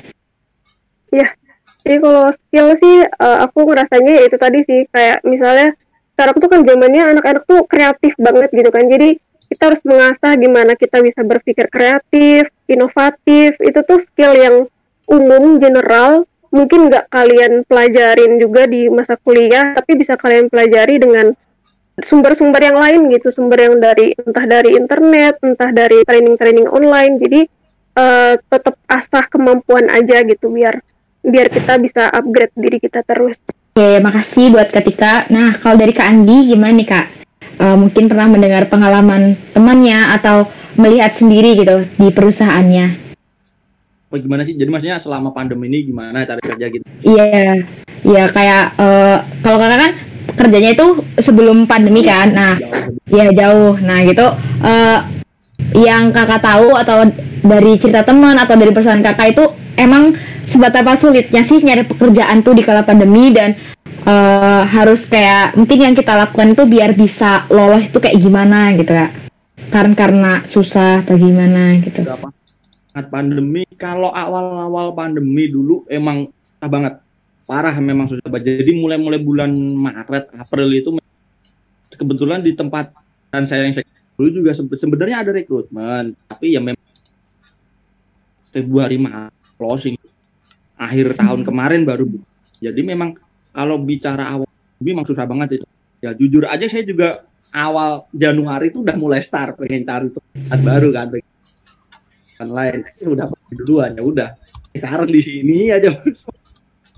Ya 1.12 1.36
jadi 1.82 1.98
kalau 1.98 2.30
skill 2.30 2.68
sih 2.78 3.02
uh, 3.02 3.38
aku 3.42 3.66
ngerasanya 3.66 4.22
itu 4.22 4.36
tadi 4.38 4.62
sih. 4.62 4.86
Kayak 4.94 5.26
misalnya 5.26 5.74
sekarang 6.14 6.36
tuh 6.38 6.50
kan 6.50 6.60
zamannya 6.62 7.02
anak-anak 7.18 7.42
tuh 7.44 7.66
kreatif 7.66 8.14
banget 8.22 8.50
gitu 8.54 8.70
kan. 8.70 8.86
Jadi 8.86 9.18
kita 9.50 9.62
harus 9.68 9.82
mengasah 9.84 10.32
gimana 10.38 10.72
kita 10.78 11.02
bisa 11.02 11.20
berpikir 11.26 11.66
kreatif 11.66 12.46
inovatif. 12.70 13.58
Itu 13.58 13.82
tuh 13.82 13.98
skill 13.98 14.32
yang 14.38 14.56
umum 15.10 15.58
general. 15.58 16.22
Mungkin 16.54 16.92
nggak 16.92 17.10
kalian 17.10 17.66
pelajarin 17.66 18.38
juga 18.38 18.68
di 18.68 18.86
masa 18.92 19.16
kuliah 19.18 19.72
tapi 19.72 19.96
bisa 19.96 20.20
kalian 20.20 20.52
pelajari 20.52 21.00
dengan 21.00 21.32
sumber-sumber 21.98 22.62
yang 22.62 22.78
lain 22.78 23.10
gitu. 23.10 23.34
Sumber 23.34 23.58
yang 23.58 23.82
dari 23.82 24.14
entah 24.22 24.46
dari 24.46 24.78
internet 24.78 25.42
entah 25.42 25.74
dari 25.74 26.06
training-training 26.06 26.70
online. 26.70 27.18
Jadi 27.18 27.40
uh, 27.98 28.38
tetap 28.38 28.78
asah 28.86 29.26
kemampuan 29.26 29.90
aja 29.90 30.22
gitu 30.22 30.46
biar 30.46 30.78
biar 31.22 31.46
kita 31.48 31.78
bisa 31.78 32.10
upgrade 32.10 32.54
diri 32.58 32.78
kita 32.82 33.06
terus 33.06 33.38
Oke, 33.72 34.04
makasih 34.04 34.52
buat 34.52 34.68
Ketika. 34.68 35.32
Nah, 35.32 35.56
kalau 35.56 35.80
dari 35.80 35.96
Kak 35.96 36.04
Andi, 36.04 36.52
gimana 36.52 36.76
nih 36.76 36.84
Kak? 36.84 37.06
Uh, 37.56 37.76
mungkin 37.80 38.04
pernah 38.04 38.28
mendengar 38.28 38.68
pengalaman 38.68 39.32
temannya 39.56 40.12
atau 40.12 40.44
melihat 40.76 41.16
sendiri 41.16 41.56
gitu 41.56 41.88
di 41.96 42.12
perusahaannya. 42.12 43.16
Oh, 44.12 44.20
gimana 44.20 44.44
sih? 44.44 44.52
Jadi 44.60 44.68
maksudnya 44.68 45.00
selama 45.00 45.32
pandemi 45.32 45.72
ini 45.72 45.88
gimana 45.88 46.28
cara 46.28 46.36
kerja 46.44 46.68
gitu? 46.68 46.84
Iya, 47.00 47.64
iya 48.04 48.24
kayak 48.28 48.76
uh, 48.76 49.24
kalau 49.40 49.56
kakak 49.56 49.78
kan 49.80 49.92
kerjanya 50.36 50.70
itu 50.76 50.86
sebelum 51.16 51.64
pandemi 51.64 52.04
kan. 52.04 52.28
Nah, 52.28 52.60
iya 53.08 53.32
jauh. 53.32 53.80
Nah 53.80 54.04
gitu. 54.04 54.36
Uh, 54.60 55.21
yang 55.72 56.12
kakak 56.12 56.44
tahu 56.44 56.76
atau 56.76 57.08
dari 57.42 57.72
cerita 57.80 58.04
teman 58.04 58.36
atau 58.36 58.54
dari 58.56 58.70
perusahaan 58.70 59.02
kakak 59.02 59.36
itu 59.36 59.44
emang 59.80 60.16
seberapa 60.48 60.94
sulitnya 61.00 61.42
sih 61.48 61.64
nyari 61.64 61.88
pekerjaan 61.88 62.44
tuh 62.44 62.52
di 62.52 62.62
kala 62.62 62.84
pandemi 62.84 63.32
dan 63.32 63.56
uh, 64.04 64.62
harus 64.68 65.08
kayak 65.08 65.56
mungkin 65.56 65.78
yang 65.80 65.94
kita 65.96 66.12
lakukan 66.12 66.52
itu 66.52 66.64
biar 66.68 66.92
bisa 66.92 67.48
lolos 67.48 67.88
itu 67.88 67.98
kayak 67.98 68.20
gimana 68.20 68.76
gitu 68.76 68.92
ya 68.92 69.08
karena 69.72 69.94
karena 69.96 70.32
susah 70.44 71.00
atau 71.00 71.16
gimana 71.16 71.80
gitu. 71.80 72.04
Saat 72.92 73.08
pandemi 73.08 73.64
kalau 73.80 74.12
awal-awal 74.12 74.92
pandemi 74.92 75.48
dulu 75.48 75.88
emang 75.88 76.28
susah 76.28 76.68
banget. 76.68 76.94
Parah 77.48 77.74
memang 77.80 78.06
susah 78.06 78.28
banget. 78.28 78.60
Jadi 78.60 78.76
mulai-mulai 78.76 79.16
bulan 79.16 79.56
Maret 79.56 80.36
April 80.36 80.68
itu 80.76 80.88
kebetulan 81.96 82.44
di 82.44 82.52
tempat 82.52 82.92
dan 83.32 83.48
saya 83.48 83.64
yang 83.64 83.72
saya 83.72 83.88
dulu 84.22 84.46
juga 84.46 84.54
sebenarnya 84.54 85.26
ada 85.26 85.34
rekrutmen 85.34 86.14
tapi 86.30 86.54
ya 86.54 86.62
memang 86.62 86.86
Februari 88.54 89.02
Maret 89.02 89.34
closing 89.58 89.98
akhir 90.78 91.18
tahun 91.18 91.42
hmm. 91.42 91.48
kemarin 91.50 91.82
baru 91.82 92.06
jadi 92.62 92.80
memang 92.86 93.18
kalau 93.50 93.82
bicara 93.82 94.38
awal 94.38 94.48
memang 94.78 95.02
susah 95.02 95.26
banget 95.26 95.58
itu. 95.60 95.66
Ya 95.98 96.14
jujur 96.14 96.46
aja 96.46 96.66
saya 96.70 96.86
juga 96.86 97.26
awal 97.50 98.06
Januari 98.14 98.70
itu 98.70 98.86
udah 98.86 98.94
mulai 98.94 99.18
start 99.22 99.58
pengen 99.58 99.82
cari 99.82 100.08
tempat 100.14 100.60
baru 100.62 100.88
kan 100.94 101.06
kan 102.38 102.48
lain. 102.48 102.78
Sih 102.86 103.10
udah 103.10 103.26
duluan 103.50 103.98
ya 103.98 104.02
udah. 104.02 104.30
Sekarang 104.70 105.10
di 105.10 105.20
sini 105.20 105.74
aja 105.74 105.90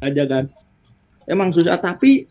aja 0.04 0.22
kan. 0.28 0.44
Emang 1.24 1.56
susah 1.56 1.80
tapi 1.80 2.28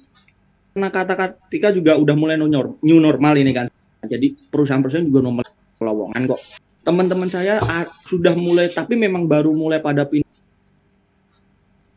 karena 0.73 0.89
kata 0.89 1.13
ketika 1.49 1.69
juga 1.73 1.97
udah 1.97 2.15
mulai 2.17 2.37
new 2.37 2.99
normal 3.01 3.33
ini 3.37 3.53
kan 3.53 3.69
jadi 4.07 4.35
perusahaan-perusahaan 4.51 5.07
juga 5.07 5.21
normal 5.25 5.45
lowongan 5.79 6.21
kok. 6.31 6.41
Teman-teman 6.83 7.29
saya 7.31 7.63
sudah 8.03 8.35
mulai 8.35 8.67
tapi 8.71 8.99
memang 8.99 9.27
baru 9.27 9.55
mulai 9.55 9.79
pada 9.79 10.03
pindah. 10.07 10.31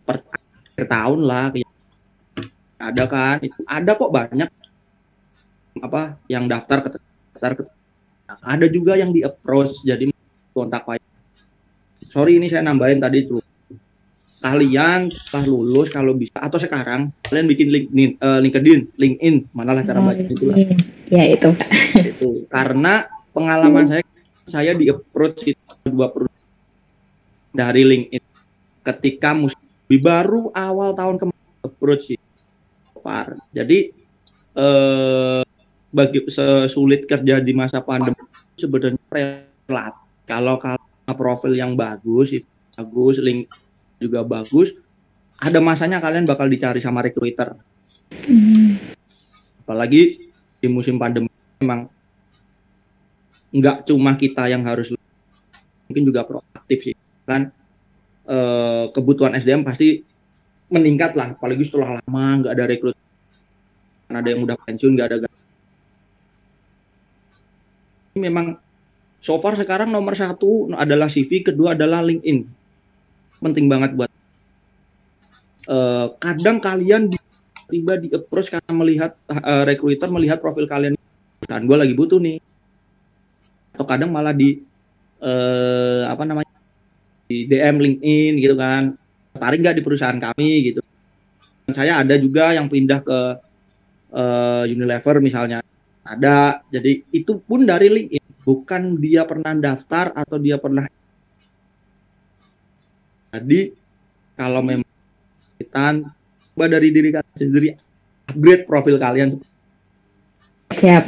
Per 0.06 0.84
tahun 0.86 1.20
lah 1.24 1.50
ada 2.76 3.04
kan 3.08 3.40
ada 3.66 3.90
kok 3.96 4.12
banyak. 4.12 4.50
Apa 5.82 6.16
yang 6.30 6.46
daftar 6.46 6.86
ke 6.86 6.88
daftar 7.36 7.52
ke 7.58 7.62
ada 8.26 8.66
juga 8.66 8.98
yang 8.98 9.14
di 9.14 9.22
approach 9.22 9.82
jadi 9.86 10.10
kontak 10.50 10.82
sorry 12.02 12.40
ini 12.40 12.50
saya 12.50 12.66
nambahin 12.66 12.98
tadi 12.98 13.28
tuh 13.28 13.42
kalian 14.44 15.08
setelah 15.08 15.44
lulus 15.48 15.88
kalau 15.88 16.12
bisa 16.12 16.36
atau 16.36 16.60
sekarang 16.60 17.08
kalian 17.26 17.46
bikin 17.48 17.68
LinkedIn, 17.72 18.10
uh, 18.20 18.38
LinkedIn, 18.38 18.80
LinkedIn, 19.00 19.36
manalah 19.56 19.82
cara 19.82 20.00
baca 20.04 20.22
itu 20.22 20.44
lah. 20.48 20.56
Ya 21.08 21.24
itu. 21.32 21.50
itu 21.96 22.44
karena 22.52 23.08
pengalaman 23.32 23.88
saya 23.88 24.04
saya 24.46 24.76
di 24.76 24.92
approach 24.92 25.48
itu 25.48 25.60
dua 25.88 26.12
perusahaan 26.12 27.54
dari 27.56 27.82
LinkedIn 27.82 28.24
ketika 28.84 29.32
musim 29.32 29.60
baru 29.88 30.52
awal 30.52 30.92
tahun 30.92 31.16
kemarin 31.16 31.46
approach 31.64 32.12
itu 32.12 32.28
far. 33.00 33.34
Jadi 33.56 33.90
eh, 34.54 35.42
bagi 35.90 36.20
sesulit 36.28 37.08
kerja 37.08 37.40
di 37.40 37.52
masa 37.56 37.80
pandemi 37.80 38.20
sebenarnya 38.60 39.00
relatif. 39.64 40.04
Kalau 40.26 40.56
kalau 40.58 41.14
profil 41.14 41.54
yang 41.54 41.78
bagus 41.78 42.34
itu 42.34 42.48
bagus, 42.76 43.22
link 43.22 43.48
juga 44.00 44.24
bagus, 44.24 44.72
ada 45.40 45.60
masanya 45.60 46.00
kalian 46.00 46.24
bakal 46.24 46.48
dicari 46.48 46.80
sama 46.80 47.04
recruiter. 47.04 47.56
Hmm. 48.26 48.78
Apalagi 49.64 50.30
di 50.60 50.68
musim 50.68 50.96
pandemi 50.96 51.28
memang 51.60 51.88
nggak 53.56 53.88
cuma 53.88 54.18
kita 54.18 54.50
yang 54.50 54.66
harus 54.66 54.92
mungkin 55.86 56.04
juga 56.04 56.26
proaktif 56.26 56.92
sih 56.92 56.96
kan 57.24 57.54
e, 58.26 58.36
kebutuhan 58.90 59.38
SDM 59.38 59.62
pasti 59.62 60.02
meningkat 60.68 61.14
lah 61.14 61.32
apalagi 61.32 61.62
setelah 61.62 62.02
lama 62.02 62.24
nggak 62.42 62.52
ada 62.52 62.64
rekrut 62.66 62.96
ada 64.10 64.28
yang 64.28 64.42
udah 64.42 64.56
pensiun 64.58 64.92
nggak 64.98 65.08
ada 65.08 65.16
memang 68.18 68.58
so 69.22 69.38
far 69.38 69.54
sekarang 69.54 69.94
nomor 69.94 70.18
satu 70.18 70.74
adalah 70.74 71.06
CV 71.06 71.46
kedua 71.46 71.78
adalah 71.78 72.02
LinkedIn 72.02 72.65
penting 73.46 73.66
banget 73.70 73.94
buat 73.94 74.10
uh, 75.70 76.06
kadang 76.18 76.58
kalian 76.58 77.10
tiba 77.66 77.98
di 77.98 78.08
approach 78.14 78.50
karena 78.50 78.72
melihat 78.74 79.10
uh, 79.30 79.66
recruiter 79.66 80.06
melihat 80.10 80.38
profil 80.38 80.70
kalian 80.70 80.94
dan 81.44 81.68
gue 81.68 81.76
lagi 81.76 81.94
butuh 81.94 82.18
nih. 82.18 82.40
Atau 83.76 83.84
kadang 83.84 84.10
malah 84.10 84.32
di 84.32 84.62
uh, 85.20 86.08
apa 86.08 86.24
namanya 86.24 86.48
di 87.26 87.44
DM 87.44 87.76
LinkedIn 87.82 88.32
gitu 88.40 88.54
kan 88.56 88.94
tertarik 89.36 89.58
nggak 89.60 89.76
di 89.76 89.82
perusahaan 89.84 90.16
kami? 90.16 90.72
gitu. 90.72 90.80
Saya 91.74 92.00
ada 92.00 92.14
juga 92.16 92.54
yang 92.54 92.70
pindah 92.70 93.00
ke 93.04 93.18
uh, 94.16 94.64
Unilever 94.64 95.20
misalnya. 95.20 95.60
Ada. 96.06 96.62
Jadi 96.72 97.04
itu 97.12 97.36
pun 97.42 97.66
dari 97.66 97.90
LinkedIn. 97.92 98.24
Bukan 98.46 99.02
dia 99.02 99.26
pernah 99.26 99.52
daftar 99.58 100.14
atau 100.14 100.38
dia 100.38 100.56
pernah 100.56 100.86
jadi 103.32 103.72
kalau 104.36 104.60
memang 104.60 104.90
kita 105.56 106.04
coba 106.52 106.64
dari 106.68 106.88
diri 106.92 107.08
kalian 107.12 107.36
sendiri 107.36 107.68
upgrade 108.28 108.64
profil 108.68 108.96
kalian. 109.00 109.40
Siap. 110.76 111.04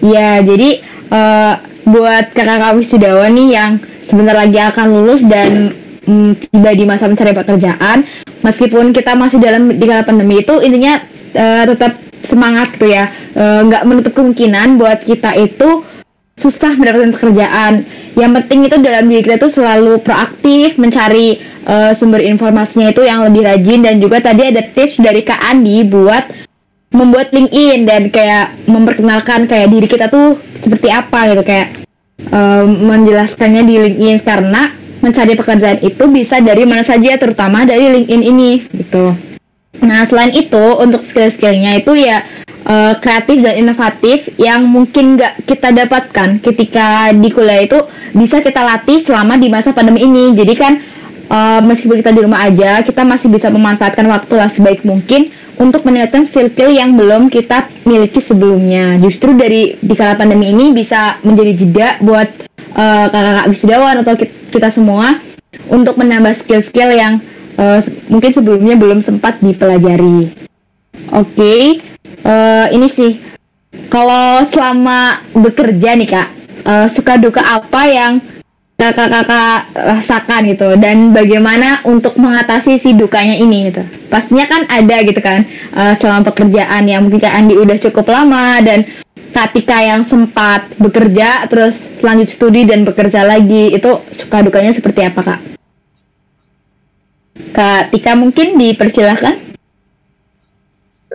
Ya 0.00 0.40
jadi 0.40 0.80
uh, 1.12 1.54
buat 1.84 2.32
kakak-kakak 2.32 2.78
wisudawan 2.78 3.34
nih 3.34 3.48
yang 3.52 3.70
sebentar 4.06 4.36
lagi 4.36 4.56
akan 4.56 4.86
lulus 4.88 5.22
dan 5.26 5.74
mm, 6.06 6.48
tiba 6.48 6.70
di 6.72 6.84
masa 6.86 7.10
mencari 7.10 7.34
pekerjaan, 7.34 8.06
meskipun 8.40 8.94
kita 8.94 9.12
masih 9.18 9.42
dalam 9.42 9.68
di 9.72 9.84
kala 9.84 10.06
pandemi 10.06 10.40
itu 10.40 10.62
intinya 10.62 11.02
uh, 11.34 11.64
tetap 11.68 11.98
semangat 12.22 12.78
tuh 12.78 12.86
ya, 12.86 13.10
eh, 13.34 13.60
nggak 13.66 13.82
uh, 13.82 13.86
menutup 13.86 14.14
kemungkinan 14.14 14.78
buat 14.78 15.02
kita 15.02 15.34
itu 15.42 15.82
susah 16.38 16.78
mendapatkan 16.78 17.18
pekerjaan. 17.18 17.82
Yang 18.14 18.32
penting 18.40 18.60
itu 18.70 18.76
dalam 18.78 19.10
diri 19.10 19.26
kita 19.26 19.42
tuh 19.42 19.50
selalu 19.50 19.98
proaktif 20.00 20.78
mencari 20.78 21.42
uh, 21.66 21.92
sumber 21.94 22.22
informasinya 22.22 22.90
itu 22.90 23.02
yang 23.04 23.22
lebih 23.26 23.42
rajin 23.46 23.80
dan 23.82 23.98
juga 23.98 24.22
tadi 24.22 24.50
ada 24.50 24.62
tips 24.62 24.98
dari 24.98 25.22
Kak 25.22 25.40
Andi 25.40 25.86
buat 25.86 26.24
membuat 26.92 27.32
LinkedIn 27.32 27.88
dan 27.88 28.02
kayak 28.12 28.52
memperkenalkan 28.68 29.48
kayak 29.48 29.72
diri 29.72 29.88
kita 29.88 30.12
tuh 30.12 30.36
seperti 30.60 30.92
apa 30.92 31.32
gitu 31.32 31.42
kayak 31.42 31.82
um, 32.30 32.86
menjelaskannya 32.86 33.62
di 33.64 33.74
LinkedIn 33.80 34.18
karena 34.22 34.76
mencari 35.02 35.34
pekerjaan 35.34 35.82
itu 35.82 36.04
bisa 36.12 36.38
dari 36.38 36.62
mana 36.62 36.86
saja 36.86 37.18
terutama 37.18 37.66
dari 37.66 37.90
LinkedIn 37.90 38.22
ini 38.22 38.50
gitu. 38.70 39.16
Nah 39.82 40.06
selain 40.06 40.30
itu 40.30 40.64
untuk 40.78 41.02
skill-skillnya 41.02 41.82
itu 41.82 41.96
ya 41.98 42.22
uh, 42.68 42.94
kreatif 43.02 43.42
dan 43.42 43.58
inovatif 43.58 44.30
yang 44.38 44.62
mungkin 44.68 45.18
nggak 45.18 45.42
kita 45.48 45.74
dapatkan 45.74 46.38
ketika 46.38 47.10
di 47.10 47.28
kuliah 47.34 47.66
itu 47.66 47.78
bisa 48.14 48.38
kita 48.44 48.62
latih 48.62 49.02
selama 49.02 49.34
di 49.40 49.50
masa 49.50 49.74
pandemi 49.74 50.06
ini. 50.06 50.36
Jadi 50.38 50.54
kan 50.54 50.78
uh, 51.32 51.60
meskipun 51.64 52.04
kita 52.04 52.12
di 52.12 52.20
rumah 52.20 52.44
aja 52.44 52.84
kita 52.84 53.02
masih 53.02 53.32
bisa 53.32 53.48
memanfaatkan 53.48 54.04
waktu 54.04 54.34
lah 54.36 54.52
sebaik 54.52 54.84
mungkin 54.84 55.32
untuk 55.56 55.84
meningkatkan 55.88 56.28
skill 56.28 56.70
yang 56.72 56.94
belum 56.96 57.32
kita 57.32 57.68
miliki 57.88 58.20
sebelumnya. 58.20 59.00
Justru 59.00 59.32
dari 59.32 59.80
di 59.80 59.94
kala 59.96 60.20
pandemi 60.20 60.52
ini 60.52 60.76
bisa 60.76 61.16
menjadi 61.24 61.52
jeda 61.56 61.88
buat 62.04 62.28
uh, 62.76 63.06
kakak-kakak 63.08 63.46
wisudawan 63.48 63.96
atau 64.04 64.14
kita 64.52 64.68
semua 64.68 65.22
untuk 65.68 66.00
menambah 66.00 66.36
skill-skill 66.42 66.90
yang 66.92 67.20
uh, 67.60 67.80
mungkin 68.08 68.32
sebelumnya 68.32 68.74
belum 68.74 69.04
sempat 69.04 69.38
dipelajari. 69.44 70.32
Oke, 71.12 71.28
okay. 71.36 71.62
uh, 72.24 72.66
ini 72.72 72.88
sih 72.88 73.12
kalau 73.92 74.44
selama 74.48 75.20
bekerja 75.36 75.96
nih 75.96 76.08
kak, 76.08 76.28
uh, 76.64 76.86
suka 76.88 77.20
duka 77.20 77.44
apa 77.44 77.82
yang 77.88 78.12
kakak-kakak 78.82 79.70
rasakan 79.78 80.50
gitu. 80.50 80.74
Dan 80.74 81.14
bagaimana 81.14 81.86
untuk 81.86 82.18
mengatasi 82.18 82.82
si 82.82 82.98
dukanya 82.98 83.38
ini 83.38 83.70
gitu. 83.70 83.86
Pastinya 84.10 84.50
kan 84.50 84.66
ada 84.66 84.96
gitu 85.06 85.22
kan 85.22 85.46
uh, 85.70 85.94
selama 86.02 86.34
pekerjaan 86.34 86.90
yang 86.90 87.06
mungkin 87.06 87.22
Kak 87.22 87.30
Andi 87.30 87.54
udah 87.54 87.78
cukup 87.78 88.10
lama 88.10 88.58
dan 88.66 88.82
ketika 89.32 89.80
yang 89.80 90.02
sempat 90.04 90.68
bekerja 90.76 91.48
terus 91.48 91.78
lanjut 92.04 92.28
studi 92.28 92.68
dan 92.68 92.84
bekerja 92.84 93.24
lagi 93.24 93.72
itu 93.72 94.02
suka 94.12 94.42
dukanya 94.42 94.74
seperti 94.74 95.06
apa 95.06 95.20
Kak? 95.22 95.40
Kak 97.54 97.82
Tika 97.94 98.12
mungkin 98.18 98.58
dipersilahkan. 98.58 99.54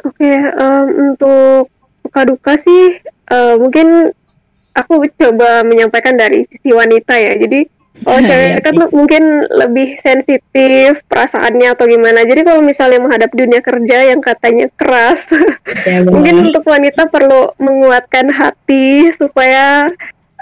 Oke 0.06 0.24
okay, 0.24 0.38
um, 0.56 0.86
untuk 1.14 1.70
suka 2.06 2.22
duka 2.24 2.54
sih 2.56 3.02
uh, 3.34 3.60
mungkin 3.60 4.14
aku 4.78 5.10
coba 5.18 5.66
menyampaikan 5.66 6.14
dari 6.14 6.46
sisi 6.46 6.70
wanita 6.70 7.18
ya. 7.18 7.34
Jadi 7.34 7.66
kalau 8.06 8.22
cewek 8.30 8.62
kan 8.62 8.76
mungkin 8.94 9.24
lebih 9.50 9.98
sensitif 9.98 11.02
perasaannya 11.10 11.74
atau 11.74 11.90
gimana. 11.90 12.22
Jadi 12.22 12.46
kalau 12.46 12.62
misalnya 12.62 13.02
menghadap 13.02 13.34
dunia 13.34 13.62
kerja 13.66 13.98
yang 14.14 14.22
katanya 14.22 14.70
keras, 14.78 15.26
ya, 15.86 16.06
mungkin 16.14 16.54
untuk 16.54 16.62
wanita 16.70 17.10
perlu 17.10 17.58
menguatkan 17.58 18.30
hati 18.30 19.10
supaya 19.18 19.90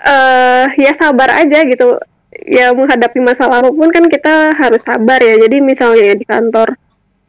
uh, 0.04 0.66
ya 0.76 0.92
sabar 0.92 1.32
aja 1.32 1.64
gitu. 1.64 1.96
Ya 2.36 2.76
menghadapi 2.76 3.24
masalah 3.24 3.64
apa 3.64 3.72
pun 3.72 3.88
kan 3.96 4.12
kita 4.12 4.52
harus 4.60 4.84
sabar 4.84 5.24
ya. 5.24 5.40
Jadi 5.40 5.64
misalnya 5.64 6.12
ya 6.12 6.16
di 6.20 6.28
kantor 6.28 6.76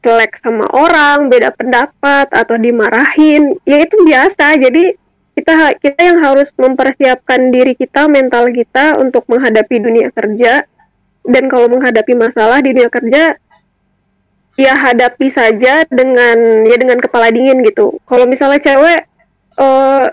selek 0.03 0.39
sama 0.39 0.67
orang, 0.75 1.31
beda 1.31 1.55
pendapat 1.55 2.31
atau 2.31 2.59
dimarahin, 2.59 3.55
ya 3.63 3.83
itu 3.83 3.97
biasa. 4.03 4.59
Jadi 4.59 5.06
kita 5.47 5.79
kita 5.79 6.01
yang 6.03 6.19
harus 6.27 6.51
mempersiapkan 6.59 7.55
diri 7.55 7.79
kita 7.79 8.11
mental 8.11 8.51
kita 8.51 8.99
untuk 8.99 9.31
menghadapi 9.31 9.79
dunia 9.79 10.11
kerja. 10.11 10.67
Dan 11.23 11.47
kalau 11.47 11.71
menghadapi 11.71 12.19
masalah 12.19 12.59
di 12.59 12.75
dunia 12.75 12.91
kerja 12.91 13.39
ya 14.59 14.75
hadapi 14.75 15.31
saja 15.31 15.87
dengan 15.87 16.67
ya 16.67 16.75
dengan 16.75 16.99
kepala 16.99 17.31
dingin 17.31 17.63
gitu. 17.63 17.95
Kalau 18.11 18.27
misalnya 18.27 18.59
cewek 18.59 19.07
uh, 19.63 20.11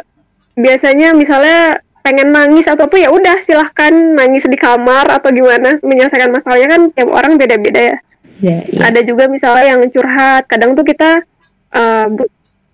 biasanya 0.54 1.18
misalnya 1.18 1.82
pengen 2.06 2.30
nangis 2.30 2.70
atau 2.70 2.86
apa 2.86 3.02
ya 3.02 3.10
udah 3.10 3.42
silahkan 3.42 3.90
nangis 3.90 4.46
di 4.46 4.58
kamar 4.58 5.10
atau 5.10 5.34
gimana. 5.34 5.82
Menyelesaikan 5.82 6.30
masalahnya 6.30 6.78
kan 6.78 6.82
tiap 6.94 7.10
orang 7.10 7.42
beda-beda 7.42 7.82
ya. 7.82 7.98
Yeah, 8.38 8.62
yeah. 8.70 8.86
ada 8.86 9.02
juga 9.02 9.26
misalnya 9.26 9.74
yang 9.74 9.82
curhat. 9.90 10.46
Kadang 10.46 10.78
tuh 10.78 10.86
kita 10.86 11.26
uh, 11.74 12.08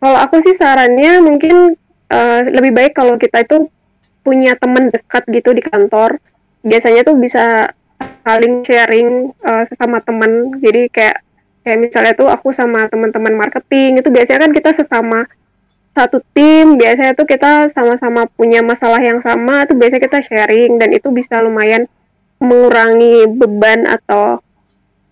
kalau 0.03 0.17
aku 0.19 0.43
sih 0.43 0.59
sarannya 0.59 1.23
mungkin 1.23 1.78
uh, 2.09 2.41
lebih 2.49 2.71
baik 2.75 2.93
kalau 2.97 3.15
kita 3.15 3.45
itu 3.45 3.69
punya 4.25 4.53
teman 4.59 4.91
dekat 4.91 5.23
gitu 5.31 5.55
di 5.55 5.63
kantor 5.63 6.19
biasanya 6.61 7.07
tuh 7.07 7.15
bisa 7.15 7.71
saling 8.23 8.61
sharing 8.61 9.31
uh, 9.41 9.63
sesama 9.65 10.03
teman. 10.03 10.59
Jadi 10.59 10.91
kayak 10.91 11.23
kayak 11.63 11.79
misalnya 11.79 12.13
tuh 12.15 12.27
aku 12.31 12.51
sama 12.55 12.87
teman-teman 12.87 13.35
marketing 13.35 13.99
itu 13.99 14.09
biasanya 14.09 14.47
kan 14.47 14.51
kita 14.55 14.71
sesama 14.75 15.27
satu 15.93 16.23
tim 16.31 16.79
biasanya 16.79 17.17
tuh 17.17 17.27
kita 17.27 17.67
sama-sama 17.73 18.29
punya 18.37 18.63
masalah 18.63 19.01
yang 19.03 19.19
sama 19.19 19.67
tuh 19.67 19.75
biasanya 19.75 20.05
kita 20.05 20.19
sharing 20.23 20.79
dan 20.79 20.95
itu 20.95 21.11
bisa 21.11 21.43
lumayan 21.43 21.89
mengurangi 22.39 23.27
beban 23.27 23.83
atau 23.83 24.39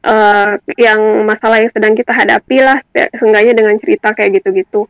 uh, 0.08 0.52
yang 0.80 1.28
masalah 1.28 1.60
yang 1.60 1.72
sedang 1.74 1.92
kita 1.92 2.16
hadapi 2.16 2.64
lah 2.64 2.80
seenggaknya 2.94 3.52
dengan 3.52 3.76
cerita 3.76 4.16
kayak 4.16 4.40
gitu-gitu 4.40 4.88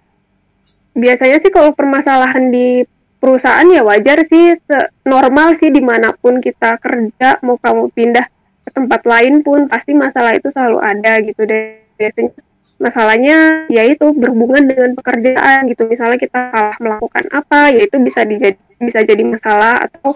biasanya 0.97 1.37
sih 1.37 1.53
kalau 1.53 1.77
permasalahan 1.77 2.49
di 2.49 2.81
perusahaan 3.21 3.65
ya 3.69 3.85
wajar 3.85 4.25
sih 4.25 4.57
normal 5.05 5.53
sih 5.53 5.69
di 5.69 5.81
mana 5.81 6.13
pun 6.17 6.41
kita 6.41 6.81
kerja 6.81 7.37
mau 7.45 7.57
kamu 7.61 7.93
pindah 7.93 8.25
ke 8.65 8.69
tempat 8.73 9.01
lain 9.05 9.45
pun 9.45 9.69
pasti 9.69 9.93
masalah 9.93 10.33
itu 10.33 10.49
selalu 10.49 10.81
ada 10.81 11.21
gitu 11.21 11.45
deh. 11.45 11.85
Biasanya 11.97 12.31
masalahnya 12.77 13.37
yaitu 13.73 14.13
berhubungan 14.13 14.69
dengan 14.69 14.93
pekerjaan 14.93 15.65
gitu. 15.69 15.85
Misalnya 15.89 16.17
kita 16.17 16.49
salah 16.53 16.77
melakukan 16.77 17.25
apa 17.33 17.73
yaitu 17.73 17.97
bisa 18.01 18.21
dijadi 18.25 18.59
bisa 18.77 19.01
jadi 19.01 19.23
masalah 19.25 19.89
atau 19.89 20.13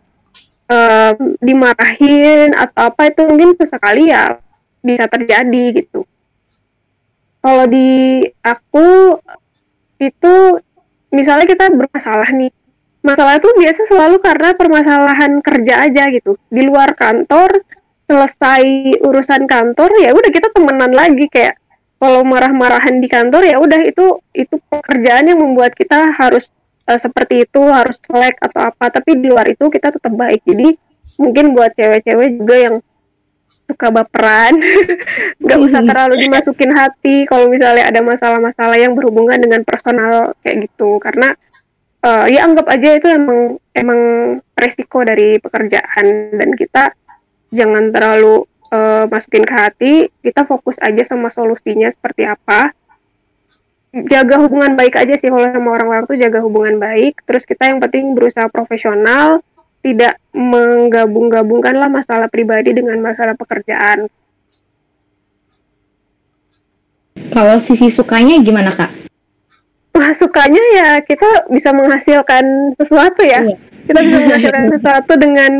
um, 0.69 1.15
dimarahin 1.41 2.53
atau 2.53 2.93
apa 2.93 3.09
itu 3.09 3.21
mungkin 3.25 3.57
sesekali 3.57 4.13
ya 4.13 4.37
bisa 4.85 5.09
terjadi 5.09 5.81
gitu. 5.81 6.05
Kalau 7.41 7.65
di 7.65 8.21
aku 8.45 9.17
itu 10.01 10.33
misalnya 11.11 11.45
kita 11.45 11.69
bermasalah 11.69 12.31
nih 12.31 12.51
masalah 13.01 13.37
itu 13.41 13.49
biasa 13.57 13.81
selalu 13.89 14.17
karena 14.21 14.53
permasalahan 14.53 15.41
kerja 15.41 15.89
aja 15.89 16.09
gitu. 16.13 16.37
Di 16.47 16.61
luar 16.65 16.93
kantor 16.93 17.61
selesai 18.05 18.97
urusan 19.01 19.47
kantor 19.47 19.89
ya 20.03 20.11
udah 20.13 20.29
kita 20.29 20.51
temenan 20.51 20.91
lagi 20.91 21.25
kayak 21.31 21.57
kalau 22.01 22.25
marah-marahan 22.25 22.97
di 22.97 23.07
kantor 23.07 23.45
ya 23.45 23.61
udah 23.61 23.81
itu 23.85 24.17
itu 24.33 24.57
pekerjaan 24.69 25.29
yang 25.29 25.39
membuat 25.39 25.77
kita 25.77 26.11
harus 26.17 26.49
uh, 26.89 26.97
seperti 26.97 27.45
itu 27.45 27.61
harus 27.69 27.97
selek 28.01 28.37
atau 28.41 28.69
apa. 28.69 28.89
Tapi 28.89 29.21
di 29.21 29.29
luar 29.29 29.49
itu 29.49 29.69
kita 29.69 29.93
tetap 29.93 30.13
baik. 30.13 30.41
Jadi 30.45 30.77
mungkin 31.21 31.53
buat 31.53 31.73
cewek-cewek 31.77 32.41
juga 32.41 32.55
yang 32.57 32.75
suka 33.71 33.87
baperan. 33.87 34.59
Nggak 35.43 35.59
usah 35.63 35.81
terlalu 35.87 36.27
dimasukin 36.27 36.75
hati 36.75 37.23
kalau 37.23 37.47
misalnya 37.47 37.87
ada 37.87 38.03
masalah-masalah 38.03 38.75
yang 38.75 38.91
berhubungan 38.91 39.39
dengan 39.39 39.63
personal 39.63 40.35
kayak 40.43 40.67
gitu. 40.67 40.99
Karena 40.99 41.31
uh, 42.03 42.27
ya 42.27 42.43
anggap 42.43 42.67
aja 42.67 42.99
itu 42.99 43.07
emang 43.07 43.55
emang 43.71 43.99
resiko 44.59 45.07
dari 45.07 45.39
pekerjaan. 45.39 46.35
Dan 46.35 46.51
kita 46.59 46.91
jangan 47.55 47.95
terlalu 47.95 48.43
uh, 48.75 49.05
masukin 49.07 49.47
ke 49.47 49.55
hati, 49.55 49.93
kita 50.19 50.43
fokus 50.43 50.75
aja 50.83 51.03
sama 51.07 51.31
solusinya 51.31 51.87
seperti 51.87 52.27
apa. 52.27 52.75
Jaga 53.91 54.39
hubungan 54.39 54.79
baik 54.79 54.95
aja 54.95 55.19
sih. 55.19 55.27
Kalau 55.27 55.51
sama 55.51 55.69
orang-orang 55.75 56.07
tuh 56.07 56.15
jaga 56.15 56.39
hubungan 56.39 56.79
baik. 56.79 57.27
Terus 57.27 57.43
kita 57.43 57.67
yang 57.67 57.83
penting 57.83 58.15
berusaha 58.15 58.47
profesional, 58.47 59.43
tidak 59.81 60.17
menggabung-gabungkan 60.31 61.73
lah 61.75 61.89
masalah 61.89 62.29
pribadi 62.29 62.73
dengan 62.73 63.01
masalah 63.01 63.33
pekerjaan. 63.33 64.07
Kalau 67.31 67.57
sisi 67.59 67.89
sukanya 67.89 68.39
gimana 68.41 68.71
kak? 68.73 68.91
Wah 69.91 70.11
sukanya 70.15 70.63
ya 70.77 70.89
kita 71.03 71.51
bisa 71.51 71.75
menghasilkan 71.75 72.77
sesuatu 72.79 73.21
ya. 73.25 73.43
Iya. 73.43 73.57
Kita 73.89 73.99
bisa 74.05 74.17
menghasilkan 74.23 74.65
sesuatu 74.77 75.13
dengan 75.19 75.51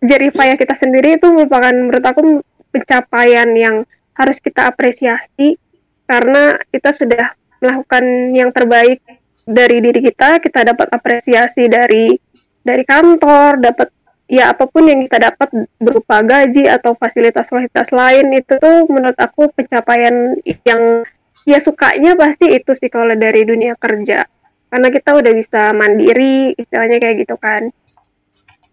jerih 0.00 0.32
payah 0.32 0.56
kita 0.56 0.74
sendiri 0.78 1.18
itu 1.18 1.26
merupakan 1.28 1.72
menurut 1.74 2.04
aku 2.04 2.40
pencapaian 2.70 3.48
yang 3.56 3.82
harus 4.16 4.40
kita 4.40 4.70
apresiasi 4.70 5.60
karena 6.06 6.56
kita 6.70 6.94
sudah 6.94 7.34
melakukan 7.60 8.04
yang 8.32 8.50
terbaik 8.54 9.02
dari 9.46 9.78
diri 9.78 10.00
kita, 10.02 10.42
kita 10.42 10.66
dapat 10.66 10.90
apresiasi 10.90 11.70
dari 11.70 12.18
dari 12.66 12.82
kantor, 12.82 13.62
dapat 13.62 13.88
ya 14.26 14.50
apa 14.50 14.66
pun 14.66 14.90
yang 14.90 15.06
kita 15.06 15.30
dapat 15.30 15.70
berupa 15.78 16.18
gaji 16.26 16.66
atau 16.66 16.98
fasilitas-fasilitas 16.98 17.94
lain 17.94 18.34
itu 18.34 18.58
tuh 18.58 18.90
menurut 18.90 19.14
aku 19.14 19.54
pencapaian 19.54 20.34
yang 20.66 21.06
ya 21.46 21.62
sukanya 21.62 22.18
pasti 22.18 22.50
itu 22.50 22.74
sih 22.74 22.90
kalau 22.90 23.14
dari 23.14 23.46
dunia 23.46 23.78
kerja 23.78 24.26
karena 24.66 24.88
kita 24.90 25.14
udah 25.14 25.32
bisa 25.32 25.70
mandiri 25.78 26.58
istilahnya 26.58 26.98
kayak 26.98 27.22
gitu 27.22 27.38
kan 27.38 27.70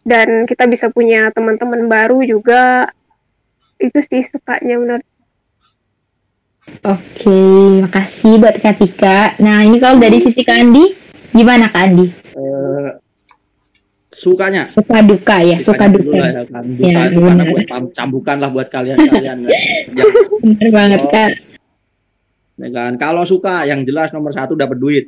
dan 0.01 0.49
kita 0.49 0.65
bisa 0.65 0.89
punya 0.89 1.29
teman-teman 1.29 1.85
baru 1.85 2.25
juga 2.25 2.89
itu 3.77 4.01
sih 4.01 4.25
sukanya 4.25 4.81
menurut 4.81 5.05
Oke, 6.63 7.43
makasih 7.83 8.39
buat 8.39 8.55
Kak 8.55 8.79
Tika. 8.79 9.35
Nah, 9.43 9.67
ini 9.67 9.83
kalau 9.83 9.99
dari 9.99 10.23
sisi 10.23 10.47
Kak 10.47 10.63
Andi, 10.63 10.95
gimana 11.35 11.67
Kak 11.67 11.91
Andi? 11.91 12.07
Uh, 12.39 13.02
sukanya. 14.13 14.69
Suka 14.69 15.01
duka 15.01 15.41
ya, 15.41 15.57
suka 15.59 15.85
duka. 15.89 16.21
Ya, 16.21 16.43
kan. 16.45 16.63
Duka 16.69 16.87
ya, 16.87 17.09
karena 17.09 17.43
buat 17.49 17.65
cambukan 17.97 18.37
lah 18.37 18.49
buat 18.53 18.67
kalian-kalian. 18.69 19.37
ya. 19.49 19.51
Benar 20.41 20.69
banget 20.69 21.01
oh. 21.03 21.31
Ya 22.53 22.69
kan, 22.69 22.91
kalau 23.01 23.25
suka 23.25 23.65
yang 23.65 23.81
jelas 23.83 24.13
nomor 24.13 24.31
satu 24.31 24.53
dapat 24.53 24.77
duit. 24.77 25.05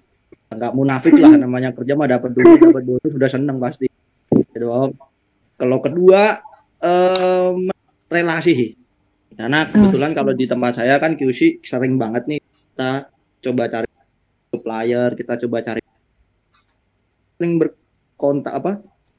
Enggak 0.50 0.74
munafik 0.74 1.14
lah 1.16 1.38
namanya 1.46 1.72
kerja 1.72 1.94
mah 1.94 2.10
dapat 2.10 2.34
duit, 2.34 2.58
dapat 2.60 2.84
duit 2.84 3.08
sudah 3.08 3.30
seneng 3.30 3.58
pasti 3.62 3.86
gitu 4.56 4.96
kalau 5.56 5.78
kedua 5.84 6.40
um, 6.80 7.68
relasi 8.08 8.52
sih 8.56 8.72
karena 9.36 9.68
hmm. 9.68 9.72
kebetulan 9.72 10.12
kalau 10.16 10.32
di 10.32 10.46
tempat 10.48 10.80
saya 10.80 10.96
kan 11.00 11.20
QC 11.20 11.60
sering 11.64 12.00
banget 12.00 12.24
nih 12.28 12.40
kita 12.40 13.12
coba 13.44 13.64
cari 13.68 13.90
supplier 14.52 15.10
kita 15.16 15.34
coba 15.44 15.58
cari 15.60 15.84
sering 17.36 17.54
berkontak 17.60 18.54
apa 18.56 18.72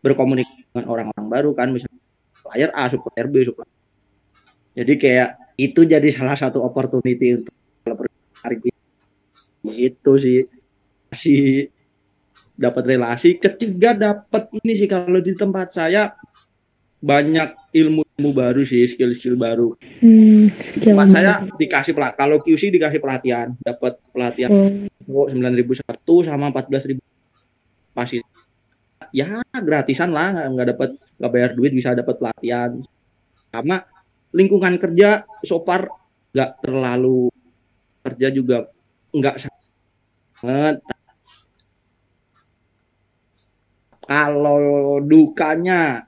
berkomunikasi 0.04 0.68
dengan 0.72 0.86
orang-orang 0.92 1.26
baru 1.28 1.50
kan 1.56 1.68
misalnya 1.72 2.00
supplier 2.36 2.70
A 2.74 2.84
supplier 2.92 3.26
B 3.28 3.46
supplier 3.46 3.76
jadi 4.76 4.92
kayak 5.00 5.28
itu 5.56 5.88
jadi 5.88 6.08
salah 6.12 6.36
satu 6.36 6.60
opportunity 6.60 7.40
untuk 7.40 7.56
hari 8.44 8.60
itu 9.72 10.12
sih. 10.20 10.44
Si 11.16 11.64
dapat 12.60 12.84
relasi 12.84 13.40
ketiga 13.40 13.96
dapat 13.96 14.52
ini 14.60 14.76
sih 14.76 14.84
kalau 14.84 15.20
di 15.24 15.32
tempat 15.32 15.72
saya 15.72 16.12
banyak 17.00 17.52
ilmu 17.76 18.04
ilmu 18.16 18.30
baru 18.32 18.64
sih 18.68 18.84
skill 18.84 19.16
skill 19.16 19.40
baru. 19.40 19.72
Hmm, 20.04 20.52
tempat 20.76 21.08
saya 21.08 21.32
dikasih 21.56 21.96
pelat 21.96 22.20
kalau 22.20 22.36
QC 22.44 22.68
dikasih 22.68 23.00
pelatihan 23.00 23.56
dapat 23.64 23.96
pelatihan 24.12 24.52
oh. 24.52 24.68
sembilan 25.00 25.56
ribu 25.56 25.72
satu 25.72 26.20
sama 26.20 26.52
empat 26.52 26.68
belas 26.68 26.84
ribu. 26.84 27.00
Pasti 27.96 28.20
ya 29.14 29.42
gratisan 29.52 30.10
lah 30.14 30.50
nggak 30.50 30.76
dapat 30.76 30.90
nggak 31.18 31.32
bayar 31.32 31.50
duit 31.54 31.72
bisa 31.74 31.92
dapat 31.92 32.16
pelatihan 32.18 32.70
sama 33.50 33.86
lingkungan 34.34 34.76
kerja 34.78 35.26
so 35.46 35.62
far 35.62 35.88
nggak 36.34 36.50
terlalu 36.62 37.30
kerja 38.04 38.28
juga 38.30 38.70
nggak 39.14 39.36
sangat 39.40 40.82
Kalau 44.06 45.02
dukanya 45.02 46.06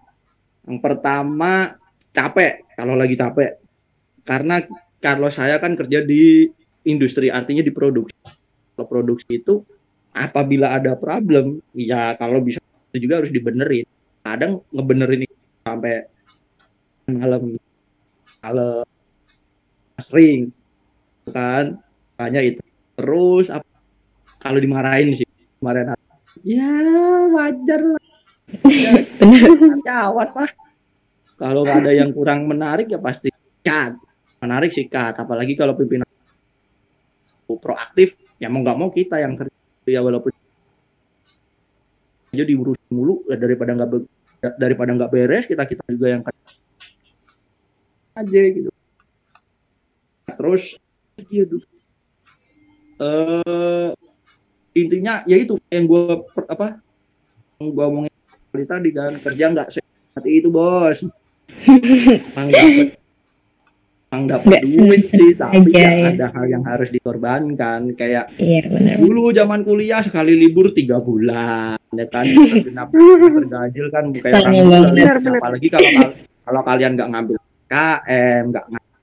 yang 0.62 0.78
pertama 0.78 1.74
capek 2.14 2.62
kalau 2.78 2.94
lagi 2.94 3.18
capek. 3.18 3.58
Karena 4.22 4.62
kalau 5.02 5.26
saya 5.26 5.58
kan 5.58 5.74
kerja 5.74 6.06
di 6.06 6.46
industri 6.86 7.26
artinya 7.26 7.66
di 7.66 7.74
produksi. 7.74 8.14
Kalau 8.78 8.86
produksi 8.86 9.42
itu 9.42 9.66
apabila 10.14 10.78
ada 10.78 10.94
problem, 10.94 11.58
ya 11.74 12.14
kalau 12.14 12.38
bisa 12.38 12.62
itu 12.98 13.06
juga 13.06 13.22
harus 13.22 13.30
dibenerin. 13.30 13.86
Kadang 14.26 14.66
ngebenerin 14.74 15.22
sampai 15.62 16.10
malam 17.06 17.54
malam 18.42 18.82
sering 20.02 20.50
kan? 21.30 21.78
Banyak 22.18 22.42
itu. 22.42 22.60
Terus 22.98 23.46
apa? 23.54 23.62
Kalau 24.42 24.58
dimarahin 24.58 25.14
sih 25.14 25.26
kemarin 25.62 25.94
ya 26.42 26.74
wajar 27.34 27.82
lah. 27.82 28.04
Kawan 29.86 30.28
mah 30.34 30.50
kalau 31.38 31.62
ada 31.62 31.94
yang 31.94 32.10
kurang 32.10 32.50
menarik 32.50 32.90
ya 32.90 32.98
pasti 32.98 33.30
cat 33.62 33.94
menarik 34.42 34.74
sih 34.74 34.90
cat 34.90 35.14
apalagi 35.18 35.54
kalau 35.54 35.78
pimpinan 35.78 36.06
proaktif 37.58 38.18
ya 38.38 38.46
mau 38.46 38.62
nggak 38.62 38.78
mau 38.78 38.90
kita 38.94 39.18
yang 39.18 39.34
kerja. 39.34 39.54
Ya 39.88 40.04
walaupun 40.04 40.30
aja 42.32 42.44
diurus 42.44 42.78
mulu 42.92 43.24
ya 43.28 43.36
daripada 43.40 43.72
nggak 43.72 43.90
daripada 44.60 44.90
nggak 44.94 45.10
beres 45.10 45.44
kita 45.48 45.64
kita 45.64 45.82
juga 45.88 46.06
yang 46.12 46.22
aja 48.18 48.42
gitu. 48.50 48.70
Terus 50.28 50.78
iya 51.30 51.44
uh, 53.02 53.90
intinya 54.74 55.22
ya 55.26 55.36
itu 55.38 55.58
yang 55.70 55.86
gue 55.86 56.22
apa 56.46 56.78
yang 57.58 57.74
gue 57.74 57.84
omongin 57.84 58.12
tadi 58.66 58.90
kan 58.90 59.18
kerja 59.22 59.44
nggak 59.54 59.68
seperti 60.10 60.30
itu 60.42 60.48
bos 60.50 61.06
Nggak 64.08 64.64
duit 64.64 65.12
sih, 65.12 65.36
tapi 65.36 65.68
aja, 65.68 65.84
ya 65.84 65.90
ya. 65.92 66.08
ada 66.16 66.26
hal 66.32 66.46
yang 66.48 66.64
harus 66.64 66.88
dikorbankan. 66.88 67.92
Kayak 67.92 68.32
Iya 68.40 68.64
benar. 68.64 68.96
dulu 69.04 69.36
zaman 69.36 69.60
kuliah 69.68 70.00
sekali 70.00 70.32
libur 70.32 70.72
tiga 70.72 70.96
bulan, 70.96 71.76
ya 71.92 72.06
kan? 72.08 72.24
Genap 72.66 72.88
terganjil 72.88 73.86
kan 73.92 74.04
kayak 74.16 74.48
orang 74.48 74.96
benar, 74.96 75.16
benar. 75.20 75.40
Apalagi 75.44 75.68
kalau 75.68 75.90
kalau 76.48 76.62
kalian 76.64 76.92
nggak 76.96 77.10
ngambil 77.12 77.36
KM, 77.68 78.42
nggak 78.48 78.66
ngambil 78.72 78.96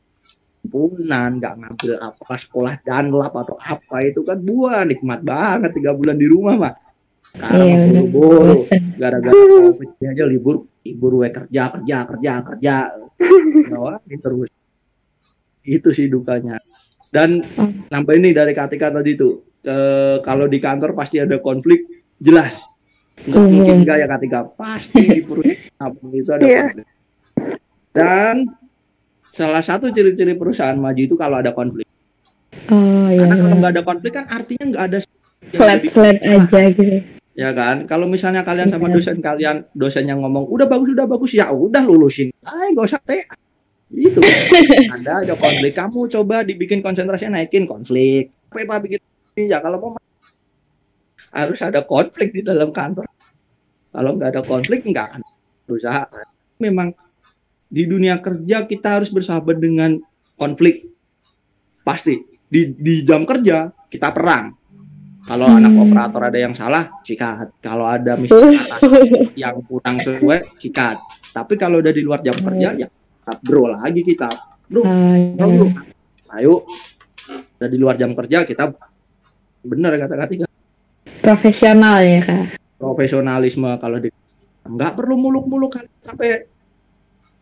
himpunan, 0.66 1.30
nggak 1.38 1.54
ngambil 1.62 1.94
apa 2.02 2.34
sekolah 2.42 2.74
danlap 2.82 3.34
atau 3.38 3.56
apa 3.62 3.98
itu 4.02 4.26
kan 4.26 4.42
buah 4.42 4.90
nikmat 4.90 5.22
banget 5.22 5.70
tiga 5.78 5.94
bulan 5.94 6.18
di 6.18 6.26
rumah 6.26 6.56
mah. 6.58 6.74
Sekarang 7.36 7.68
Iya, 7.68 7.78
buru-buru 7.92 8.56
gara-gara 8.96 9.36
aja 10.08 10.24
libur 10.26 10.66
libur 10.88 11.20
we 11.20 11.28
kerja 11.30 11.68
kerja 11.78 11.98
kerja 12.08 12.32
kerja 12.48 12.76
Nah, 13.72 14.00
terus 14.00 14.50
itu 15.66 15.90
sih 15.90 16.08
dukanya 16.08 16.56
dan 17.10 17.42
Hmm. 17.56 17.86
nambah 17.88 18.14
ini 18.14 18.32
dari 18.32 18.52
Katika 18.52 18.92
tadi 18.92 19.14
tuh 19.14 19.34
eh, 19.62 20.22
kalau 20.22 20.46
di 20.46 20.58
kantor 20.58 20.94
pasti 20.94 21.18
ada 21.18 21.38
konflik 21.38 21.84
jelas 22.18 22.62
nggak 23.18 23.40
Umum. 23.40 23.52
mungkin 23.56 23.76
enggak 23.82 23.98
ya 23.98 24.08
Katika 24.08 24.40
pasti 24.54 25.02
di 25.02 25.22
perusahaan 25.22 25.94
itu 26.12 26.30
ada 26.30 26.44
Iya. 26.44 26.64
konflik 26.70 26.86
dan 27.92 28.36
salah 29.26 29.60
satu 29.60 29.90
ciri-ciri 29.90 30.36
perusahaan 30.36 30.76
maju 30.76 31.02
itu 31.02 31.16
kalau 31.16 31.40
ada 31.40 31.52
konflik 31.52 31.88
Oh 32.68 33.08
iya. 33.08 33.24
karena 33.24 33.36
kalau 33.38 33.56
nggak 33.58 33.74
ada 33.74 33.84
konflik 33.84 34.12
kan 34.14 34.26
artinya 34.28 34.66
nggak 34.68 34.86
ada 34.86 35.00
Flat 35.46 35.82
flat 35.88 36.18
aja 36.20 36.60
gitu. 36.70 37.06
ya 37.34 37.52
kan 37.52 37.86
kalau 37.86 38.06
misalnya 38.06 38.42
kalian 38.42 38.68
sama 38.68 38.88
Iya. 38.88 38.96
dosen 38.96 39.18
kalian 39.20 39.58
dosen 39.72 40.06
yang 40.06 40.20
ngomong 40.20 40.48
udah 40.48 40.66
bagus 40.66 40.90
udah 40.90 41.06
bagus 41.06 41.32
ya 41.32 41.48
udah 41.48 41.84
lulusin 41.84 42.34
ay 42.44 42.74
gak 42.74 42.88
usah 42.90 43.02
TA 43.02 43.24
itu 43.94 44.18
ada 44.96 45.22
aja 45.22 45.34
konflik. 45.38 45.74
Kamu 45.78 46.10
coba 46.10 46.42
dibikin 46.42 46.82
konsentrasinya 46.82 47.38
naikin 47.38 47.70
konflik. 47.70 48.34
Apa 48.50 48.82
bikin? 48.82 49.00
Ya 49.36 49.60
kalau 49.60 49.78
mau 49.78 49.92
harus 51.36 51.60
ada 51.62 51.84
konflik 51.84 52.32
di 52.34 52.42
dalam 52.42 52.72
kantor. 52.72 53.06
Kalau 53.92 54.12
nggak 54.16 54.30
ada 54.32 54.42
konflik 54.42 54.88
nggak 54.88 55.06
akan 55.12 55.22
berusaha. 55.70 56.04
Memang 56.58 56.96
di 57.70 57.84
dunia 57.86 58.24
kerja 58.24 58.66
kita 58.66 59.02
harus 59.02 59.12
bersahabat 59.12 59.60
dengan 59.60 60.00
konflik. 60.40 60.90
Pasti. 61.86 62.18
Di 62.46 62.72
di 62.74 63.04
jam 63.04 63.28
kerja 63.28 63.70
kita 63.92 64.10
perang. 64.16 64.56
Kalau 65.26 65.50
Hmm. 65.50 65.58
anak 65.58 65.74
operator 65.82 66.22
ada 66.22 66.38
yang 66.38 66.54
salah 66.54 66.86
sikat. 67.02 67.58
Kalau 67.62 67.90
ada 67.90 68.14
misalnya 68.14 68.62
yang 69.42 69.58
kurang 69.66 69.98
sesuai 70.02 70.62
sikat. 70.62 71.02
Tapi 71.34 71.54
kalau 71.58 71.82
udah 71.82 71.90
di 71.90 72.02
luar 72.06 72.22
jam 72.22 72.38
kerja 72.38 72.78
ya 72.78 72.88
bro 73.36 73.66
lagi 73.68 74.02
kita 74.02 74.30
bro 74.66 74.82
Ah, 74.84 75.18
bro, 75.34 75.46
iya. 75.46 75.58
bro. 75.58 75.68
ayo 76.34 76.54
udah 77.56 77.70
di 77.70 77.78
luar 77.78 77.96
jam 77.96 78.14
kerja 78.14 78.44
kita 78.44 78.70
bener 79.62 79.98
kata-kata 79.98 80.46
Profesional 81.18 82.06
ya 82.06 82.22
kak. 82.22 82.62
profesionalisme 82.78 83.66
kalau 83.76 83.98
di 83.98 84.14
nggak 84.62 84.94
perlu 84.94 85.16
muluk-muluk 85.16 85.74
sampai 86.00 86.46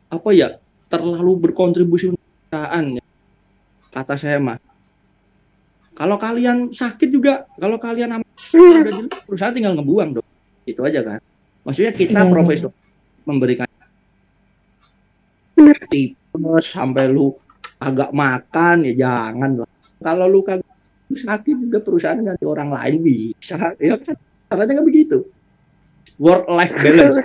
apa 0.08 0.30
ya 0.32 0.56
terlalu 0.88 1.36
berkontribusi 1.42 2.12
perusahaan 2.12 2.86
ya. 2.94 3.04
kata 3.90 4.16
saya 4.16 4.38
mah 4.38 4.56
kalau 5.92 6.16
kalian 6.16 6.70
sakit 6.70 7.10
juga 7.10 7.44
kalau 7.54 7.76
kalian 7.76 8.22
udah 8.22 8.82
jelek 8.88 9.20
perusahaan 9.26 9.52
tinggal 9.52 9.74
ngebuang 9.74 10.16
dong 10.16 10.28
itu 10.64 10.80
aja 10.80 11.02
kan 11.02 11.20
maksudnya 11.62 11.92
kita 11.92 12.20
Iya. 12.22 12.30
profesional 12.30 12.76
memberikan 13.24 13.68
Bener. 15.54 15.78
tipes 15.90 16.66
sampai 16.66 17.14
lu 17.14 17.34
agak 17.78 18.10
makan 18.16 18.88
ya 18.90 18.94
jangan 19.06 19.64
lah. 19.64 19.70
Kalau 20.04 20.26
lu 20.28 20.42
kagak 20.42 20.68
sakit 21.14 21.56
juga 21.70 21.78
perusahaan 21.80 22.18
ganti 22.18 22.46
orang 22.48 22.74
lain 22.74 23.00
bisa 23.06 23.78
ya 23.78 23.96
kan? 24.02 24.18
Caranya 24.50 24.82
nggak 24.82 24.88
begitu. 24.88 25.18
Work 26.18 26.50
life 26.50 26.74
balance 26.78 27.22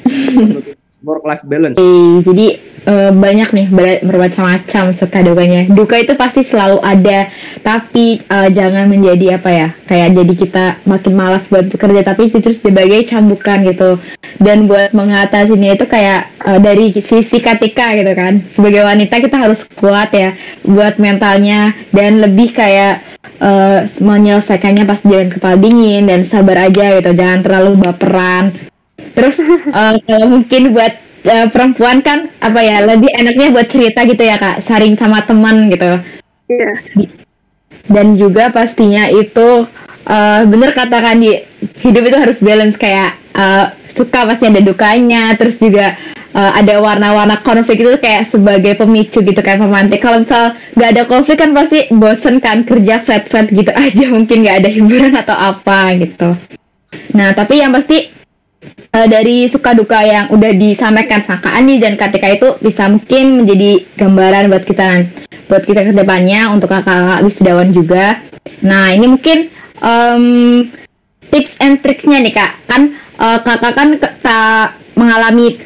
work 1.00 1.24
life 1.24 1.44
balance 1.44 1.80
Oke, 1.80 2.24
jadi 2.28 2.46
eh, 2.86 3.12
banyak 3.12 3.48
nih 3.52 3.66
ber- 3.72 4.02
bermacam-macam 4.04 4.96
suka 4.96 5.18
dukanya. 5.24 5.68
Duka 5.68 5.96
itu 6.00 6.12
pasti 6.16 6.44
selalu 6.44 6.80
ada, 6.80 7.28
tapi 7.64 8.20
eh, 8.20 8.48
jangan 8.52 8.88
menjadi 8.88 9.40
apa 9.40 9.50
ya, 9.50 9.68
kayak 9.88 10.08
jadi 10.16 10.34
kita 10.36 10.64
makin 10.88 11.12
malas 11.16 11.44
buat 11.48 11.68
bekerja, 11.68 12.00
tapi 12.04 12.32
justru 12.32 12.52
sebagai 12.56 13.08
cambukan 13.08 13.64
gitu. 13.64 14.00
Dan 14.40 14.64
buat 14.64 14.96
mengatasinya 14.96 15.76
itu 15.76 15.84
kayak 15.84 16.32
eh, 16.44 16.60
dari 16.60 16.92
sisi 16.96 17.38
Katika 17.40 17.96
gitu 17.96 18.12
kan, 18.12 18.44
sebagai 18.52 18.84
wanita 18.84 19.20
kita 19.20 19.36
harus 19.40 19.60
kuat 19.76 20.12
ya, 20.12 20.36
buat 20.64 21.00
mentalnya 21.00 21.72
dan 21.92 22.20
lebih 22.20 22.52
kayak 22.52 23.04
eh, 23.40 23.88
menyelesaikannya 24.00 24.84
pas 24.84 25.00
jalan 25.04 25.32
kepala 25.32 25.56
dingin 25.56 26.08
dan 26.08 26.24
sabar 26.28 26.68
aja 26.68 27.00
gitu, 27.00 27.10
jangan 27.16 27.40
terlalu 27.44 27.80
baperan. 27.80 28.69
Terus 29.14 29.36
kalau 30.06 30.26
mungkin 30.28 30.72
buat 30.72 30.94
eh, 31.24 31.46
perempuan 31.52 32.00
kan 32.00 32.32
apa 32.40 32.60
ya 32.60 32.84
lebih 32.84 33.10
enaknya 33.12 33.52
buat 33.52 33.68
cerita 33.68 34.04
gitu 34.08 34.22
ya 34.22 34.36
kak, 34.40 34.64
sharing 34.64 34.96
sama 34.96 35.24
teman 35.24 35.68
gitu. 35.68 36.00
Iya. 36.50 36.70
Dan 37.90 38.14
juga 38.14 38.54
pastinya 38.54 39.10
itu 39.10 39.66
eh, 40.06 40.40
bener 40.46 40.70
katakan 40.72 41.20
di 41.20 41.42
hidup 41.84 42.02
itu 42.06 42.16
harus 42.16 42.38
balance 42.40 42.76
kayak 42.78 43.18
eh, 43.36 43.66
suka 43.92 44.24
pasti 44.24 44.44
ada 44.48 44.62
dukanya, 44.62 45.34
terus 45.36 45.58
juga 45.58 45.98
eh, 46.34 46.52
ada 46.54 46.78
warna-warna 46.78 47.42
konflik 47.42 47.82
itu 47.82 47.98
kayak 47.98 48.30
sebagai 48.30 48.78
pemicu 48.78 49.20
gitu 49.20 49.40
kayak 49.42 49.60
pemantik. 49.60 50.00
Kalau 50.00 50.22
misal 50.22 50.54
nggak 50.78 50.90
ada 50.96 51.02
konflik 51.04 51.38
kan 51.42 51.50
pasti 51.52 51.90
bosen 51.90 52.38
kan 52.38 52.62
kerja 52.64 53.02
flat-flat 53.02 53.50
gitu 53.50 53.72
aja 53.84 54.04
mungkin 54.08 54.46
nggak 54.46 54.58
ada 54.64 54.70
hiburan 54.70 55.14
atau 55.18 55.36
apa 55.36 55.94
gitu. 55.98 56.38
Nah 57.14 57.34
tapi 57.34 57.62
yang 57.62 57.74
pasti 57.74 58.19
eh, 58.68 59.06
dari 59.08 59.48
suka 59.48 59.72
duka 59.72 60.00
yang 60.04 60.28
udah 60.32 60.52
disampaikan 60.52 61.24
sama 61.24 61.40
Kak 61.40 61.54
Andi 61.56 61.80
dan 61.80 61.96
Katika 61.96 62.26
itu 62.28 62.48
bisa 62.60 62.88
mungkin 62.88 63.44
menjadi 63.44 63.84
gambaran 63.96 64.52
buat 64.52 64.64
kita 64.64 64.88
buat 65.50 65.64
kita 65.66 65.90
ke 65.90 65.92
depannya 65.96 66.52
untuk 66.54 66.70
kakak-kakak 66.70 67.20
wisudawan 67.26 67.68
juga. 67.74 68.22
Nah 68.62 68.94
ini 68.94 69.06
mungkin 69.10 69.50
em, 69.82 70.24
tips 71.32 71.58
and 71.58 71.82
tricksnya 71.82 72.22
nih 72.22 72.34
kak. 72.36 72.52
Kan 72.70 72.94
eh, 72.96 73.38
kakak 73.42 73.72
kan 73.74 73.88
ka- 73.98 74.78
mengalami 74.94 75.58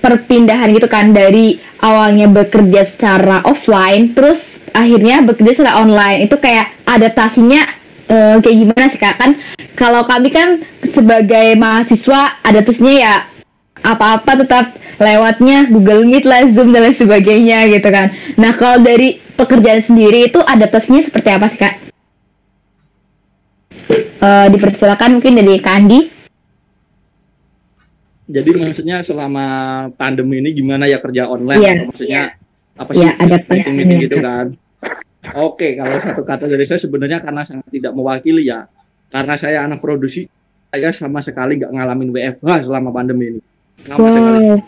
perpindahan 0.00 0.72
gitu 0.72 0.88
kan 0.88 1.12
dari 1.12 1.60
awalnya 1.84 2.28
bekerja 2.28 2.88
secara 2.88 3.44
offline 3.44 4.16
terus 4.16 4.44
akhirnya 4.76 5.24
bekerja 5.24 5.52
secara 5.64 5.80
online. 5.80 6.28
Itu 6.28 6.36
kayak 6.36 6.84
adaptasinya 6.84 7.79
eh, 8.10 8.36
kayak 8.42 8.56
gimana 8.66 8.86
sih 8.90 9.00
kak 9.00 9.16
kan 9.16 9.30
kalau 9.78 10.02
kami 10.04 10.28
kan 10.34 10.60
sebagai 10.90 11.54
mahasiswa 11.56 12.42
adaptasinya 12.42 12.94
ya 12.98 13.14
apa-apa 13.80 14.44
tetap 14.44 14.76
lewatnya 15.00 15.64
Google 15.72 16.04
Meet 16.04 16.28
lah, 16.28 16.44
Zoom 16.52 16.76
dan 16.76 16.84
lain 16.84 16.92
sebagainya 16.92 17.64
gitu 17.72 17.88
kan. 17.88 18.12
Nah 18.36 18.52
kalau 18.52 18.84
dari 18.84 19.16
pekerjaan 19.40 19.80
sendiri 19.80 20.28
itu 20.28 20.36
adaptasinya 20.36 21.00
seperti 21.00 21.28
apa 21.32 21.46
sih 21.48 21.56
kak? 21.56 21.74
Eh, 24.20 24.46
dipersilakan 24.52 25.16
mungkin 25.18 25.40
dari 25.40 25.56
Kak 25.56 25.74
Andi. 25.80 26.00
Jadi 28.30 28.50
maksudnya 28.54 29.02
selama 29.02 29.46
pandemi 29.96 30.38
ini 30.44 30.54
gimana 30.54 30.84
ya 30.86 31.00
kerja 31.00 31.26
online? 31.26 31.58
Atau 31.58 31.88
maksudnya 31.90 32.22
apa 32.78 32.90
sih 32.94 33.08
ada 33.08 33.36
meeting 33.48 33.74
meeting 33.74 33.98
gitu 34.06 34.16
kan? 34.22 34.46
Oke, 35.36 35.78
kalau 35.78 35.96
satu 36.02 36.22
kata 36.26 36.50
dari 36.50 36.66
saya 36.66 36.82
sebenarnya 36.82 37.22
karena 37.22 37.42
saya 37.46 37.62
tidak 37.70 37.92
mewakili 37.94 38.50
ya, 38.50 38.66
karena 39.10 39.34
saya 39.38 39.62
anak 39.66 39.78
produksi, 39.78 40.26
saya 40.70 40.90
sama 40.90 41.22
sekali 41.22 41.58
nggak 41.58 41.70
ngalamin 41.70 42.10
WFH 42.10 42.66
selama 42.66 42.90
pandemi 42.90 43.36
ini. 43.36 43.40
Sama 43.86 44.08
sekali. 44.10 44.38
Wow, 44.50 44.58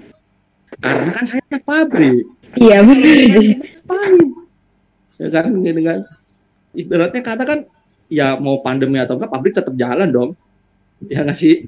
Karena 0.83 1.11
kan 1.13 1.25
saya 1.29 1.43
anak 1.53 1.63
pabrik. 1.69 2.25
iya 2.57 2.79
benar. 2.81 3.43
Ya 5.21 5.29
kan, 5.31 5.45
kan. 5.55 5.99
Ibaratnya 6.73 7.23
kata 7.23 7.43
kan, 7.45 7.59
ya 8.09 8.41
mau 8.41 8.65
pandemi 8.65 8.97
atau 8.99 9.21
enggak, 9.21 9.31
pabrik 9.31 9.55
tetap 9.55 9.75
jalan 9.77 10.09
dong. 10.11 10.31
Ya 11.07 11.27
nggak 11.27 11.39
sih? 11.39 11.67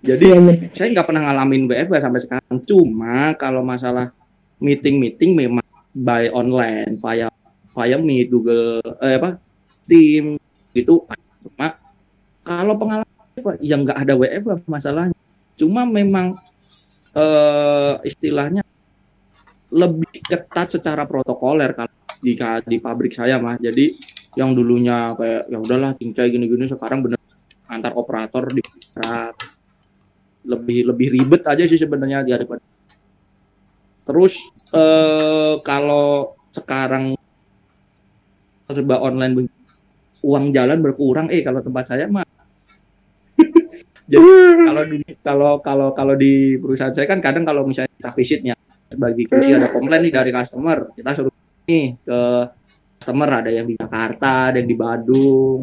Jadi 0.00 0.32
Iya 0.32 0.68
saya 0.72 0.88
nggak 0.96 1.06
pernah 1.12 1.28
ngalamin 1.28 1.68
WFH 1.68 2.00
sampai 2.00 2.20
sekarang. 2.24 2.56
Cuma 2.64 3.36
kalau 3.36 3.60
masalah 3.60 4.12
meeting-meeting 4.60 5.36
memang 5.36 5.64
by 5.92 6.28
online, 6.32 6.96
via 7.00 7.28
via 7.80 7.96
Meet, 7.96 8.28
Google, 8.28 8.84
eh 9.00 9.16
apa, 9.16 9.40
Team 9.88 10.36
gitu. 10.76 11.08
Cuma 11.40 11.80
kalau 12.44 12.76
pengalaman 12.76 13.16
WFH, 13.40 13.48
ya 13.64 13.76
nggak 13.80 13.98
ada 14.04 14.14
WFH 14.16 14.68
masalahnya. 14.68 15.18
Cuma 15.56 15.88
memang 15.88 16.36
eh, 17.16 17.94
istilahnya 18.04 18.62
lebih 19.72 20.20
ketat 20.26 20.76
secara 20.76 21.08
protokoler 21.08 21.72
kalau 21.72 21.94
di 22.20 22.36
di 22.68 22.76
pabrik 22.76 23.16
saya 23.16 23.40
mah. 23.40 23.56
Jadi 23.56 23.88
yang 24.38 24.54
dulunya 24.54 25.10
kayak 25.16 25.50
ya 25.50 25.58
udahlah 25.58 25.90
cincai 25.98 26.30
gini-gini 26.30 26.70
sekarang 26.70 27.02
bener 27.02 27.18
antar 27.66 27.94
operator 27.98 28.46
di 28.50 28.62
lebih 30.46 30.78
lebih 30.94 31.08
ribet 31.18 31.42
aja 31.46 31.66
sih 31.66 31.78
sebenarnya 31.78 32.24
daripada 32.24 32.62
terus 34.06 34.38
eh, 34.74 35.54
kalau 35.62 36.34
sekarang 36.50 37.14
serba 38.74 39.00
online 39.00 39.48
uang 40.24 40.52
jalan 40.52 40.78
berkurang 40.84 41.26
eh 41.32 41.40
kalau 41.40 41.64
tempat 41.64 41.84
saya 41.88 42.04
mah. 42.10 42.26
Jadi 44.10 44.28
kalau 44.66 44.82
di 44.84 44.98
kalau 45.22 45.52
kalau 45.62 45.88
kalau 45.94 46.14
di 46.18 46.58
perusahaan 46.58 46.92
saya 46.92 47.06
kan 47.08 47.22
kadang 47.22 47.46
kalau 47.46 47.64
misalnya 47.64 47.92
kita 47.96 48.10
visitnya 48.12 48.54
bagi 48.98 49.22
kursi 49.30 49.54
ada 49.54 49.70
komplain 49.70 50.02
nih 50.02 50.10
dari 50.10 50.30
customer 50.34 50.90
kita 50.98 51.14
suruh 51.14 51.34
nih 51.70 51.94
ke 52.02 52.20
customer 52.98 53.30
ada 53.38 53.50
yang 53.54 53.70
di 53.70 53.78
Jakarta 53.78 54.50
ada 54.50 54.58
yang 54.58 54.68
di 54.68 54.76
Bandung 54.76 55.62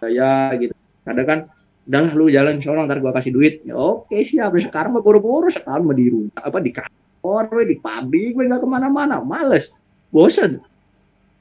saya 0.00 0.56
gitu. 0.56 0.74
Kadang 1.04 1.26
kan 1.28 1.38
udahlah 1.84 2.12
lu 2.16 2.32
jalan 2.32 2.56
sono 2.64 2.88
ntar 2.88 2.98
gua 3.04 3.12
kasih 3.12 3.36
duit. 3.36 3.60
Ya, 3.68 3.76
oke 3.76 4.16
siap. 4.24 4.56
Sekarang 4.56 4.96
mah 4.96 5.04
buru-buru 5.04 5.52
sekarang 5.52 5.84
mah 5.84 5.96
di 5.96 6.08
rumah 6.08 6.40
apa 6.40 6.58
di 6.64 6.72
kantor 6.72 7.68
di 7.68 7.76
pabrik 7.76 8.32
we 8.32 8.48
nggak 8.48 8.64
ke 8.64 8.68
mana-mana. 8.68 9.20
Males. 9.20 9.68
Bosen 10.08 10.56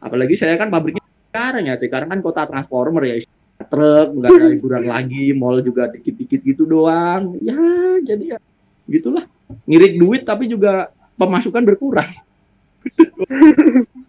apalagi 0.06 0.36
saya 0.36 0.56
kan 0.60 0.70
pabriknya 0.74 1.04
sekarang 1.32 1.64
ya 1.70 1.76
sekarang 1.82 2.10
kan 2.12 2.20
kota 2.26 2.42
transformer 2.50 3.04
ya 3.10 3.16
truk 3.72 4.08
nggak 4.20 4.30
ada 4.38 4.48
liburan 4.54 4.84
lagi 4.94 5.32
mall 5.40 5.58
juga 5.64 5.88
dikit-dikit 5.94 6.42
gitu 6.44 6.64
doang. 6.68 7.40
Ya 7.40 7.58
jadi 8.04 8.36
ya 8.36 8.40
gitulah. 8.90 9.26
Ngirit 9.70 9.94
duit 10.02 10.22
tapi 10.28 10.52
juga 10.52 10.92
pemasukan 11.16 11.64
berkurang. 11.64 12.10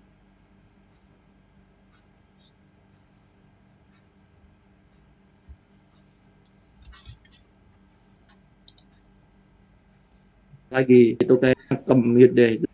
Lagi 10.75 11.15
itu 11.23 11.35
kayak 11.43 11.87
kemute 11.87 12.33
deh 12.35 12.74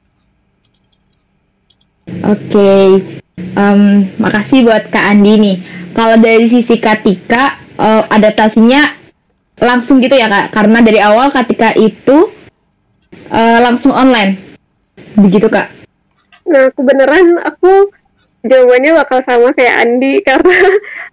Oke, 2.21 2.71
Em, 3.41 3.81
makasih 4.21 4.69
buat 4.69 4.93
Kak 4.93 5.05
Andi 5.11 5.33
nih. 5.41 5.57
Kalau 5.97 6.17
dari 6.21 6.47
sisi 6.47 6.77
Katika, 6.79 7.59
eh, 7.81 8.03
adaptasinya 8.07 8.95
langsung 9.61 9.99
gitu 10.01 10.15
ya 10.15 10.31
Kak? 10.31 10.55
Karena 10.55 10.79
dari 10.85 11.01
awal 11.01 11.33
Katika 11.33 11.75
itu 11.75 12.31
eh, 13.31 13.59
langsung 13.63 13.91
online, 13.95 14.39
begitu 15.19 15.51
Kak? 15.51 15.71
Nah, 16.47 16.71
aku 16.71 16.81
beneran 16.83 17.39
aku 17.43 17.91
jawabannya 18.47 18.97
bakal 18.97 19.19
sama 19.23 19.51
kayak 19.55 19.87
Andi 19.87 20.19
karena 20.29 20.57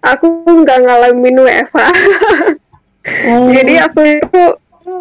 aku 0.05 0.45
nggak 0.45 0.77
ngalamin 0.83 1.41
WFA. 1.41 1.89
Oh. 3.07 3.47
Jadi 3.49 3.73
aku 3.81 3.99
itu 4.19 4.43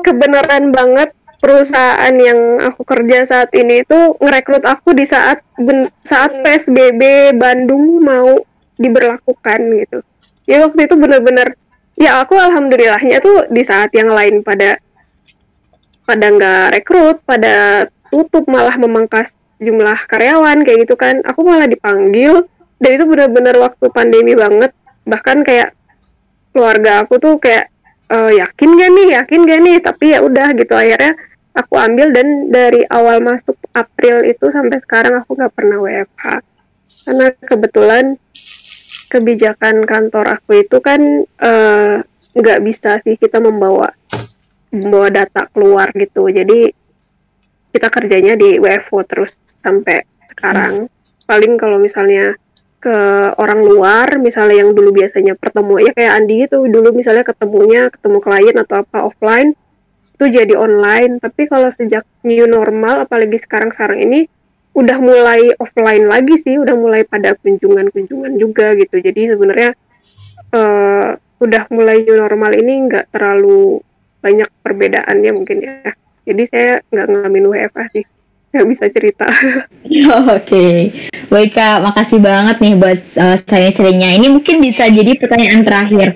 kebenaran 0.07 0.71
banget 0.71 1.11
perusahaan 1.47 2.11
yang 2.19 2.59
aku 2.59 2.83
kerja 2.83 3.23
saat 3.23 3.55
ini 3.55 3.87
itu 3.87 4.19
ngerekrut 4.19 4.67
aku 4.67 4.99
di 4.99 5.07
saat 5.07 5.47
ben- 5.55 5.95
saat 6.03 6.35
PSBB 6.43 7.31
Bandung 7.39 8.03
mau 8.03 8.35
diberlakukan 8.75 9.61
gitu. 9.79 10.03
Ya 10.51 10.67
waktu 10.67 10.91
itu 10.91 10.99
bener-bener 10.99 11.55
ya 11.95 12.19
aku 12.27 12.35
alhamdulillahnya 12.35 13.23
tuh 13.23 13.47
di 13.47 13.63
saat 13.63 13.95
yang 13.95 14.11
lain 14.11 14.43
pada 14.43 14.83
pada 16.03 16.27
nggak 16.35 16.83
rekrut, 16.83 17.23
pada 17.23 17.87
tutup 18.11 18.51
malah 18.51 18.75
memangkas 18.75 19.31
jumlah 19.63 20.03
karyawan 20.11 20.67
kayak 20.67 20.83
gitu 20.83 20.99
kan. 20.99 21.23
Aku 21.31 21.47
malah 21.47 21.71
dipanggil 21.71 22.43
dan 22.83 22.91
itu 22.91 23.07
bener-bener 23.07 23.55
waktu 23.63 23.87
pandemi 23.95 24.35
banget. 24.35 24.75
Bahkan 25.07 25.47
kayak 25.47 25.79
keluarga 26.51 27.07
aku 27.07 27.23
tuh 27.23 27.39
kayak 27.39 27.71
"Eh, 28.07 28.39
yakin 28.39 28.71
gak 28.79 28.91
nih, 28.91 29.09
yakin 29.19 29.41
gak 29.47 29.61
nih, 29.67 29.77
tapi 29.83 30.15
ya 30.15 30.23
udah 30.23 30.55
gitu 30.55 30.75
akhirnya 30.75 31.15
aku 31.57 31.75
ambil 31.81 32.13
dan 32.13 32.53
dari 32.53 32.85
awal 32.93 33.25
masuk 33.25 33.57
April 33.73 34.29
itu 34.29 34.53
sampai 34.53 34.77
sekarang 34.79 35.25
aku 35.25 35.35
nggak 35.35 35.55
pernah 35.57 35.81
WFH 35.81 36.25
karena 37.09 37.27
kebetulan 37.41 38.05
kebijakan 39.09 39.89
kantor 39.89 40.37
aku 40.37 40.61
itu 40.61 40.77
kan 40.85 41.01
eh, 41.25 41.97
nggak 42.37 42.61
bisa 42.61 43.01
sih 43.01 43.17
kita 43.17 43.41
membawa 43.41 43.89
membawa 44.77 45.09
data 45.09 45.49
keluar 45.49 45.89
gitu. 45.97 46.29
Jadi 46.29 46.69
kita 47.73 47.89
kerjanya 47.89 48.37
di 48.37 48.61
WFO 48.61 49.01
terus 49.09 49.37
sampai 49.65 50.05
sekarang. 50.33 50.93
Paling 51.25 51.57
kalau 51.57 51.81
misalnya 51.81 52.37
ke 52.77 52.99
orang 53.41 53.67
luar 53.67 54.21
misalnya 54.21 54.63
yang 54.63 54.71
dulu 54.77 54.95
biasanya 54.95 55.35
pertemu 55.35 55.91
ya 55.91 55.93
kayak 55.97 56.13
Andi 56.23 56.47
itu 56.47 56.61
dulu 56.71 56.95
misalnya 56.95 57.27
ketemunya 57.27 57.91
ketemu 57.91 58.19
klien 58.23 58.57
atau 58.63 58.85
apa 58.85 59.11
offline 59.11 59.59
itu 60.17 60.25
jadi 60.33 60.57
online. 60.57 61.21
Tapi 61.21 61.45
kalau 61.45 61.69
sejak 61.69 62.09
new 62.25 62.49
normal 62.49 63.05
apalagi 63.05 63.37
sekarang 63.37 63.69
sekarang 63.71 64.01
ini 64.01 64.25
udah 64.73 64.97
mulai 64.97 65.53
offline 65.61 66.09
lagi 66.09 66.41
sih. 66.41 66.57
Udah 66.57 66.73
mulai 66.73 67.05
pada 67.05 67.37
kunjungan-kunjungan 67.37 68.33
juga 68.41 68.73
gitu. 68.81 68.97
Jadi 68.97 69.37
sebenarnya 69.37 69.77
eh, 70.57 71.11
udah 71.37 71.63
mulai 71.69 72.01
new 72.01 72.17
normal 72.17 72.57
ini 72.57 72.89
nggak 72.89 73.13
terlalu 73.13 73.85
banyak 74.25 74.49
perbedaannya 74.65 75.31
mungkin 75.37 75.59
ya. 75.61 75.93
Jadi 76.27 76.43
saya 76.49 76.71
nggak 76.89 77.07
ngalamin 77.13 77.47
WFA 77.53 77.85
sih. 77.93 78.05
Nggak 78.57 78.67
bisa 78.73 78.85
cerita. 78.89 79.29
Oke, 80.33 80.67
baik 81.29 81.53
Kak, 81.53 81.85
makasih 81.85 82.25
banget 82.25 82.57
nih 82.65 82.75
buat 82.75 83.01
uh, 83.21 83.37
sharing-sharingnya. 83.45 84.17
Ini 84.17 84.27
mungkin 84.33 84.65
bisa 84.65 84.89
jadi 84.89 85.13
pertanyaan 85.21 85.61
terakhir. 85.61 86.09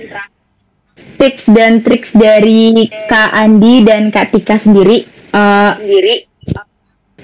Tips 1.20 1.52
dan 1.52 1.84
triks 1.84 2.10
dari 2.16 2.88
Kak 3.08 3.30
Andi 3.36 3.84
dan 3.84 4.08
Kak 4.08 4.32
Tika 4.32 4.56
sendiri. 4.56 5.04
uh, 5.36 5.76
sendiri 5.76 6.30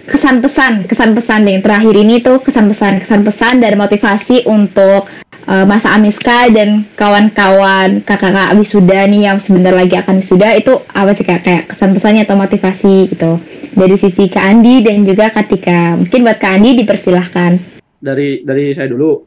kesan 0.07 0.39
pesan, 0.39 0.87
kesan 0.87 1.19
pesan 1.19 1.43
nih 1.43 1.59
terakhir 1.59 1.95
ini 1.99 2.23
tuh 2.23 2.39
kesan 2.39 2.71
pesan, 2.71 3.03
kesan 3.03 3.27
pesan 3.27 3.59
dan 3.59 3.75
motivasi 3.75 4.47
untuk 4.47 5.11
uh, 5.51 5.67
masa 5.67 5.99
Amiska 5.99 6.47
dan 6.55 6.87
kawan-kawan 6.95 8.07
kakak-kakak 8.07 8.55
wisuda 8.55 9.11
nih 9.11 9.27
yang 9.27 9.39
sebentar 9.43 9.75
lagi 9.75 9.99
akan 9.99 10.23
wisuda 10.23 10.55
itu 10.55 10.79
apa 10.95 11.11
sih 11.19 11.27
kak 11.27 11.43
kayak 11.43 11.65
kesan 11.75 11.91
pesannya 11.99 12.23
atau 12.23 12.39
motivasi 12.39 13.11
gitu 13.11 13.43
dari 13.77 13.97
sisi 14.01 14.31
Kak 14.31 14.41
Andi 14.41 14.81
dan 14.81 15.05
juga 15.05 15.29
Kak 15.29 15.53
Tika. 15.53 16.01
Mungkin 16.01 16.25
buat 16.25 16.39
Kak 16.41 16.53
Andi 16.57 16.71
dipersilahkan. 16.81 17.53
dari 17.97 18.45
dari 18.45 18.71
saya 18.77 18.93
dulu 18.93 19.25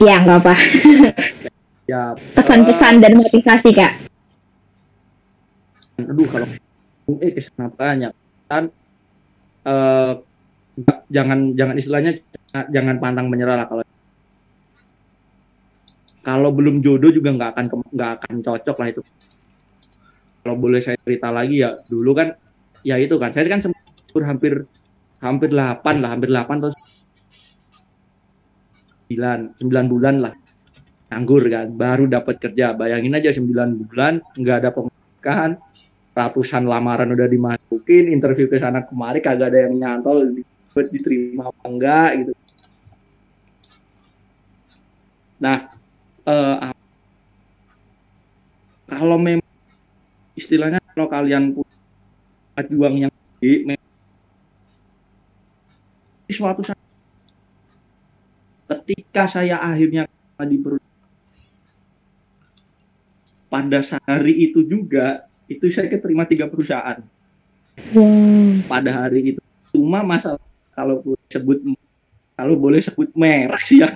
Ya 0.00 0.18
nggak 0.22 0.38
apa. 0.42 0.54
ya 1.84 2.16
Pesan-pesan 2.36 3.00
dan 3.00 3.12
motivasi 3.18 3.70
kak. 3.74 3.92
aduh 5.94 6.26
kalau 6.26 6.48
eh 7.22 7.32
kesan 7.32 7.70
banyak. 7.78 8.12
Kan 8.50 8.72
eh 9.64 10.12
jangan 11.08 11.54
jangan 11.54 11.76
istilahnya 11.78 12.12
jangan 12.74 12.98
pantang 12.98 13.30
menyerah 13.30 13.62
lah 13.62 13.66
kalau 13.70 13.84
kalau 16.24 16.50
belum 16.50 16.80
jodoh 16.80 17.12
juga 17.12 17.30
nggak 17.36 17.50
akan 17.54 17.64
nggak 17.94 18.10
akan 18.20 18.34
cocok 18.42 18.76
lah 18.80 18.88
itu. 18.90 19.02
Kalau 20.44 20.56
boleh 20.60 20.80
saya 20.82 20.98
cerita 21.00 21.32
lagi 21.32 21.62
ya 21.62 21.70
dulu 21.88 22.12
kan 22.12 22.36
ya 22.84 23.00
itu 23.00 23.16
kan 23.16 23.32
saya 23.32 23.48
kan 23.48 23.64
sempat 23.64 23.80
hampir 24.22 24.68
hampir 25.24 25.50
8 25.50 26.04
lah 26.04 26.10
hampir 26.12 26.28
8 26.28 26.60
atau 26.60 26.70
9 29.08 29.56
9 29.64 29.88
bulan 29.88 30.20
lah 30.20 30.34
nganggur 31.12 31.44
kan 31.48 31.68
baru 31.74 32.04
dapat 32.08 32.40
kerja. 32.40 32.72
Bayangin 32.76 33.16
aja 33.16 33.30
9 33.34 33.88
bulan 33.88 34.20
nggak 34.38 34.56
ada 34.64 34.70
pemasukan 34.72 35.50
ratusan 36.14 36.64
lamaran 36.70 37.10
udah 37.10 37.26
dimasukin 37.26 38.06
interview 38.06 38.46
ke 38.46 38.56
sana 38.62 38.86
kemari 38.86 39.18
kagak 39.18 39.50
ada 39.50 39.66
yang 39.66 39.74
nyantol 39.74 40.30
diterima 40.74 41.50
apa 41.50 41.64
enggak 41.66 42.10
gitu. 42.22 42.32
Nah 45.42 45.58
eh, 46.26 46.56
kalau 48.86 49.18
memang 49.18 49.52
istilahnya 50.38 50.78
kalau 50.94 51.10
kalian 51.10 51.54
punya 51.54 52.62
juang 52.70 52.94
yang 53.02 53.12
tinggi, 53.42 53.74
suatu 56.30 56.62
saat 56.62 56.80
ketika 58.70 59.30
saya 59.30 59.62
akhirnya 59.62 60.06
di 60.42 60.58
perusahaan 60.58 60.83
pada 63.54 63.78
hari 64.02 64.50
itu 64.50 64.66
juga 64.66 65.30
itu 65.46 65.70
saya 65.70 65.86
keterima 65.86 66.26
tiga 66.26 66.50
perusahaan. 66.50 66.98
Wow. 67.94 68.66
pada 68.66 68.90
hari 68.90 69.34
itu. 69.34 69.40
Cuma 69.70 70.02
masalah 70.02 70.42
kalau 70.74 71.02
boleh 71.02 71.26
sebut 71.30 71.58
kalau 72.34 72.54
boleh 72.58 72.82
sebut 72.82 73.10
merek 73.14 73.62
sih 73.62 73.82
ya. 73.82 73.94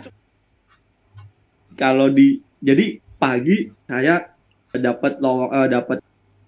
Kalau 1.75 2.07
di 2.11 2.39
jadi 2.63 3.03
pagi 3.19 3.71
saya 3.91 4.31
dapat 4.75 5.19
eh, 5.19 5.69
dapat 5.75 5.99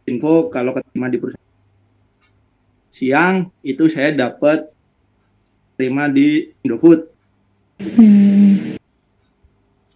info 0.07 0.47
kalau 0.51 0.75
keterima 0.79 1.11
di 1.11 1.19
perusahaan. 1.19 1.51
Siang 2.95 3.51
itu 3.67 3.91
saya 3.91 4.15
dapat 4.15 4.71
terima 5.75 6.07
di 6.07 6.47
Indofood. 6.63 7.11
Hmm. 7.81 8.77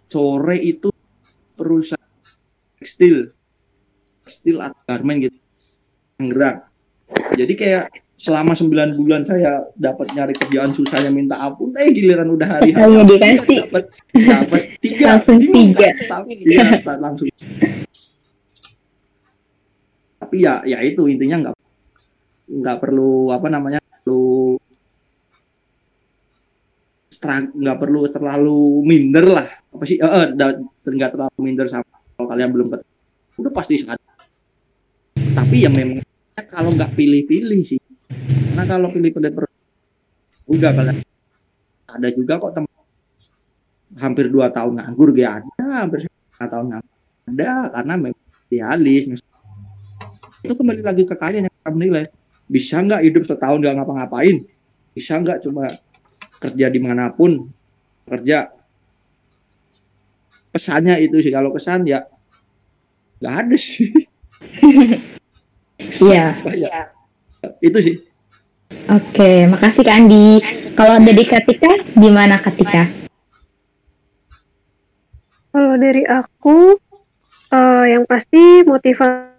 sore 0.09 0.57
itu 0.63 0.95
perusahaan 1.59 2.04
tekstil 2.85 3.33
tekstil 4.29 4.61
atau 4.61 4.77
garment 4.85 5.25
gitu 5.25 5.39
Tangerang 6.21 6.69
jadi 7.33 7.53
kayak 7.57 7.85
selama 8.15 8.53
9 8.55 8.71
bulan 9.01 9.27
saya 9.27 9.67
dapat 9.75 10.07
nyari 10.15 10.33
kerjaan 10.37 10.71
susahnya 10.73 11.11
minta 11.11 11.35
ampun 11.41 11.75
eh 11.75 11.91
giliran 11.91 12.31
udah 12.31 12.47
hari 12.61 12.71
hari 12.71 13.03
dikasih. 13.09 13.67
dapat 13.67 13.85
dapat 14.15 14.63
tiga 14.85 15.07
Langsung 15.19 15.39
tiga. 15.43 15.89
kan? 15.91 16.23
tapi 16.23 16.33
ya 16.47 16.65
langsung 17.01 17.27
tapi 20.21 20.37
ya 20.41 20.55
ya 20.65 20.79
itu 20.87 21.03
intinya 21.11 21.37
nggak 21.49 21.55
nggak 22.45 22.77
perlu 22.81 23.33
apa 23.35 23.47
namanya 23.51 23.81
perlu 23.83 24.57
nggak 27.35 27.79
perlu 27.81 28.01
terlalu 28.13 28.61
minder 28.85 29.25
lah 29.27 29.47
apa 29.49 29.85
sih 29.89 29.97
eh 29.97 30.07
eh, 30.07 30.27
nggak 30.85 31.11
terlalu 31.13 31.39
minder 31.41 31.67
sama 31.73 31.94
kalau 32.15 32.27
kalian 32.31 32.51
belum 32.55 32.67
ketemu 32.71 32.93
udah 33.35 33.53
pasti 33.53 33.75
sadar. 33.83 34.15
Tapi 35.15 35.57
ya 35.67 35.71
memang 35.71 36.07
kalau 36.47 36.71
nggak 36.75 36.95
pilih-pilih 36.95 37.61
sih. 37.67 37.81
Karena 38.09 38.65
kalau 38.67 38.89
pilih-pilih 38.95 39.31
terus 39.35 39.53
udah 40.47 40.71
kalian 40.77 40.97
ada 41.95 42.09
juga 42.11 42.43
kok 42.43 42.53
teman 42.59 42.71
hampir 43.95 44.27
dua 44.27 44.51
tahun 44.51 44.83
nganggur 44.83 45.15
gak 45.15 45.47
ada 45.47 45.87
hampir 45.87 46.07
lima 46.07 46.47
tahun 46.47 46.67
nganggur. 46.75 46.95
Ada 47.25 47.51
karena 47.73 47.95
memang 47.97 48.23
idealis 48.51 49.05
itu 50.45 50.53
kembali 50.53 50.83
lagi 50.85 51.03
ke 51.09 51.17
kalian 51.17 51.49
yang 51.49 51.73
menilai. 51.73 52.05
Bisa 52.45 52.85
nggak 52.85 53.01
hidup 53.01 53.25
setahun 53.25 53.65
nggak 53.65 53.75
ngapa-ngapain? 53.81 54.45
Bisa 54.93 55.17
nggak 55.17 55.41
cuma 55.49 55.65
kerja 56.37 56.67
di 56.69 56.81
mana 56.85 57.09
pun? 57.09 57.49
Kerja 58.05 58.53
pesannya 60.55 61.03
itu 61.03 61.19
sih 61.19 61.35
kalau 61.35 61.51
pesan 61.51 61.83
ya 61.83 62.07
nggak 63.19 63.35
ada 63.35 63.57
sih 63.59 63.91
Iya. 65.75 66.39
Ya, 66.55 66.83
itu 67.59 67.79
sih 67.83 67.97
Oke, 68.85 69.49
makasih 69.49 69.81
Kak 69.81 69.97
Andi. 69.97 70.45
Kalau 70.77 71.01
dari 71.01 71.25
Katika, 71.25 71.73
gimana 71.97 72.37
Katika? 72.37 72.85
Kalau 75.55 75.75
dari 75.81 76.05
aku, 76.05 76.77
eh, 77.49 77.85
yang 77.97 78.05
pasti 78.05 78.61
motivasi 78.67 79.33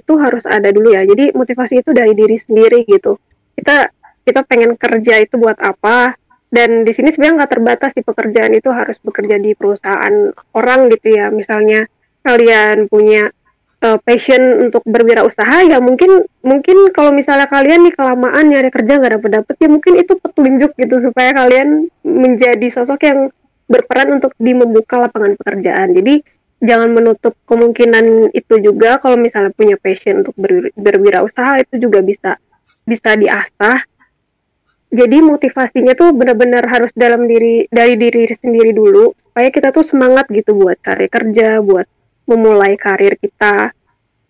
itu 0.00 0.12
harus 0.16 0.48
ada 0.48 0.72
dulu 0.72 0.96
ya. 0.96 1.04
Jadi 1.04 1.36
motivasi 1.36 1.84
itu 1.84 1.90
dari 1.92 2.16
diri 2.16 2.40
sendiri 2.40 2.88
gitu. 2.88 3.20
Kita 3.52 3.90
kita 4.24 4.40
pengen 4.48 4.78
kerja 4.80 5.20
itu 5.20 5.36
buat 5.36 5.58
apa? 5.60 6.16
Dan 6.50 6.82
di 6.82 6.90
sini 6.90 7.14
sebenarnya 7.14 7.46
nggak 7.46 7.52
terbatas 7.54 7.92
di 7.94 8.02
pekerjaan 8.02 8.52
itu 8.58 8.68
harus 8.74 8.98
bekerja 9.00 9.38
di 9.38 9.54
perusahaan 9.54 10.34
orang 10.58 10.90
gitu 10.90 11.14
ya. 11.14 11.30
Misalnya 11.30 11.86
kalian 12.26 12.90
punya 12.90 13.30
eh, 13.80 13.98
passion 14.02 14.68
untuk 14.68 14.84
berwirausaha 14.84 15.64
ya 15.64 15.80
mungkin 15.80 16.26
mungkin 16.44 16.92
kalau 16.92 17.14
misalnya 17.16 17.48
kalian 17.48 17.88
nih 17.88 17.94
kelamaan 17.96 18.44
nyari 18.52 18.68
kerja 18.68 19.00
nggak 19.00 19.12
dapet 19.16 19.30
dapet 19.40 19.54
ya 19.56 19.68
mungkin 19.72 19.92
itu 19.96 20.12
petunjuk 20.20 20.76
gitu 20.76 20.96
supaya 21.00 21.32
kalian 21.32 21.88
menjadi 22.04 22.66
sosok 22.68 23.00
yang 23.08 23.18
berperan 23.70 24.18
untuk 24.18 24.34
di 24.36 24.52
membuka 24.52 25.06
lapangan 25.06 25.38
pekerjaan. 25.38 25.94
Jadi 25.94 26.20
jangan 26.60 26.90
menutup 26.92 27.32
kemungkinan 27.48 28.36
itu 28.36 28.60
juga 28.60 29.00
kalau 29.00 29.16
misalnya 29.16 29.54
punya 29.54 29.80
passion 29.80 30.26
untuk 30.26 30.36
ber- 30.36 30.74
berwirausaha 30.76 31.62
itu 31.64 31.88
juga 31.88 32.02
bisa 32.04 32.36
bisa 32.84 33.16
diasah. 33.16 33.86
Jadi 34.90 35.22
motivasinya 35.22 35.94
tuh 35.94 36.10
benar-benar 36.10 36.66
harus 36.66 36.90
dalam 36.98 37.24
diri 37.30 37.66
dari 37.70 37.94
diri 37.94 38.26
sendiri 38.26 38.74
dulu 38.74 39.14
supaya 39.14 39.48
kita 39.54 39.70
tuh 39.70 39.86
semangat 39.86 40.26
gitu 40.34 40.58
buat 40.58 40.82
cari 40.82 41.06
kerja, 41.06 41.62
buat 41.62 41.86
memulai 42.26 42.74
karir 42.74 43.14
kita. 43.14 43.70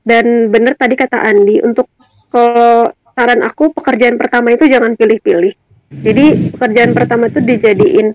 Dan 0.04 0.52
bener 0.52 0.76
tadi 0.76 0.96
kata 1.00 1.16
Andi 1.16 1.64
untuk 1.64 1.88
kalau 2.28 2.92
saran 3.16 3.40
aku 3.40 3.72
pekerjaan 3.72 4.20
pertama 4.20 4.52
itu 4.52 4.68
jangan 4.68 4.96
pilih-pilih. 4.96 5.52
Jadi 5.90 6.54
pekerjaan 6.54 6.92
pertama 6.92 7.32
itu 7.32 7.40
dijadiin 7.40 8.12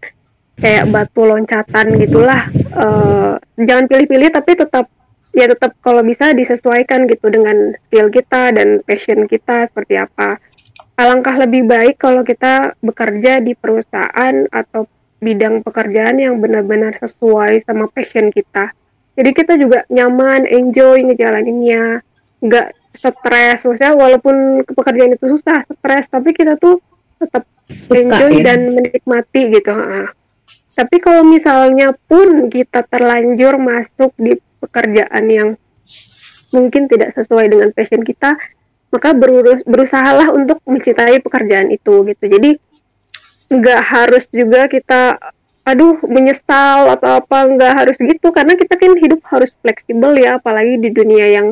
kayak 0.56 0.88
batu 0.88 1.28
loncatan 1.28 2.00
gitulah 2.00 2.48
Eh, 2.76 3.34
jangan 3.56 3.88
pilih-pilih 3.88 4.36
tapi 4.36 4.52
tetap 4.60 4.92
ya 5.32 5.48
tetap 5.48 5.80
kalau 5.80 6.04
bisa 6.04 6.36
disesuaikan 6.36 7.08
gitu 7.08 7.32
dengan 7.32 7.72
skill 7.88 8.12
kita 8.12 8.52
dan 8.52 8.84
passion 8.84 9.32
kita 9.32 9.72
seperti 9.72 9.96
apa 9.96 10.44
alangkah 10.96 11.36
lebih 11.40 11.68
baik 11.68 12.00
kalau 12.00 12.24
kita 12.24 12.76
bekerja 12.80 13.44
di 13.44 13.56
perusahaan 13.56 14.36
atau 14.52 14.88
bidang 15.20 15.64
pekerjaan 15.64 16.20
yang 16.20 16.40
benar-benar 16.40 16.96
sesuai 17.00 17.64
sama 17.64 17.88
passion 17.92 18.32
kita 18.32 18.72
jadi 19.16 19.32
kita 19.32 19.56
juga 19.56 19.88
nyaman 19.88 20.44
enjoy 20.48 21.08
ngejalaninnya 21.08 22.04
nggak 22.44 22.68
stres 22.96 23.68
maksudnya 23.68 23.96
walaupun 23.96 24.64
pekerjaan 24.68 25.16
itu 25.16 25.26
susah 25.36 25.64
stres 25.64 26.08
tapi 26.08 26.32
kita 26.32 26.56
tuh 26.60 26.80
tetap 27.20 27.48
Suka 27.66 27.98
enjoy 27.98 28.34
ya? 28.40 28.54
dan 28.54 28.60
menikmati 28.78 29.42
gitu. 29.50 29.74
ah. 29.74 30.10
Tapi 30.76 31.00
kalau 31.00 31.24
misalnya 31.26 31.96
pun 31.96 32.52
kita 32.52 32.84
terlanjur 32.86 33.58
masuk 33.58 34.12
di 34.20 34.38
pekerjaan 34.60 35.26
yang 35.32 35.50
mungkin 36.52 36.86
tidak 36.92 37.16
sesuai 37.16 37.48
dengan 37.50 37.72
passion 37.72 38.04
kita, 38.04 38.36
maka 38.96 39.12
berurus 39.12 39.60
berusahalah 39.68 40.32
untuk 40.32 40.64
mencintai 40.64 41.20
pekerjaan 41.20 41.68
itu 41.68 42.08
gitu. 42.08 42.24
Jadi 42.32 42.56
nggak 43.52 43.82
harus 43.84 44.24
juga 44.32 44.72
kita 44.72 45.20
aduh 45.68 46.00
menyesal 46.08 46.96
atau 46.96 47.20
apa 47.20 47.38
nggak 47.52 47.74
harus 47.76 47.98
gitu. 48.00 48.32
Karena 48.32 48.56
kita 48.56 48.80
kan 48.80 48.96
hidup 48.96 49.20
harus 49.28 49.52
fleksibel 49.60 50.16
ya 50.16 50.40
apalagi 50.40 50.80
di 50.80 50.96
dunia 50.96 51.28
yang 51.28 51.48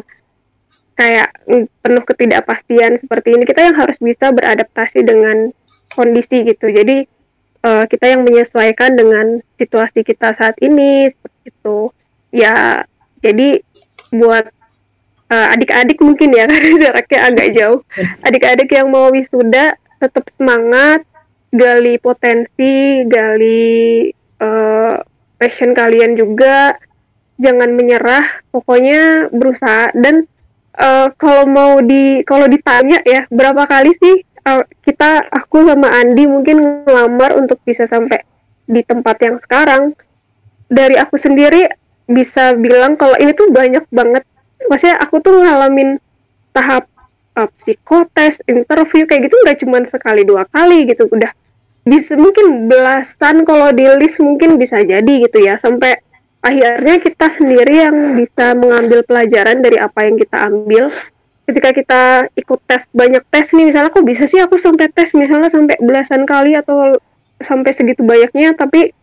kayak 0.96 1.36
penuh 1.84 2.04
ketidakpastian 2.08 2.96
seperti 2.96 3.36
ini. 3.36 3.44
Kita 3.44 3.60
yang 3.60 3.76
harus 3.76 4.00
bisa 4.00 4.32
beradaptasi 4.32 5.04
dengan 5.04 5.52
kondisi 5.91 6.48
gitu. 6.48 6.72
Jadi 6.72 7.04
eh, 7.68 7.86
kita 7.91 8.06
yang 8.08 8.24
menyesuaikan 8.24 8.96
dengan 8.96 9.44
situasi 9.60 10.08
kita 10.08 10.32
saat 10.32 10.56
ini 10.64 11.12
seperti 11.12 11.52
itu. 11.52 11.91
Ya 12.32 12.88
jadi 13.20 13.60
buat 14.14 14.54
eh, 15.34 15.47
adik-adik 15.57 15.97
mungkin 16.05 16.29
ya 16.38 16.45
karena 16.45 16.77
jaraknya 16.89 17.19
agak 17.25 17.47
jauh. 17.57 17.81
Adik-adik 18.21 18.69
yang 18.69 18.88
mau 18.93 19.09
wisuda 19.09 19.73
tetap 19.97 20.29
semangat 20.36 21.01
gali 21.53 21.97
potensi 21.97 23.05
gali 23.09 24.09
eh, 24.13 24.95
passion 25.41 25.73
kalian 25.73 26.13
juga. 26.13 26.77
Jangan 27.41 27.73
menyerah 27.73 28.45
pokoknya 28.53 29.34
berusaha. 29.34 29.89
Dan 29.97 30.29
eh, 30.77 31.07
kalau 31.17 31.49
mau 31.49 31.81
di 31.81 32.21
kalau 32.25 32.45
ditanya 32.45 33.01
ya 33.01 33.25
berapa 33.34 33.65
kali 33.65 33.91
sih 33.97 34.15
eh, 34.21 34.63
kita 34.86 35.34
aku 35.34 35.65
sama 35.65 35.89
Andi 35.97 36.29
mungkin 36.29 36.86
ngelamar 36.86 37.38
untuk 37.41 37.57
bisa 37.65 37.89
sampai 37.89 38.21
di 38.69 38.86
tempat 38.86 39.17
yang 39.25 39.38
sekarang. 39.41 39.97
Dari 40.73 40.97
aku 40.97 41.21
sendiri 41.21 41.69
bisa 42.09 42.57
bilang 42.57 42.97
kalau 42.97 43.15
ini 43.15 43.31
tuh 43.38 43.53
banyak 43.53 43.86
banget 43.93 44.25
maksudnya 44.70 44.97
aku 44.99 45.20
tuh 45.20 45.43
ngalamin 45.43 45.97
tahap 46.53 46.88
uh, 47.38 47.49
psikotes 47.57 48.39
interview 48.45 49.03
kayak 49.09 49.28
gitu 49.30 49.36
nggak 49.41 49.57
cuma 49.61 49.82
sekali 49.84 50.22
dua 50.24 50.45
kali 50.49 50.86
gitu. 50.89 51.09
Udah 51.09 51.32
bisa 51.84 52.16
mungkin 52.16 52.72
belasan 52.72 53.43
kalau 53.43 53.76
di 53.76 53.84
list 53.99 54.24
mungkin 54.24 54.55
bisa 54.55 54.80
jadi 54.82 55.14
gitu 55.28 55.41
ya. 55.41 55.59
Sampai 55.59 55.99
akhirnya 56.43 56.99
kita 56.99 57.28
sendiri 57.32 57.88
yang 57.88 58.20
bisa 58.20 58.53
mengambil 58.55 59.03
pelajaran 59.03 59.59
dari 59.64 59.78
apa 59.80 59.99
yang 60.05 60.16
kita 60.20 60.38
ambil. 60.47 60.91
Ketika 61.43 61.70
kita 61.76 62.01
ikut 62.39 62.59
tes 62.64 62.88
banyak 62.95 63.24
tes 63.28 63.51
nih 63.51 63.68
misalnya 63.68 63.91
kok 63.91 64.07
bisa 64.07 64.24
sih 64.24 64.39
aku 64.39 64.55
sampai 64.55 64.88
tes 64.88 65.11
misalnya 65.11 65.51
sampai 65.51 65.76
belasan 65.84 66.24
kali 66.24 66.55
atau 66.55 66.95
sampai 67.43 67.76
segitu 67.76 67.99
banyaknya 67.99 68.55
tapi 68.55 68.95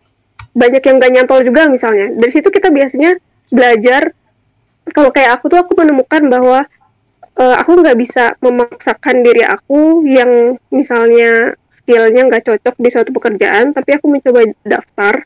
banyak 0.57 0.81
yang 0.83 0.97
gak 0.97 1.11
nyantol 1.13 1.39
juga 1.45 1.69
misalnya. 1.69 2.11
Dari 2.17 2.31
situ 2.33 2.49
kita 2.49 2.73
biasanya 2.73 3.15
belajar 3.53 4.11
kalau 4.89 5.13
kayak 5.13 5.37
aku 5.37 5.53
tuh 5.53 5.61
aku 5.61 5.77
menemukan 5.77 6.25
bahwa 6.25 6.65
eh, 7.37 7.55
aku 7.61 7.79
nggak 7.79 7.97
bisa 7.97 8.33
memaksakan 8.41 9.21
diri 9.21 9.45
aku 9.45 10.03
yang 10.09 10.57
misalnya 10.73 11.53
skillnya 11.69 12.27
nggak 12.27 12.45
cocok 12.45 12.75
di 12.77 12.89
suatu 12.89 13.09
pekerjaan 13.13 13.71
tapi 13.71 13.97
aku 13.97 14.05
mencoba 14.09 14.45
daftar. 14.65 15.25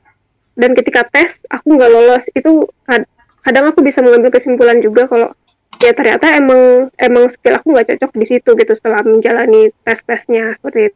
Dan 0.55 0.71
ketika 0.71 1.03
tes 1.03 1.43
aku 1.51 1.75
nggak 1.75 1.91
lolos. 1.91 2.31
Itu 2.31 2.71
kad- 2.87 3.07
kadang 3.43 3.71
aku 3.71 3.83
bisa 3.83 3.99
mengambil 3.99 4.31
kesimpulan 4.31 4.79
juga 4.79 5.07
kalau 5.07 5.35
ya 5.83 5.91
ternyata 5.91 6.31
emang 6.39 6.87
emang 6.95 7.27
skill 7.27 7.59
aku 7.59 7.75
nggak 7.75 7.91
cocok 7.91 8.11
di 8.15 8.25
situ 8.25 8.49
gitu 8.55 8.71
setelah 8.71 9.03
menjalani 9.03 9.75
tes 9.83 9.99
tesnya 10.03 10.55
seperti 10.55 10.95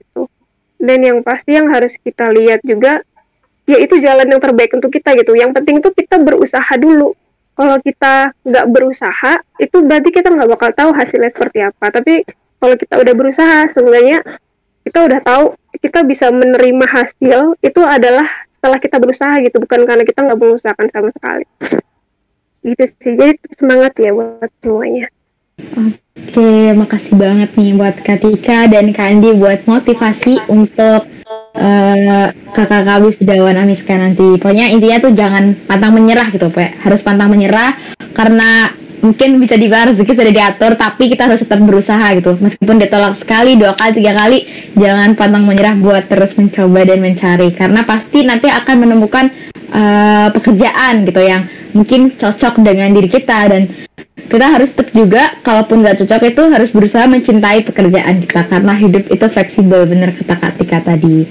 itu. 0.00 0.22
Dan 0.76 1.00
yang 1.00 1.18
pasti 1.24 1.56
yang 1.56 1.72
harus 1.72 1.96
kita 1.96 2.28
lihat 2.28 2.60
juga 2.64 3.00
ya 3.64 3.80
itu 3.80 3.96
jalan 3.96 4.28
yang 4.28 4.40
terbaik 4.40 4.72
untuk 4.76 4.92
kita 4.92 5.16
gitu. 5.16 5.32
Yang 5.32 5.56
penting 5.56 5.80
itu 5.80 5.88
kita 5.96 6.20
berusaha 6.20 6.72
dulu 6.76 7.16
kalau 7.60 7.76
kita 7.84 8.32
nggak 8.40 8.66
berusaha 8.72 9.44
itu 9.60 9.76
berarti 9.84 10.08
kita 10.08 10.32
nggak 10.32 10.48
bakal 10.56 10.70
tahu 10.72 10.90
hasilnya 10.96 11.28
seperti 11.28 11.60
apa. 11.60 11.92
Tapi 11.92 12.24
kalau 12.56 12.72
kita 12.80 12.96
udah 12.96 13.12
berusaha 13.12 13.68
seenggaknya 13.68 14.24
kita 14.80 15.04
udah 15.04 15.20
tahu 15.20 15.44
kita 15.76 16.00
bisa 16.08 16.32
menerima 16.32 16.88
hasil 16.88 17.60
itu 17.60 17.80
adalah 17.84 18.24
setelah 18.56 18.80
kita 18.80 18.96
berusaha 18.96 19.36
gitu 19.44 19.60
bukan 19.60 19.84
karena 19.84 20.08
kita 20.08 20.24
nggak 20.24 20.40
mengusahakan 20.40 20.88
sama 20.88 21.12
sekali. 21.12 21.44
Gitu 22.64 22.84
sih. 22.96 23.12
Jadi 23.12 23.36
semangat 23.60 23.92
ya 24.00 24.16
buat 24.16 24.48
semuanya. 24.64 25.12
Oke, 26.16 26.72
makasih 26.72 27.12
banget 27.12 27.52
nih 27.60 27.76
buat 27.76 27.96
Katika 28.00 28.72
dan 28.72 28.96
Kandi 28.96 29.36
buat 29.36 29.68
motivasi 29.68 30.48
untuk 30.48 31.04
uh, 31.54 32.26
kakak-kakak 32.54 33.02
wisudawan 33.06 33.56
Amiska 33.58 33.94
nanti. 33.96 34.38
Pokoknya 34.38 34.70
intinya 34.70 34.98
tuh 35.02 35.12
jangan 35.14 35.54
pantang 35.66 35.94
menyerah 35.96 36.28
gitu, 36.30 36.50
Pak. 36.50 36.82
Harus 36.84 37.00
pantang 37.02 37.30
menyerah 37.32 37.74
karena 38.14 38.74
mungkin 39.00 39.40
bisa 39.40 39.56
dibayar 39.56 39.92
rezeki 39.92 40.12
sudah 40.12 40.32
diatur 40.32 40.72
tapi 40.76 41.08
kita 41.08 41.26
harus 41.26 41.40
tetap 41.42 41.60
berusaha 41.64 42.06
gitu. 42.16 42.36
Meskipun 42.36 42.76
ditolak 42.80 43.16
sekali 43.16 43.56
dua 43.56 43.74
kali 43.74 43.92
tiga 43.96 44.12
kali 44.12 44.38
jangan 44.76 45.16
pantang 45.16 45.44
menyerah 45.48 45.74
buat 45.76 46.06
terus 46.06 46.36
mencoba 46.36 46.80
dan 46.84 47.00
mencari. 47.00 47.48
Karena 47.56 47.80
pasti 47.82 48.22
nanti 48.22 48.46
akan 48.52 48.76
menemukan 48.76 49.32
uh, 49.72 50.28
pekerjaan 50.36 51.08
gitu 51.08 51.20
yang 51.24 51.48
mungkin 51.72 52.14
cocok 52.14 52.60
dengan 52.60 52.92
diri 52.92 53.08
kita. 53.08 53.48
Dan 53.48 53.72
kita 54.30 54.46
harus 54.46 54.70
tetap 54.70 54.94
juga 54.94 55.34
kalaupun 55.42 55.82
nggak 55.82 56.04
cocok 56.04 56.22
itu 56.30 56.42
harus 56.52 56.70
berusaha 56.70 57.04
mencintai 57.08 57.64
pekerjaan 57.64 58.22
kita. 58.22 58.46
Karena 58.46 58.72
hidup 58.76 59.08
itu 59.08 59.26
fleksibel 59.32 59.88
bener 59.88 60.12
kata 60.12 60.36
Katika 60.36 60.84
tadi. 60.84 61.24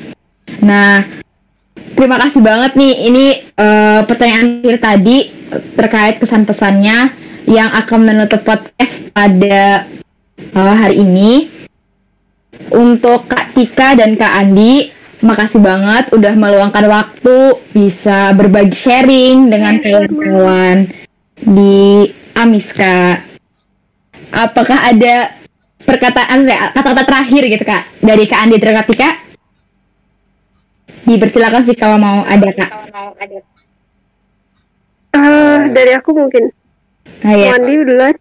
Nah 0.65 1.05
terima 1.93 2.17
kasih 2.17 2.41
banget 2.41 2.73
nih. 2.73 2.93
Ini 3.13 3.25
uh, 3.55 4.01
pertanyaan 4.09 4.65
akhir 4.65 4.77
tadi 4.81 5.17
terkait 5.49 6.21
pesan-pesannya 6.21 7.28
yang 7.49 7.73
akan 7.73 7.99
menutup 8.05 8.45
podcast 8.45 9.09
pada 9.09 9.89
uh, 10.53 10.75
hari 10.77 11.01
ini. 11.01 11.49
Untuk 12.69 13.25
Kak 13.25 13.57
Tika 13.57 13.97
dan 13.97 14.13
Kak 14.13 14.29
Andi, 14.29 14.93
makasih 15.25 15.57
banget 15.57 16.13
udah 16.13 16.33
meluangkan 16.37 16.85
waktu 16.85 17.57
bisa 17.73 18.37
berbagi 18.37 18.77
sharing 18.77 19.49
dengan 19.49 19.81
kawan-kawan 19.81 20.77
di 21.41 22.13
Amiska. 22.37 23.25
Apakah 24.29 24.93
ada 24.93 25.33
perkataan 25.81 26.45
kata-kata 26.77 27.03
terakhir 27.09 27.41
gitu 27.49 27.65
Kak 27.65 27.83
dari 28.05 28.29
Kak 28.29 28.39
Andi 28.45 28.61
dan 28.61 28.77
Kak 28.77 28.87
Tika? 28.93 29.09
Dipersilakan 31.09 31.65
sih 31.65 31.73
kalau 31.73 31.97
mau 31.97 32.21
ada 32.21 32.49
Kak. 32.53 32.69
Uh, 35.09 35.73
dari 35.73 35.97
aku 35.97 36.13
mungkin 36.13 36.53
Nah, 37.23 37.33
ya. 37.35 37.49
Mandi 37.55 37.73
duluan. 37.83 38.15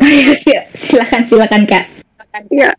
silakan 0.86 1.22
silakan 1.28 1.62
kak. 1.66 1.84
Ya, 2.46 2.70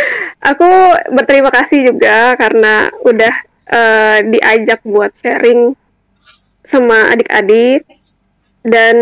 aku 0.50 0.66
berterima 1.14 1.54
kasih 1.54 1.94
juga 1.94 2.34
karena 2.34 2.90
udah 3.06 3.34
uh, 3.70 4.18
diajak 4.26 4.82
buat 4.82 5.14
sharing 5.22 5.78
sama 6.66 7.14
adik-adik 7.14 7.86
dan 8.66 8.96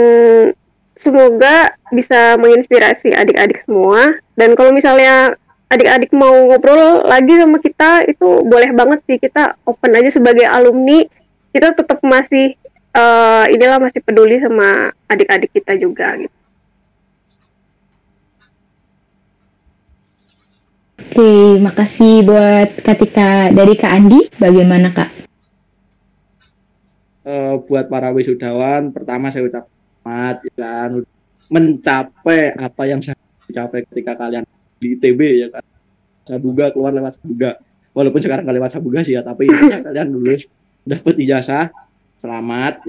semoga 1.00 1.72
bisa 1.88 2.36
menginspirasi 2.36 3.16
adik-adik 3.16 3.64
semua. 3.64 4.12
Dan 4.36 4.52
kalau 4.52 4.76
misalnya 4.76 5.40
adik-adik 5.72 6.12
mau 6.12 6.36
ngobrol 6.52 7.08
lagi 7.08 7.34
sama 7.40 7.58
kita 7.58 8.04
itu 8.04 8.44
boleh 8.44 8.70
banget 8.76 9.00
sih 9.08 9.16
kita 9.16 9.56
open 9.64 9.96
aja 9.96 10.12
sebagai 10.12 10.46
alumni 10.46 11.02
kita 11.50 11.74
tetap 11.74 11.98
masih 12.04 12.54
uh, 12.94 13.44
inilah 13.50 13.82
masih 13.82 14.00
peduli 14.00 14.38
sama 14.38 14.94
adik-adik 15.10 15.50
kita 15.50 15.74
juga 15.76 16.14
gitu. 16.16 16.36
Oke, 21.14 21.62
makasih 21.62 22.26
buat 22.26 22.74
Katika 22.82 23.54
dari 23.54 23.78
Kak 23.78 23.92
Andi. 23.92 24.34
Bagaimana 24.34 24.90
Kak? 24.90 25.10
Uh, 27.22 27.62
buat 27.70 27.86
para 27.86 28.10
wisudawan, 28.10 28.90
pertama 28.90 29.30
saya 29.30 29.46
ucap 29.46 29.64
selamat 30.02 30.36
ya, 30.58 30.90
mencapai 31.48 32.52
apa 32.58 32.82
yang 32.84 33.00
saya 33.00 33.16
capai 33.46 33.86
ketika 33.88 34.12
kalian 34.18 34.44
di 34.82 34.98
ITB 34.98 35.20
ya 35.38 35.48
kan. 35.54 35.64
Sabuga 36.26 36.74
keluar 36.74 36.90
lewat 36.90 37.20
Sabuga. 37.20 37.62
Walaupun 37.94 38.20
sekarang 38.20 38.44
kalian 38.44 38.60
lewat 38.60 38.72
Sabuga 38.74 39.00
sih 39.06 39.14
ya, 39.14 39.22
tapi 39.22 39.46
ya, 39.46 39.80
kalian 39.86 40.08
lulus 40.10 40.50
dapat 40.82 41.14
ijazah 41.16 41.70
selamat. 42.24 42.88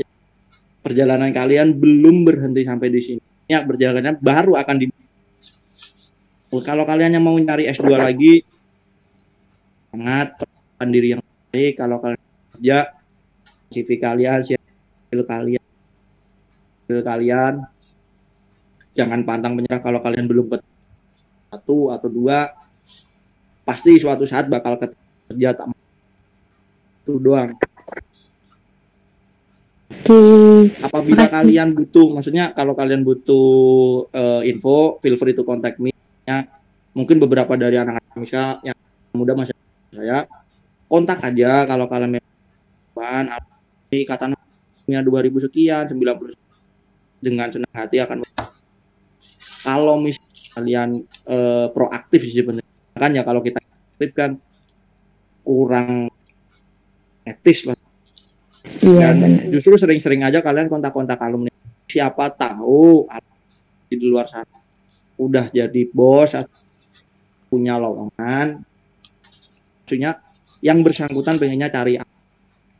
Perjalanan 0.79 1.35
kalian 1.35 1.75
belum 1.75 2.23
berhenti 2.23 2.63
sampai 2.63 2.87
di 2.87 3.01
sini. 3.03 3.23
Ya, 3.51 3.59
perjalanannya 3.67 4.23
baru 4.23 4.55
akan 4.55 4.75
di 4.79 4.87
kalau 6.63 6.87
kalian 6.87 7.19
yang 7.19 7.25
mau 7.27 7.35
nyari 7.35 7.67
S2 7.67 7.99
lagi 7.99 8.39
sangat 9.91 10.39
persiapkan 10.39 10.87
diri 10.87 11.07
yang 11.11 11.21
baik 11.51 11.75
kalau 11.75 11.99
kalian 11.99 12.23
kerja 12.55 12.77
CV 13.75 13.89
kalian 13.99 14.39
skill 14.39 15.23
kalian 15.27 15.63
skill 16.87 17.03
kalian 17.03 17.53
jangan 18.95 19.27
pantang 19.27 19.59
menyerah 19.59 19.83
kalau 19.83 19.99
kalian 19.99 20.31
belum 20.31 20.47
satu 21.51 21.91
atau 21.91 22.07
dua 22.07 22.55
pasti 23.67 23.99
suatu 23.99 24.23
saat 24.23 24.47
bakal 24.47 24.79
kerja 24.79 25.59
tak 25.59 25.75
itu 27.03 27.19
doang 27.19 27.51
Apabila 30.85 31.25
kalian 31.25 31.73
butuh, 31.73 32.13
maksudnya 32.13 32.53
kalau 32.53 32.77
kalian 32.77 33.01
butuh 33.01 34.05
uh, 34.13 34.41
info, 34.45 35.01
feel 35.01 35.17
free 35.17 35.33
to 35.33 35.41
contact 35.41 35.81
me. 35.81 35.89
Ya, 36.29 36.45
mungkin 36.93 37.17
beberapa 37.17 37.57
dari 37.57 37.81
anak-anak 37.81 38.17
misal 38.17 38.61
yang 38.61 38.77
muda 39.17 39.33
masih 39.33 39.53
saya 39.89 40.29
kontak 40.85 41.21
aja 41.25 41.65
kalau 41.65 41.89
kalian 41.89 42.17
memang 42.17 43.25
kata 43.89 44.33
punya 44.85 45.01
2000 45.01 45.45
sekian, 45.49 45.83
90 45.89 46.37
dengan 47.23 47.49
senang 47.49 47.73
hati 47.73 47.97
akan 47.97 48.21
kalau 49.65 49.97
misalnya 49.97 50.53
kalian 50.53 50.89
uh, 51.25 51.67
proaktif 51.73 52.21
sih 52.29 52.45
sebenarnya. 52.45 52.73
Kan 52.93 53.11
ya 53.17 53.25
kalau 53.25 53.41
kita 53.41 53.57
aktif 53.57 54.13
kan 54.13 54.37
kurang 55.41 56.07
etis 57.25 57.65
lah 57.65 57.84
Iya, 58.85 59.17
Dan 59.17 59.17
bener. 59.17 59.49
justru 59.49 59.73
sering-sering 59.81 60.21
aja 60.21 60.45
kalian 60.45 60.69
kontak-kontak 60.69 61.17
alumni. 61.17 61.49
Siapa 61.89 62.29
tahu 62.37 63.09
di 63.89 63.97
luar 64.05 64.29
sana 64.29 64.61
udah 65.17 65.49
jadi 65.49 65.89
bos 65.89 66.37
punya 67.49 67.81
lowongan. 67.81 68.61
Maksudnya 69.85 70.21
yang 70.61 70.85
bersangkutan 70.85 71.41
pengennya 71.41 71.73
cari 71.73 71.97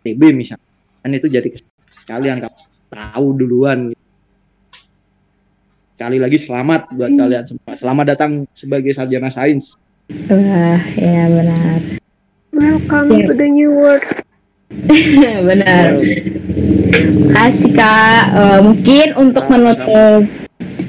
TB 0.05 0.21
misalnya. 0.33 0.69
Dan 1.01 1.11
itu 1.17 1.27
jadi 1.29 1.49
kalian 2.05 2.45
tahu 2.89 3.27
duluan. 3.33 3.93
Sekali 5.95 6.17
lagi 6.19 6.37
selamat 6.37 6.91
buat 6.93 7.11
hmm. 7.13 7.19
kalian 7.23 7.43
semua. 7.49 7.73
Selamat 7.73 8.05
datang 8.13 8.31
sebagai 8.51 8.91
sarjana 8.93 9.31
sains. 9.31 9.79
Wah, 10.29 10.81
ya 10.97 11.23
benar. 11.33 11.81
Welcome 12.51 13.15
yeah. 13.15 13.25
to 13.25 13.33
the 13.33 13.49
new 13.49 13.73
world. 13.73 14.24
Benar. 15.49 15.87
Kasih 17.35 17.71
kak, 17.75 18.23
uh, 18.31 18.59
mungkin 18.63 19.07
untuk 19.19 19.45
menutup 19.51 20.23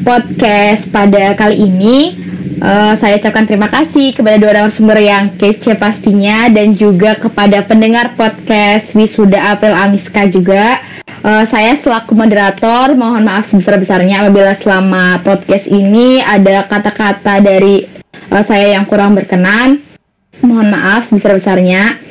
podcast 0.07 0.87
pada 0.95 1.35
kali 1.35 1.67
ini, 1.67 2.15
uh, 2.63 2.95
saya 3.01 3.19
ucapkan 3.19 3.45
terima 3.49 3.67
kasih 3.67 4.15
kepada 4.15 4.39
dua 4.39 4.53
narasumber 4.55 4.99
yang 5.03 5.35
kece 5.35 5.75
pastinya 5.75 6.47
dan 6.53 6.79
juga 6.79 7.19
kepada 7.19 7.65
pendengar 7.67 8.15
podcast 8.15 8.93
Wisuda 8.95 9.57
April 9.57 9.75
Amiska 9.75 10.31
juga. 10.31 10.81
Uh, 11.27 11.43
saya 11.51 11.75
selaku 11.83 12.15
moderator 12.15 12.95
mohon 12.95 13.27
maaf 13.27 13.51
sebesar-besarnya 13.51 14.23
apabila 14.23 14.55
selama 14.63 15.19
podcast 15.27 15.67
ini 15.67 16.23
ada 16.23 16.63
kata-kata 16.71 17.43
dari 17.43 17.83
uh, 18.31 18.45
saya 18.47 18.79
yang 18.79 18.87
kurang 18.87 19.19
berkenan. 19.19 19.83
Mohon 20.45 20.69
maaf 20.77 21.11
sebesar-besarnya. 21.11 22.06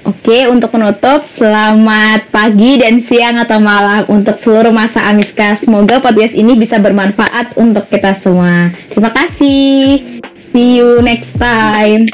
Oke, 0.00 0.48
untuk 0.48 0.72
penutup, 0.72 1.28
selamat 1.36 2.32
pagi 2.32 2.80
dan 2.80 3.04
siang 3.04 3.36
atau 3.36 3.60
malam 3.60 4.08
untuk 4.08 4.40
seluruh 4.40 4.72
masa 4.72 5.04
Amiska. 5.04 5.60
Semoga 5.60 6.00
podcast 6.00 6.32
ini 6.32 6.56
bisa 6.56 6.80
bermanfaat 6.80 7.60
untuk 7.60 7.84
kita 7.92 8.16
semua. 8.16 8.72
Terima 8.88 9.12
kasih. 9.12 10.00
See 10.56 10.80
you 10.80 11.04
next 11.04 11.36
time. 11.36 12.08